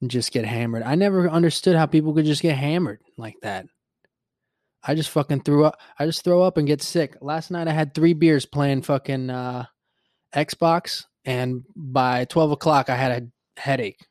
and 0.01 0.11
just 0.11 0.31
get 0.31 0.45
hammered. 0.45 0.83
I 0.83 0.95
never 0.95 1.29
understood 1.29 1.75
how 1.75 1.85
people 1.85 2.13
could 2.13 2.25
just 2.25 2.41
get 2.41 2.57
hammered 2.57 2.99
like 3.17 3.35
that. 3.41 3.65
I 4.83 4.95
just 4.95 5.09
fucking 5.11 5.41
threw 5.41 5.65
up. 5.65 5.79
I 5.99 6.05
just 6.05 6.23
throw 6.23 6.41
up 6.41 6.57
and 6.57 6.67
get 6.67 6.81
sick. 6.81 7.17
Last 7.21 7.51
night 7.51 7.67
I 7.67 7.71
had 7.71 7.93
three 7.93 8.13
beers 8.13 8.47
playing 8.47 8.81
fucking 8.81 9.29
uh, 9.29 9.65
Xbox, 10.35 11.05
and 11.23 11.63
by 11.75 12.25
twelve 12.25 12.51
o'clock 12.51 12.89
I 12.89 12.95
had 12.95 13.11
a 13.11 13.61
headache. 13.61 14.03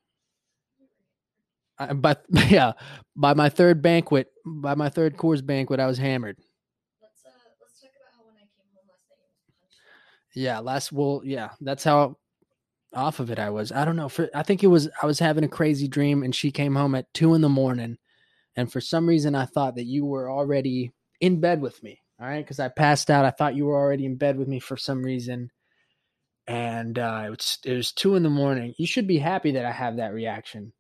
But 1.95 2.25
yeah, 2.49 2.73
by 3.17 3.35
my 3.35 3.49
third 3.49 3.83
banquet, 3.83 4.29
by 4.45 4.75
my 4.75 4.89
third 4.89 5.17
Coors 5.17 5.45
banquet, 5.45 5.81
I 5.81 5.87
was 5.87 5.99
hammered. 5.99 6.37
Let's 7.01 7.25
uh 7.25 7.31
let's 7.61 7.81
talk 7.81 7.91
about 7.91 8.13
how 8.17 8.25
when 8.27 8.37
I 8.37 8.41
came 8.41 8.69
home 8.75 8.87
last 8.89 9.09
night 9.09 9.19
you 9.23 9.55
was 9.65 9.77
punched. 10.29 10.37
Yeah, 10.37 10.59
last 10.59 10.93
well, 10.93 11.23
yeah, 11.25 11.51
that's 11.61 11.85
how 11.85 12.17
off 12.95 13.21
of 13.21 13.31
it 13.31 13.39
I 13.39 13.51
was. 13.51 13.73
I 13.73 13.85
don't 13.85 13.97
know. 13.97 14.09
For 14.09 14.29
I 14.35 14.43
think 14.43 14.63
it 14.63 14.69
was 14.69 14.89
I 15.03 15.07
was 15.07 15.19
having 15.19 15.45
a 15.45 15.49
crazy 15.49 15.89
dream, 15.89 16.23
and 16.23 16.35
she 16.35 16.51
came 16.51 16.75
home 16.75 16.95
at 16.95 17.13
two 17.15 17.35
in 17.35 17.41
the 17.41 17.49
morning, 17.49 17.97
and 18.57 18.71
for 18.71 18.81
some 18.81 19.09
reason 19.09 19.35
I 19.35 19.47
thought 19.47 19.77
that 19.77 19.85
you 19.87 20.05
were 20.05 20.31
already 20.31 20.93
in 21.21 21.41
bed 21.41 21.63
with 21.63 21.83
me. 21.83 22.01
All 22.21 22.27
right, 22.27 22.45
because 22.45 22.61
I 22.61 22.69
passed 22.69 23.11
out. 23.11 23.25
I 23.25 23.31
thought 23.31 23.55
you 23.55 23.65
were 23.65 23.79
already 23.79 24.05
in 24.05 24.17
bed 24.17 24.37
with 24.37 24.49
me 24.49 24.61
for 24.61 24.77
some 24.77 25.03
reason, 25.03 25.51
and 26.47 26.99
uh, 26.99 27.23
it 27.25 27.31
was 27.31 27.59
it 27.65 27.75
was 27.75 27.93
two 27.93 28.17
in 28.17 28.23
the 28.23 28.29
morning. 28.29 28.75
You 28.77 28.87
should 28.87 29.07
be 29.07 29.19
happy 29.19 29.53
that 29.53 29.65
I 29.65 29.73
have 29.73 29.97
that 29.97 30.13
reaction 30.13 30.75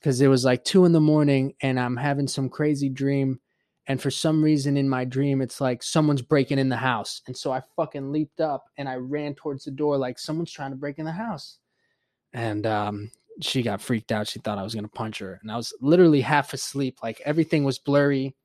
because 0.00 0.20
it 0.20 0.28
was 0.28 0.44
like 0.44 0.64
two 0.64 0.84
in 0.84 0.92
the 0.92 1.00
morning, 1.00 1.54
and 1.60 1.78
I'm 1.78 1.96
having 1.96 2.28
some 2.28 2.48
crazy 2.48 2.88
dream. 2.88 3.40
And 3.86 4.00
for 4.00 4.10
some 4.10 4.42
reason 4.42 4.76
in 4.76 4.88
my 4.88 5.04
dream, 5.04 5.40
it's 5.42 5.60
like 5.60 5.82
someone's 5.82 6.22
breaking 6.22 6.60
in 6.60 6.68
the 6.68 6.76
house. 6.76 7.22
And 7.26 7.36
so 7.36 7.50
I 7.50 7.62
fucking 7.74 8.12
leaped 8.12 8.40
up 8.40 8.66
and 8.76 8.88
I 8.88 8.94
ran 8.96 9.34
towards 9.34 9.64
the 9.64 9.72
door 9.72 9.96
like 9.96 10.16
someone's 10.16 10.52
trying 10.52 10.70
to 10.70 10.76
break 10.76 11.00
in 11.00 11.06
the 11.06 11.10
house. 11.10 11.58
And 12.32 12.66
um, 12.66 13.10
she 13.40 13.62
got 13.62 13.80
freaked 13.80 14.12
out. 14.12 14.28
She 14.28 14.38
thought 14.38 14.58
I 14.58 14.62
was 14.62 14.74
going 14.74 14.84
to 14.84 14.90
punch 14.90 15.18
her. 15.18 15.40
And 15.42 15.50
I 15.50 15.56
was 15.56 15.72
literally 15.80 16.20
half 16.20 16.52
asleep. 16.52 16.98
Like 17.02 17.20
everything 17.24 17.64
was 17.64 17.80
blurry. 17.80 18.36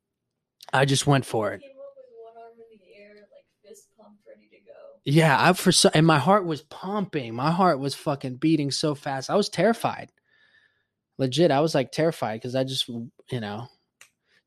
I 0.73 0.85
just 0.85 1.05
went 1.05 1.25
for 1.25 1.51
it. 1.51 1.61
Came 1.61 1.71
up 1.71 1.93
with 1.95 2.33
one 2.33 2.43
arm 2.43 2.53
in 2.71 2.79
the 2.79 2.99
air, 2.99 3.13
like 3.13 3.45
fist 3.69 3.89
pumped, 3.99 4.21
ready 4.27 4.47
to 4.49 4.57
go. 4.65 4.73
Yeah, 5.03 5.37
I 5.39 5.53
for 5.53 5.71
so 5.71 5.91
and 5.93 6.07
my 6.07 6.17
heart 6.17 6.45
was 6.45 6.63
pumping. 6.63 7.35
My 7.35 7.51
heart 7.51 7.79
was 7.79 7.93
fucking 7.93 8.37
beating 8.37 8.71
so 8.71 8.95
fast. 8.95 9.29
I 9.29 9.35
was 9.35 9.49
terrified. 9.49 10.11
Legit, 11.17 11.51
I 11.51 11.61
was 11.61 11.73
like 11.75 11.91
terrified 11.91 12.41
because 12.41 12.55
I 12.55 12.63
just 12.63 12.87
you 12.87 13.39
know 13.39 13.67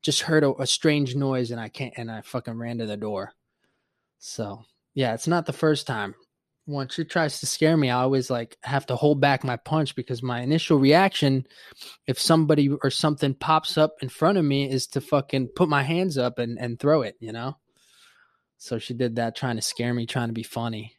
just 0.01 0.21
heard 0.21 0.43
a, 0.43 0.53
a 0.61 0.67
strange 0.67 1.15
noise 1.15 1.51
and 1.51 1.59
I 1.59 1.69
can't 1.69 1.93
and 1.97 2.11
I 2.11 2.21
fucking 2.21 2.57
ran 2.57 2.77
to 2.77 2.85
the 2.85 2.97
door. 2.97 3.33
So 4.19 4.63
yeah, 4.93 5.13
it's 5.13 5.27
not 5.27 5.45
the 5.45 5.53
first 5.53 5.87
time. 5.87 6.15
Once 6.67 6.93
she 6.93 7.03
tries 7.03 7.39
to 7.39 7.47
scare 7.47 7.75
me, 7.75 7.89
I 7.89 8.01
always 8.01 8.29
like 8.29 8.57
have 8.63 8.85
to 8.87 8.95
hold 8.95 9.19
back 9.19 9.43
my 9.43 9.55
punch 9.57 9.95
because 9.95 10.21
my 10.21 10.41
initial 10.41 10.77
reaction, 10.77 11.47
if 12.05 12.19
somebody 12.19 12.69
or 12.83 12.91
something 12.91 13.33
pops 13.33 13.77
up 13.77 13.95
in 14.01 14.09
front 14.09 14.37
of 14.37 14.45
me, 14.45 14.69
is 14.69 14.85
to 14.87 15.01
fucking 15.01 15.49
put 15.55 15.67
my 15.67 15.81
hands 15.81 16.17
up 16.17 16.37
and, 16.37 16.59
and 16.59 16.79
throw 16.79 17.01
it, 17.01 17.15
you 17.19 17.31
know? 17.31 17.57
So 18.57 18.77
she 18.77 18.93
did 18.93 19.15
that 19.15 19.35
trying 19.35 19.55
to 19.55 19.61
scare 19.63 19.93
me, 19.93 20.05
trying 20.05 20.29
to 20.29 20.33
be 20.33 20.43
funny. 20.43 20.95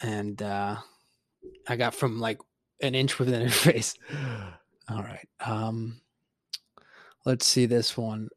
And 0.00 0.40
uh 0.40 0.76
I 1.68 1.76
got 1.76 1.94
from 1.94 2.18
like 2.18 2.38
an 2.80 2.94
inch 2.94 3.18
within 3.18 3.42
her 3.42 3.50
face. 3.50 3.94
All 4.88 5.02
right. 5.02 5.28
Um 5.44 6.00
let's 7.24 7.46
see 7.46 7.66
this 7.66 7.96
one. 7.96 8.28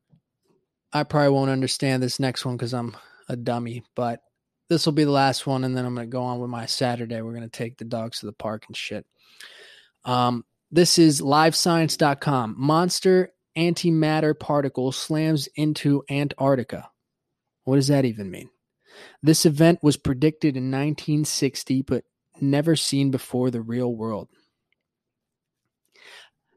I 0.93 1.03
probably 1.03 1.29
won't 1.29 1.51
understand 1.51 2.01
this 2.01 2.19
next 2.19 2.45
one 2.45 2.55
because 2.55 2.73
I'm 2.73 2.95
a 3.27 3.35
dummy, 3.35 3.83
but 3.95 4.21
this 4.69 4.85
will 4.85 4.93
be 4.93 5.03
the 5.03 5.11
last 5.11 5.45
one, 5.45 5.63
and 5.63 5.75
then 5.75 5.85
I'm 5.85 5.93
going 5.93 6.07
to 6.07 6.11
go 6.11 6.23
on 6.23 6.39
with 6.39 6.49
my 6.49 6.65
Saturday. 6.65 7.21
We're 7.21 7.33
going 7.33 7.43
to 7.43 7.49
take 7.49 7.77
the 7.77 7.85
dogs 7.85 8.19
to 8.19 8.25
the 8.25 8.33
park 8.33 8.63
and 8.67 8.75
shit. 8.75 9.05
Um, 10.05 10.43
this 10.71 10.97
is 10.97 11.21
livescience.com. 11.21 12.55
Monster 12.57 13.33
antimatter 13.57 14.37
particle 14.37 14.91
slams 14.91 15.47
into 15.55 16.03
Antarctica. 16.09 16.89
What 17.63 17.75
does 17.75 17.87
that 17.87 18.05
even 18.05 18.31
mean? 18.31 18.49
This 19.21 19.45
event 19.45 19.79
was 19.81 19.97
predicted 19.97 20.55
in 20.55 20.71
1960, 20.71 21.81
but 21.83 22.03
never 22.41 22.75
seen 22.75 23.11
before 23.11 23.51
the 23.51 23.61
real 23.61 23.93
world. 23.93 24.29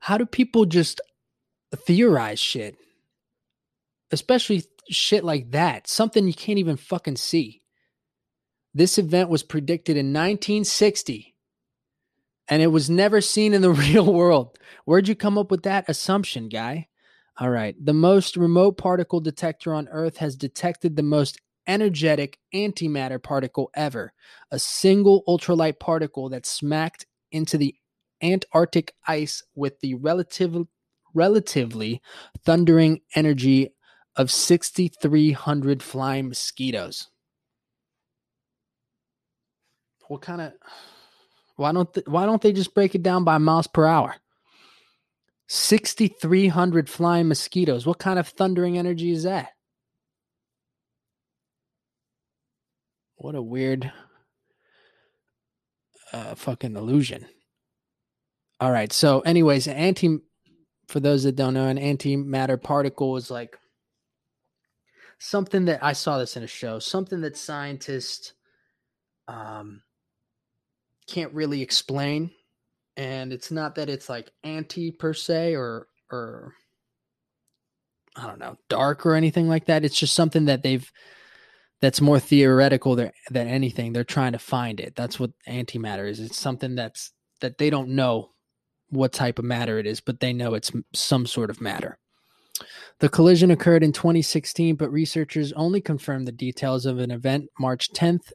How 0.09 0.17
do 0.17 0.25
people 0.25 0.65
just 0.65 1.03
theorize 1.77 2.39
shit? 2.39 2.79
Especially 4.11 4.65
shit 4.89 5.23
like 5.23 5.51
that. 5.51 5.87
Something 5.87 6.27
you 6.27 6.33
can't 6.33 6.59
even 6.59 6.79
fucking 6.79 7.17
see. 7.17 7.61
This 8.73 8.97
event 8.97 9.29
was 9.29 9.43
predicted 9.43 9.99
in 9.99 10.07
1960 10.07 11.35
and 12.49 12.63
it 12.63 12.69
was 12.69 12.89
never 12.89 13.21
seen 13.21 13.53
in 13.53 13.61
the 13.61 13.71
real 13.87 14.11
world. 14.11 14.59
Where'd 14.87 15.09
you 15.09 15.15
come 15.15 15.37
up 15.37 15.51
with 15.51 15.65
that 15.65 15.85
assumption, 15.91 16.49
guy? 16.49 16.89
All 17.39 17.51
right. 17.51 17.77
The 17.79 17.93
most 17.93 18.39
remote 18.39 18.79
particle 18.79 19.21
detector 19.21 19.75
on 19.75 19.89
Earth 19.89 20.17
has 20.17 20.37
detected 20.37 20.97
the 20.97 21.03
most 21.03 21.39
energetic 21.67 22.39
antimatter 22.55 23.23
particle 23.23 23.71
ever, 23.75 24.15
a 24.51 24.59
single 24.59 25.23
ultralight 25.29 25.79
particle 25.79 26.31
that 26.31 26.47
smacked 26.47 27.05
into 27.31 27.59
the 27.59 27.75
Antarctic 28.23 28.95
ice 29.07 29.43
with 29.55 29.81
the 29.81 29.95
relative, 29.95 30.57
relatively 31.15 32.01
thundering 32.45 33.01
energy 33.15 33.71
of 34.17 34.31
6,300 34.31 35.83
flying 35.83 36.29
mosquitoes. 36.29 37.09
What 40.09 40.23
kind 40.23 40.41
of 40.41 40.53
why 41.57 41.73
don't 41.73 41.93
th- 41.93 42.07
why 42.07 42.25
don't 42.25 42.41
they 42.41 42.53
just 42.53 42.75
break 42.75 42.95
it 42.95 43.03
down 43.03 43.25
by 43.25 43.39
miles 43.39 43.67
per 43.67 43.87
hour? 43.87 44.17
6,300 45.49 46.89
flying 46.89 47.29
mosquitoes. 47.29 47.87
What 47.87 47.99
kind 47.99 48.19
of 48.19 48.29
thundering 48.29 48.79
energy 48.79 49.11
is 49.11 49.23
that? 49.25 49.51
What 53.17 53.35
a 53.35 53.43
weird 53.43 53.91
uh, 56.13 56.35
fucking 56.35 56.77
illusion. 56.77 57.27
All 58.61 58.73
right. 58.73 58.93
So, 58.93 59.21
anyways, 59.21 59.67
an 59.69 59.77
anti, 59.77 60.19
for 60.89 61.01
those 61.01 61.23
that 61.25 61.37
don't 61.37 61.55
know, 61.55 61.69
an 61.69 61.79
antimatter 61.79 62.61
particle 62.61 63.17
is 63.17 63.31
like 63.31 63.57
something 65.19 65.67
that 65.67 65.83
I 65.83 65.93
saw 65.93 66.19
this 66.19 66.37
in 66.37 66.43
a 66.43 66.49
show, 66.49 66.79
something 66.81 67.21
that 67.21 67.37
scientists 67.37 68.33
um, 69.29 69.83
can't 71.07 71.33
really 71.35 71.63
explain. 71.63 72.33
And 72.97 73.33
it's 73.33 73.53
not 73.53 73.77
that 73.77 73.89
it's 73.89 74.09
like 74.09 74.31
anti 74.43 74.91
per 74.91 75.15
se 75.15 75.55
or, 75.55 75.87
or, 76.11 76.55
I 78.17 78.27
don't 78.27 78.41
know, 78.41 78.57
dark 78.69 79.07
or 79.07 79.15
anything 79.15 79.49
like 79.49 79.67
that. 79.67 79.85
It's 79.85 79.99
just 79.99 80.15
something 80.15 80.47
that 80.47 80.65
they've, 80.65 80.91
that's 81.81 82.01
more 82.01 82.19
theoretical 82.19 82.97
than, 82.97 83.13
than 83.31 83.47
anything. 83.47 83.93
They're 83.93 84.03
trying 84.03 84.33
to 84.33 84.41
find 84.41 84.81
it. 84.81 84.97
That's 84.97 85.21
what 85.21 85.31
antimatter 85.49 86.09
is. 86.09 86.19
It's 86.19 86.37
something 86.37 86.75
that's, 86.75 87.13
that 87.41 87.59
they 87.59 87.71
don't 87.71 87.91
know 87.91 88.31
what 88.91 89.13
type 89.13 89.39
of 89.39 89.45
matter 89.45 89.79
it 89.79 89.87
is, 89.87 90.01
but 90.01 90.21
they 90.21 90.33
know 90.33 90.55
it's 90.55 90.73
some 90.95 91.27
sort 91.27 91.51
of 91.51 91.61
matter. 91.61 91.99
The 93.01 93.09
collision 93.09 93.51
occurred 93.51 93.85
in 93.85 93.93
2016, 93.93 94.77
but 94.77 94.91
researchers 94.91 95.53
only 95.53 95.81
confirmed 95.81 96.27
the 96.27 96.33
details 96.33 96.87
of 96.87 96.99
an 96.99 97.11
event 97.11 97.47
March 97.59 97.93
10th 97.93 98.33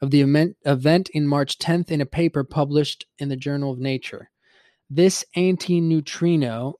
of 0.00 0.10
the 0.10 0.20
event, 0.20 0.56
event 0.64 1.08
in 1.12 1.26
March 1.26 1.58
10th 1.58 1.90
in 1.90 2.00
a 2.00 2.06
paper 2.06 2.44
published 2.44 3.06
in 3.18 3.28
the 3.28 3.36
Journal 3.36 3.72
of 3.72 3.78
Nature. 3.78 4.30
This 4.88 5.24
antineutrino, 5.36 6.74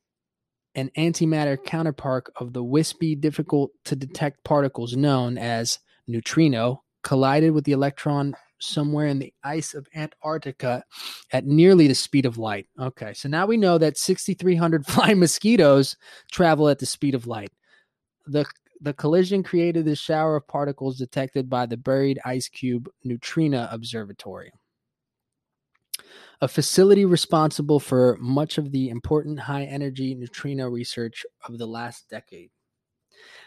an 0.75 0.91
antimatter 0.97 1.63
counterpart 1.63 2.29
of 2.37 2.53
the 2.53 2.65
wispy, 2.65 3.15
difficult 3.15 3.73
to 3.85 3.97
detect 3.97 4.45
particles 4.45 4.97
known 4.97 5.37
as 5.37 5.81
neutrino, 6.07 6.83
collided 7.03 7.53
with 7.53 7.65
the 7.65 7.73
electron 7.73 8.35
somewhere 8.61 9.07
in 9.07 9.19
the 9.19 9.33
ice 9.43 9.75
of 9.75 9.89
Antarctica 9.95 10.85
at 11.33 11.47
nearly 11.47 11.89
the 11.89 11.95
speed 11.95 12.27
of 12.27 12.39
light. 12.39 12.69
Okay, 12.79 13.13
so 13.15 13.29
now 13.29 13.47
we 13.47 13.57
know 13.57 13.79
that 13.79 13.99
6,300 13.99 14.87
flying 14.87 15.19
mosquitoes 15.19 15.97
travel 16.31 16.69
at 16.69 16.79
the 16.79 16.87
speed 16.87 17.15
of 17.15 17.27
light. 17.27 17.51
The 18.27 18.45
the 18.81 18.95
collision 18.95 19.43
created 19.43 19.85
this 19.85 19.99
shower 19.99 20.37
of 20.37 20.49
particles 20.49 20.97
detected 20.97 21.51
by 21.51 21.67
the 21.67 21.77
buried 21.77 22.19
IceCube 22.25 22.89
neutrino 23.05 23.69
observatory. 23.71 24.53
a 26.41 26.49
facility 26.49 27.05
responsible 27.05 27.79
for 27.79 28.17
much 28.19 28.57
of 28.57 28.73
the 28.73 28.89
important 28.89 29.39
high 29.39 29.65
energy 29.65 30.15
neutrino 30.15 30.67
research 30.69 31.27
of 31.47 31.59
the 31.59 31.67
last 31.67 32.09
decade. 32.09 32.51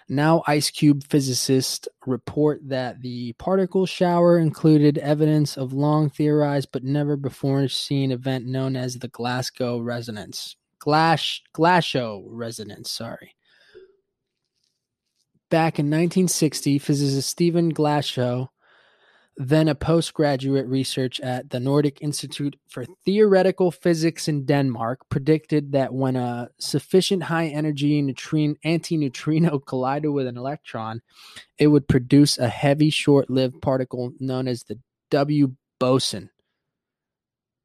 Now, 0.09 0.43
IceCube 0.47 1.05
physicists 1.07 1.87
report 2.05 2.61
that 2.67 3.01
the 3.01 3.33
particle 3.33 3.85
shower 3.85 4.37
included 4.37 4.97
evidence 4.97 5.57
of 5.57 5.73
long 5.73 6.09
theorized 6.09 6.69
but 6.71 6.83
never 6.83 7.15
before 7.15 7.67
seen 7.67 8.11
event 8.11 8.45
known 8.45 8.75
as 8.75 8.99
the 8.99 9.07
Glasgow 9.07 9.79
resonance. 9.79 10.55
Glash, 10.79 11.41
Glashow 11.53 12.23
resonance, 12.27 12.91
sorry. 12.91 13.35
Back 15.49 15.79
in 15.79 15.85
1960, 15.85 16.79
physicist 16.79 17.29
Stephen 17.29 17.73
Glashow 17.73 18.49
then 19.35 19.67
a 19.67 19.75
postgraduate 19.75 20.67
research 20.67 21.19
at 21.21 21.49
the 21.49 21.59
Nordic 21.59 22.01
Institute 22.01 22.55
for 22.67 22.85
Theoretical 23.05 23.71
Physics 23.71 24.27
in 24.27 24.45
Denmark 24.45 25.09
predicted 25.09 25.71
that 25.71 25.93
when 25.93 26.15
a 26.15 26.49
sufficient 26.59 27.23
high 27.23 27.47
energy 27.47 28.01
neutrino, 28.01 28.55
antineutrino 28.63 29.59
collided 29.65 30.11
with 30.11 30.27
an 30.27 30.37
electron, 30.37 31.01
it 31.57 31.67
would 31.67 31.87
produce 31.87 32.37
a 32.37 32.47
heavy, 32.47 32.89
short 32.89 33.29
lived 33.29 33.61
particle 33.61 34.13
known 34.19 34.47
as 34.47 34.63
the 34.63 34.79
W 35.09 35.55
boson. 35.79 36.29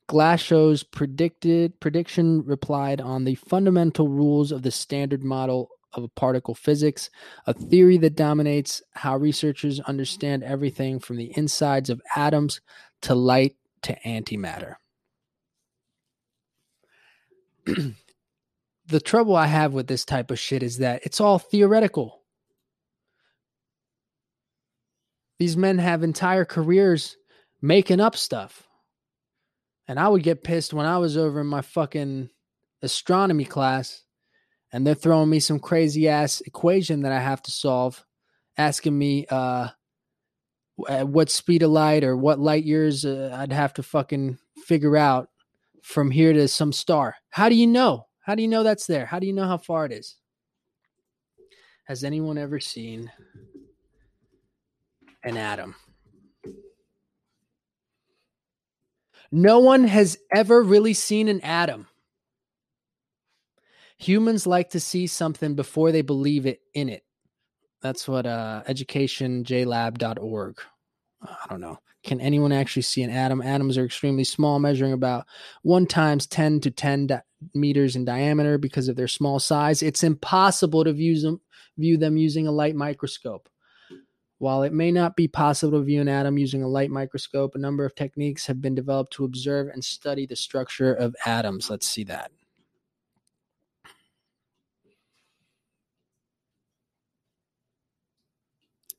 Glashow's 0.09 0.83
predicted 0.85 1.79
prediction 1.81 2.43
replied 2.47 2.99
on 2.99 3.25
the 3.25 3.35
fundamental 3.35 4.09
rules 4.09 4.53
of 4.53 4.63
the 4.63 4.71
standard 4.71 5.23
model 5.23 5.69
of 5.95 6.15
particle 6.15 6.55
physics, 6.55 7.11
a 7.47 7.55
theory 7.55 7.97
that 7.99 8.17
dominates 8.17 8.83
how 8.93 9.17
researchers 9.17 9.81
understand 9.81 10.43
everything 10.45 10.99
from 10.99 11.17
the 11.17 11.33
insides 11.37 11.91
of 11.91 12.03
atoms 12.15 12.61
to 13.03 13.15
light 13.15 13.57
to 13.83 13.97
antimatter. 14.05 14.77
the 18.87 19.01
trouble 19.01 19.37
I 19.37 19.47
have 19.47 19.73
with 19.73 19.87
this 19.87 20.05
type 20.05 20.31
of 20.31 20.39
shit 20.39 20.63
is 20.63 20.79
that 20.79 21.03
it's 21.05 21.21
all 21.21 21.39
theoretical. 21.39 22.23
These 25.39 25.57
men 25.57 25.79
have 25.79 26.03
entire 26.03 26.45
careers 26.45 27.17
making 27.63 28.01
up 28.01 28.17
stuff. 28.17 28.67
And 29.87 29.99
I 29.99 30.09
would 30.09 30.23
get 30.23 30.45
pissed 30.45 30.75
when 30.75 30.87
I 30.87 30.99
was 30.99 31.17
over 31.17 31.41
in 31.41 31.47
my 31.47 31.63
fucking 31.63 32.31
astronomy 32.83 33.45
class 33.45 34.05
and 34.73 34.87
they're 34.87 34.95
throwing 34.95 35.31
me 35.31 35.41
some 35.41 35.59
crazy 35.59 36.09
ass 36.09 36.41
equation 36.43 37.03
that 37.03 37.13
I 37.13 37.21
have 37.21 37.43
to 37.43 37.51
solve, 37.51 38.05
asking 38.57 38.97
me 38.97 39.27
uh, 39.31 39.69
at 40.89 41.09
what 41.09 41.31
speed 41.31 41.63
of 41.63 41.71
light 41.71 42.05
or 42.05 42.17
what 42.17 42.39
light 42.39 42.65
years 42.65 43.05
uh, 43.05 43.35
I'd 43.39 43.53
have 43.53 43.75
to 43.75 43.83
fucking 43.83 44.39
figure 44.65 44.97
out 44.97 45.29
from 45.83 46.11
here 46.11 46.33
to 46.33 46.49
some 46.49 46.73
star. 46.73 47.17
How 47.31 47.49
do 47.49 47.55
you 47.55 47.67
know? 47.67 48.07
How 48.21 48.35
do 48.35 48.43
you 48.43 48.49
know 48.49 48.63
that's 48.63 48.87
there? 48.87 49.07
How 49.07 49.19
do 49.19 49.27
you 49.27 49.33
know 49.33 49.47
how 49.47 49.57
far 49.57 49.87
it 49.87 49.93
is? 49.93 50.17
Has 51.85 52.05
anyone 52.05 52.37
ever 52.37 52.61
seen 52.61 53.11
an 55.25 55.39
atom? 55.39 55.75
No 59.33 59.59
one 59.61 59.85
has 59.85 60.19
ever 60.35 60.63
really 60.63 60.95
seen 60.95 61.29
an 61.29 61.41
atom. 61.41 61.87
Humans 63.99 64.47
like 64.47 64.71
to 64.71 64.81
see 64.81 65.07
something 65.07 65.55
before 65.55 65.93
they 65.93 66.03
believe 66.03 66.47
it 66.47 66.61
in 66.75 66.89
it. 66.89 67.05
That's 67.81 68.09
what 68.09 68.27
uh, 68.27 68.63
educationjlab.org. 68.69 70.61
I 71.23 71.47
don't 71.49 71.61
know. 71.61 71.79
Can 72.05 72.21
anyone 72.21 72.53
actually 72.53 72.83
see 72.83 73.03
an 73.03 73.11
atom? 73.11 73.43
Atoms 73.43 73.77
are 73.77 73.85
extremely 73.85 74.25
small, 74.25 74.59
measuring 74.59 74.93
about 74.93 75.27
one 75.63 75.85
times 75.87 76.27
10 76.27 76.61
to 76.61 76.71
10 76.71 77.09
di- 77.09 77.21
meters 77.55 77.97
in 77.97 78.05
diameter 78.05 78.57
because 78.57 78.89
of 78.89 78.97
their 78.97 79.09
small 79.09 79.41
size. 79.41 79.83
It's 79.83 80.05
impossible 80.05 80.85
to 80.85 80.93
view 80.93 81.21
them, 81.21 81.41
view 81.77 81.97
them 81.97 82.17
using 82.17 82.47
a 82.47 82.53
light 82.53 82.77
microscope. 82.77 83.49
While 84.39 84.63
it 84.63 84.73
may 84.73 84.93
not 84.93 85.17
be 85.17 85.27
possible 85.27 85.79
to 85.79 85.85
view 85.85 86.01
an 86.01 86.09
atom 86.09 86.39
using 86.39 86.63
a 86.63 86.69
light 86.69 86.91
microscope, 86.91 87.57
a 87.57 87.59
number 87.59 87.85
of 87.85 87.97
techniques 87.97 88.47
have 88.47 88.63
been 88.63 88.77
developed 88.77 89.13
to 89.15 89.25
observe 89.25 89.69
and 89.69 89.85
study 89.85 90.27
the 90.27 90.37
structure 90.37 90.95
of 90.95 91.17
atoms. 91.27 91.69
Let's 91.69 91.89
see 91.89 92.05
that. 92.05 92.31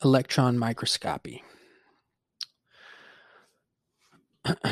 Electron 0.04 0.58
microscopy. 0.58 1.44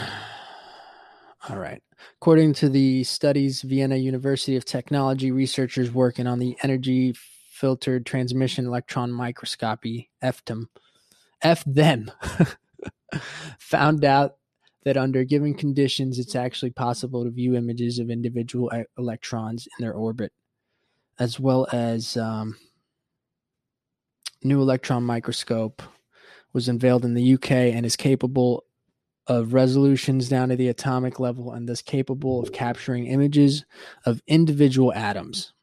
All 1.49 1.57
right. 1.57 1.81
According 2.21 2.53
to 2.55 2.69
the 2.69 3.03
studies, 3.03 3.61
Vienna 3.61 3.95
University 3.95 4.55
of 4.55 4.65
Technology 4.65 5.31
researchers 5.31 5.91
working 5.91 6.27
on 6.27 6.39
the 6.39 6.57
energy 6.63 7.13
filtered 7.51 8.05
transmission 8.05 8.65
electron 8.65 9.11
microscopy, 9.11 10.09
EFTEM, 10.23 10.67
them, 11.65 12.11
found 13.59 14.05
out 14.05 14.35
that 14.83 14.97
under 14.97 15.23
given 15.23 15.53
conditions, 15.53 16.19
it's 16.19 16.35
actually 16.35 16.69
possible 16.69 17.23
to 17.23 17.29
view 17.29 17.55
images 17.55 17.99
of 17.99 18.09
individual 18.09 18.71
electrons 18.97 19.67
in 19.77 19.83
their 19.83 19.93
orbit, 19.93 20.31
as 21.19 21.39
well 21.39 21.67
as 21.71 22.15
um, 22.15 22.55
new 24.43 24.61
electron 24.61 25.03
microscope 25.03 25.81
was 26.53 26.67
unveiled 26.67 27.05
in 27.05 27.13
the 27.13 27.33
UK 27.33 27.51
and 27.51 27.85
is 27.85 27.95
capable 27.95 28.63
of 29.27 29.53
resolutions 29.53 30.29
down 30.29 30.49
to 30.49 30.55
the 30.55 30.69
atomic 30.69 31.19
level 31.19 31.51
and 31.51 31.67
thus 31.67 31.81
capable 31.81 32.41
of 32.41 32.53
capturing 32.53 33.07
images 33.07 33.65
of 34.05 34.21
individual 34.27 34.93
atoms. 34.93 35.53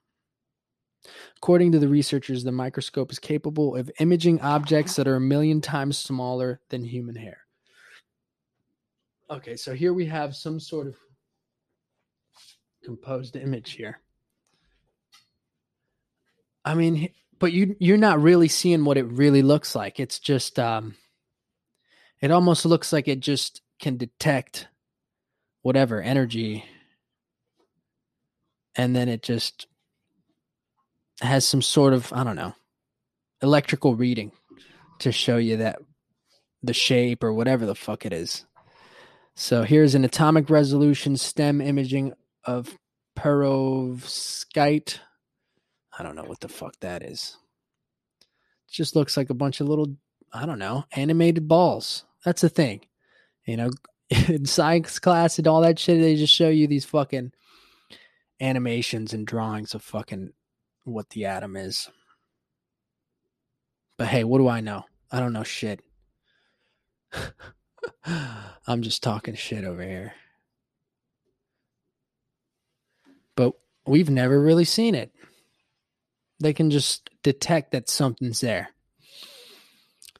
According 1.39 1.73
to 1.73 1.79
the 1.79 1.89
researchers, 1.89 2.45
the 2.45 2.53
microscope 2.53 3.11
is 3.11 3.19
capable 3.19 3.77
of 3.77 3.91
imaging 3.99 4.41
objects 4.41 4.97
that 4.97 5.09
are 5.09 5.17
a 5.17 5.21
million 5.21 5.61
times 5.61 5.99
smaller 5.99 6.61
than 6.71 6.85
human 6.85 7.17
hair. 7.17 7.39
Okay, 9.31 9.57
so 9.57 9.75
here 9.75 9.93
we 9.93 10.07
have 10.07 10.37
some 10.37 10.61
sort 10.61 10.87
of 10.87 10.97
composed 12.83 13.37
image 13.37 13.73
here. 13.73 14.01
I 16.65 16.75
mean, 16.75 17.11
but 17.45 17.53
you 17.53 17.77
you're 17.79 17.99
not 17.99 18.23
really 18.23 18.49
seeing 18.49 18.87
what 18.87 18.97
it 18.97 19.05
really 19.05 19.43
looks 19.43 19.75
like. 19.75 20.01
It's 20.01 20.19
just 20.19 20.59
um 20.59 20.95
it 22.23 22.31
almost 22.31 22.65
looks 22.65 22.91
like 22.91 23.07
it 23.07 23.21
just 23.21 23.61
can 23.79 23.99
detect 23.99 24.67
whatever 25.61 26.01
energy 26.01 26.65
and 28.75 28.97
then 28.97 29.11
it 29.11 29.23
just 29.23 29.67
has 31.21 31.47
some 31.47 31.61
sort 31.61 31.93
of 31.93 32.11
I 32.15 32.25
don't 32.25 32.35
know 32.35 32.55
electrical 33.43 33.95
reading 33.95 34.33
to 35.01 35.13
show 35.13 35.37
you 35.37 35.59
that 35.59 35.81
the 36.63 36.73
shape 36.73 37.23
or 37.23 37.35
whatever 37.35 37.67
the 37.67 37.75
fuck 37.75 38.07
it 38.07 38.15
is. 38.15 38.47
So 39.35 39.65
here's 39.65 39.95
an 39.95 40.07
atomic 40.07 40.49
resolution 40.49 41.19
STEM 41.19 41.61
imaging 41.61 42.15
of 42.45 42.79
perovskite 43.19 45.01
I 45.99 46.03
don't 46.03 46.17
know 46.17 46.25
what 46.25 46.41
the 46.41 46.49
fuck 46.49 46.79
that 46.81 47.03
is. 47.03 47.37
It 48.69 48.73
just 48.73 48.97
looks 48.97 49.17
like 49.17 49.31
a 49.31 49.35
bunch 49.35 49.61
of 49.61 49.69
little, 49.69 49.97
I 50.33 50.47
don't 50.47 50.59
know, 50.59 50.85
animated 50.93 51.47
balls. 51.49 52.05
That's 52.25 52.43
the 52.43 52.49
thing. 52.49 52.83
You 53.47 53.57
know, 53.57 53.71
in 54.29 54.47
science 54.47 54.99
class 54.99 55.39
and 55.39 55.47
all 55.47 55.61
that 55.61 55.79
shit, 55.79 56.01
they 56.01 56.17
just 56.17 56.35
show 56.35 56.49
you 56.49 56.67
these 56.67 56.85
fucking 56.85 57.33
animations 58.41 59.13
and 59.13 59.27
drawings 59.27 59.75
of 59.75 59.83
fucking 59.83 60.33
what 60.85 61.11
the 61.11 61.27
atom 61.27 61.57
is. 61.57 61.89
But 63.97 64.09
hey, 64.09 64.25
what 64.25 64.39
do 64.39 64.49
I 64.49 64.61
know? 64.61 64.85
I 65.11 65.21
don't 65.21 65.33
know 65.33 65.45
shit. 65.45 65.81
I'm 68.67 68.83
just 68.83 69.03
talking 69.03 69.35
shit 69.35 69.65
over 69.65 69.83
here. 69.83 70.15
But 73.37 73.53
we've 73.87 74.11
never 74.11 74.41
really 74.41 74.65
seen 74.65 74.95
it. 74.95 75.13
They 76.45 76.53
can 76.53 76.71
just 76.71 77.09
detect 77.23 77.73
that 77.73 77.89
something's 77.89 78.43
there. 78.43 78.69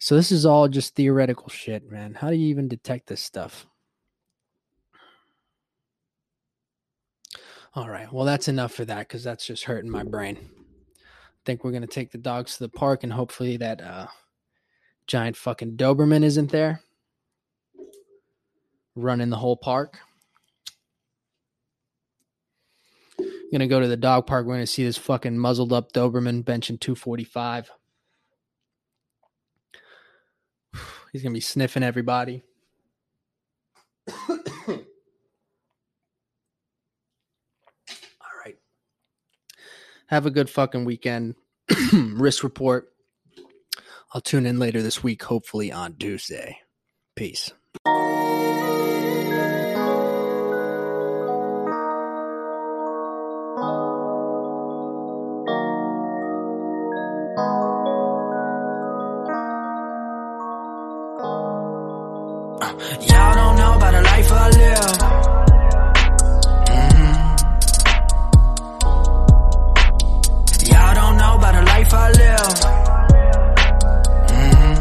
So 0.01 0.17
this 0.17 0.33
is 0.33 0.47
all 0.47 0.69
just 0.69 0.95
theoretical 0.95 1.51
shit, 1.51 1.91
man. 1.93 2.15
How 2.15 2.31
do 2.31 2.37
you 2.37 2.47
even 2.47 2.67
detect 2.67 3.09
this 3.09 3.21
stuff? 3.21 3.67
All 7.75 7.91
right. 7.91 8.11
Well, 8.11 8.25
that's 8.25 8.49
enough 8.49 8.73
for 8.73 8.87
that 8.87 9.01
because 9.01 9.23
that's 9.23 9.47
just 9.47 9.65
hurting 9.65 9.91
my 9.91 10.03
brain. 10.03 10.39
I 10.41 11.41
think 11.45 11.63
we're 11.63 11.73
gonna 11.73 11.87
take 11.87 12.11
the 12.11 12.17
dogs 12.17 12.57
to 12.57 12.61
the 12.61 12.71
park 12.71 13.05
and 13.05 13.13
hopefully 13.13 13.59
that 13.59 13.83
uh, 13.83 14.07
giant 15.07 15.37
fucking 15.37 15.77
Doberman 15.77 16.25
isn't 16.25 16.51
there 16.51 16.81
running 18.97 19.29
the 19.29 19.37
whole 19.37 19.59
park. 19.59 19.99
gonna 23.55 23.69
go 23.69 23.79
to 23.79 23.87
the 23.87 23.97
dog 23.97 24.27
park. 24.27 24.47
We're 24.47 24.55
gonna 24.55 24.67
see 24.67 24.85
this 24.85 24.99
fucking 24.99 25.39
muzzled 25.39 25.73
up 25.73 25.93
Doberman 25.93 26.43
benching 26.43 26.81
245. 26.81 27.71
He's 31.13 31.23
gonna 31.23 31.33
be 31.33 31.41
sniffing 31.41 31.85
everybody. 31.85 32.43
All 34.29 34.79
right. 38.45 38.57
Have 40.09 40.27
a 40.27 40.31
good 40.33 40.51
fucking 40.51 40.85
weekend. 40.85 41.37
Risk 41.93 42.43
report. 42.43 42.93
I'll 44.13 44.21
tune 44.21 44.47
in 44.47 44.59
later 44.59 44.83
this 44.83 45.03
week, 45.03 45.23
hopefully 45.23 45.71
on 45.71 45.95
Tuesday. 45.95 46.59
Peace. 47.15 47.53
Y'all 62.85 63.35
don't 63.35 63.57
know 63.57 63.75
about 63.77 63.93
the 63.93 64.03
life 64.03 64.31
I 64.33 64.49
live. 64.51 64.99
Mhm. 66.69 67.25
Y'all 70.71 70.95
don't 70.95 71.17
know 71.17 71.35
about 71.37 71.55
the 71.55 71.63
life 71.63 71.95
I 71.95 72.11
live. 72.11 72.55
Mhm. 74.29 74.77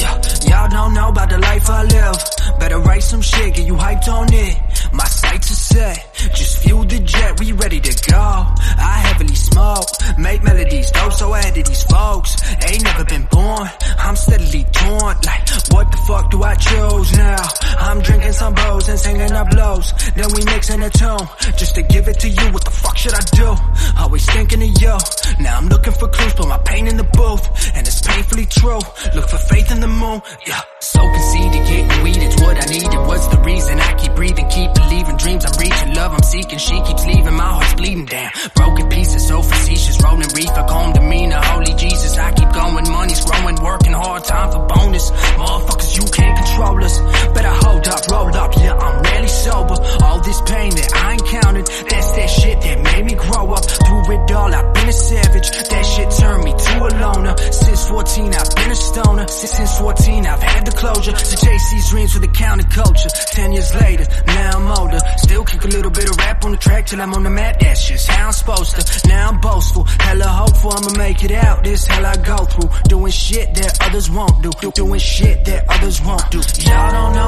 Yeah, 0.00 0.14
y'all 0.50 0.68
don't 0.68 0.94
know 0.94 1.08
about 1.08 1.28
the 1.30 1.38
life 1.38 1.70
I 1.70 1.82
live. 1.84 2.16
Better 2.58 2.78
write 2.80 3.04
some 3.04 3.22
shit, 3.22 3.54
get 3.54 3.66
you 3.66 3.74
hyped 3.76 4.08
on 4.08 4.32
it. 4.32 4.56
My 4.92 5.04
sights 5.04 5.52
are 5.52 5.74
set, 5.74 6.06
just 6.34 6.58
fuel 6.58 6.82
the 6.84 6.98
jet, 6.98 7.38
we 7.38 7.52
ready 7.52 7.78
to 7.78 8.10
go. 8.10 8.46
I 8.78 8.98
heavily 9.06 9.34
smoke, 9.36 9.86
make 10.18 10.42
melodies, 10.42 10.90
dope 10.90 11.12
so 11.12 11.32
ahead 11.34 11.56
of 11.56 11.64
these 11.64 11.84
folks. 11.84 12.36
Ain't 12.66 12.82
never 12.82 13.04
been 13.04 13.26
born, 13.30 13.70
I'm 13.98 14.16
steadily 14.16 14.64
torn. 14.72 15.16
Like, 15.24 15.48
what 15.70 15.90
the 15.90 15.98
fuck 16.06 16.30
do 16.30 16.42
I 16.42 16.54
choose 16.54 17.16
now? 17.16 17.44
I'm 17.78 18.00
drinking 18.00 18.32
some 18.32 18.54
bows 18.54 18.88
and 18.88 18.98
singing 18.98 19.28
the 19.28 19.44
blows. 19.50 19.92
Then 20.14 20.28
we 20.34 20.44
mixing 20.44 20.82
a 20.82 20.90
tune, 20.90 21.26
just 21.56 21.74
to 21.74 21.82
give 21.82 22.08
it 22.08 22.18
to 22.20 22.28
you. 22.28 22.52
What 22.52 22.64
the 22.64 22.70
fuck 22.70 22.96
should 22.96 23.14
I 23.14 23.20
do? 23.32 23.54
Always 24.00 24.24
thinking 24.26 24.62
of 24.62 24.82
you. 24.82 24.96
Now 25.40 25.58
I'm 25.58 25.68
looking 25.68 25.92
for 25.92 26.08
clues, 26.08 26.34
put 26.34 26.48
my 26.48 26.58
pain 26.58 26.86
in 26.86 26.96
the 26.96 27.04
booth, 27.04 27.76
and 27.76 27.86
it's 27.86 28.00
painfully 28.00 28.46
true. 28.46 28.80
Look 29.14 29.28
for 29.28 29.38
faith 29.38 29.70
in 29.70 29.80
the 29.80 29.88
moon, 29.88 30.20
yeah. 30.46 30.60
So 30.80 31.00
conceited, 31.00 31.66
getting 31.66 32.02
weed, 32.02 32.16
it's 32.18 32.40
what 32.40 32.56
I 32.56 32.66
need. 32.70 32.82
needed. 32.82 32.98
Was 33.06 33.28
the 33.28 33.40
reason 33.40 33.80
I 33.80 33.92
keep 33.94 34.14
breathing, 34.14 34.48
keep 34.48 34.74
believing. 34.74 35.16
Dreams 35.16 35.44
I'm 35.44 35.58
reaching, 35.58 35.94
love 35.94 36.12
I'm 36.12 36.22
seeking. 36.22 36.58
She 36.58 36.80
keeps 36.82 37.06
leaving, 37.06 37.34
my 37.34 37.50
heart's 37.52 37.74
bleeding 37.74 38.06
down. 38.06 38.30
Broken 38.54 38.88
pieces, 38.88 39.28
so 39.28 39.42
facetious, 39.42 40.02
rolling 40.02 40.28
reefer, 40.34 40.64
calm 40.68 40.92
demeanor. 40.92 41.40
Holy 41.42 41.74
Jesus, 41.74 42.16
I 42.16 42.32
keep 42.32 42.47
going, 42.58 42.90
money's 42.90 43.24
growing, 43.24 43.56
working 43.62 43.92
hard, 43.92 44.24
time 44.24 44.50
for 44.52 44.66
bonus. 44.66 45.10
Motherfuckers, 45.10 45.92
you 45.98 46.04
can't 46.10 46.36
control 46.42 46.84
us. 46.84 46.96
Better 47.34 47.54
hold 47.62 47.86
up, 47.86 48.02
roll 48.10 48.34
up, 48.34 48.52
yeah, 48.56 48.74
I'm 48.74 49.02
rarely 49.02 49.28
sober. 49.28 49.76
All 50.04 50.20
this 50.20 50.40
pain 50.42 50.70
that 50.74 50.90
I 50.94 51.12
encountered, 51.14 51.66
that's 51.66 52.10
that 52.16 52.30
shit 52.30 52.60
that 52.62 52.76
made 52.82 53.04
me 53.04 53.14
grow 53.14 53.52
up. 53.52 53.64
Through 53.64 54.12
it 54.14 54.32
all, 54.32 54.54
I've 54.54 54.74
been 54.74 54.88
a 54.88 54.92
savage. 54.92 55.48
That 55.70 55.84
shit 55.92 56.10
turned 56.18 56.44
me 56.44 56.52
to 56.52 56.74
a 56.88 56.90
loner. 57.02 57.34
Since 57.38 57.88
14, 57.88 58.34
I've 58.34 58.54
been 58.56 58.70
a 58.70 58.76
stoner. 58.76 59.28
Since 59.28 59.58
since 59.58 59.78
14, 59.78 60.26
I've 60.26 60.42
had 60.42 60.66
the 60.66 60.72
closure. 60.72 61.12
To 61.12 61.36
chase 61.36 61.70
these 61.70 61.90
dreams 61.90 62.12
for 62.12 62.20
the 62.20 62.28
counterculture. 62.28 63.10
Ten 63.32 63.52
years 63.52 63.74
later, 63.74 64.06
now 64.26 64.58
I'm 64.58 64.78
older. 64.78 65.00
Still 65.16 65.44
kick 65.44 65.64
a 65.64 65.68
little 65.68 65.90
bit 65.90 66.08
of 66.10 66.16
rap 66.16 66.44
on 66.44 66.52
the 66.52 66.56
track 66.56 66.86
till 66.86 67.00
I'm 67.00 67.12
on 67.14 67.22
the 67.22 67.30
mat. 67.30 67.58
That's 67.60 67.86
just 67.86 68.06
how 68.08 68.26
I'm 68.26 68.32
supposed 68.32 68.76
to. 68.76 69.08
Now 69.08 69.28
I'm 69.30 69.40
boastful, 69.40 69.84
hella 69.84 70.26
hopeful. 70.26 70.72
I'ma 70.76 70.98
make 70.98 71.24
it 71.24 71.32
out. 71.32 71.64
This 71.64 71.86
hell 71.86 72.06
I 72.06 72.16
go 72.16 72.47
through. 72.50 72.70
Doing 72.88 73.12
shit 73.12 73.54
that 73.54 73.78
others 73.80 74.10
won't 74.10 74.42
do. 74.42 74.50
do 74.60 74.70
doing 74.72 75.00
shit 75.00 75.44
that 75.44 75.68
others 75.68 76.02
won't 76.02 76.30
do. 76.30 76.38
Y'all 76.38 76.92
don't 76.92 77.14
know 77.14 77.27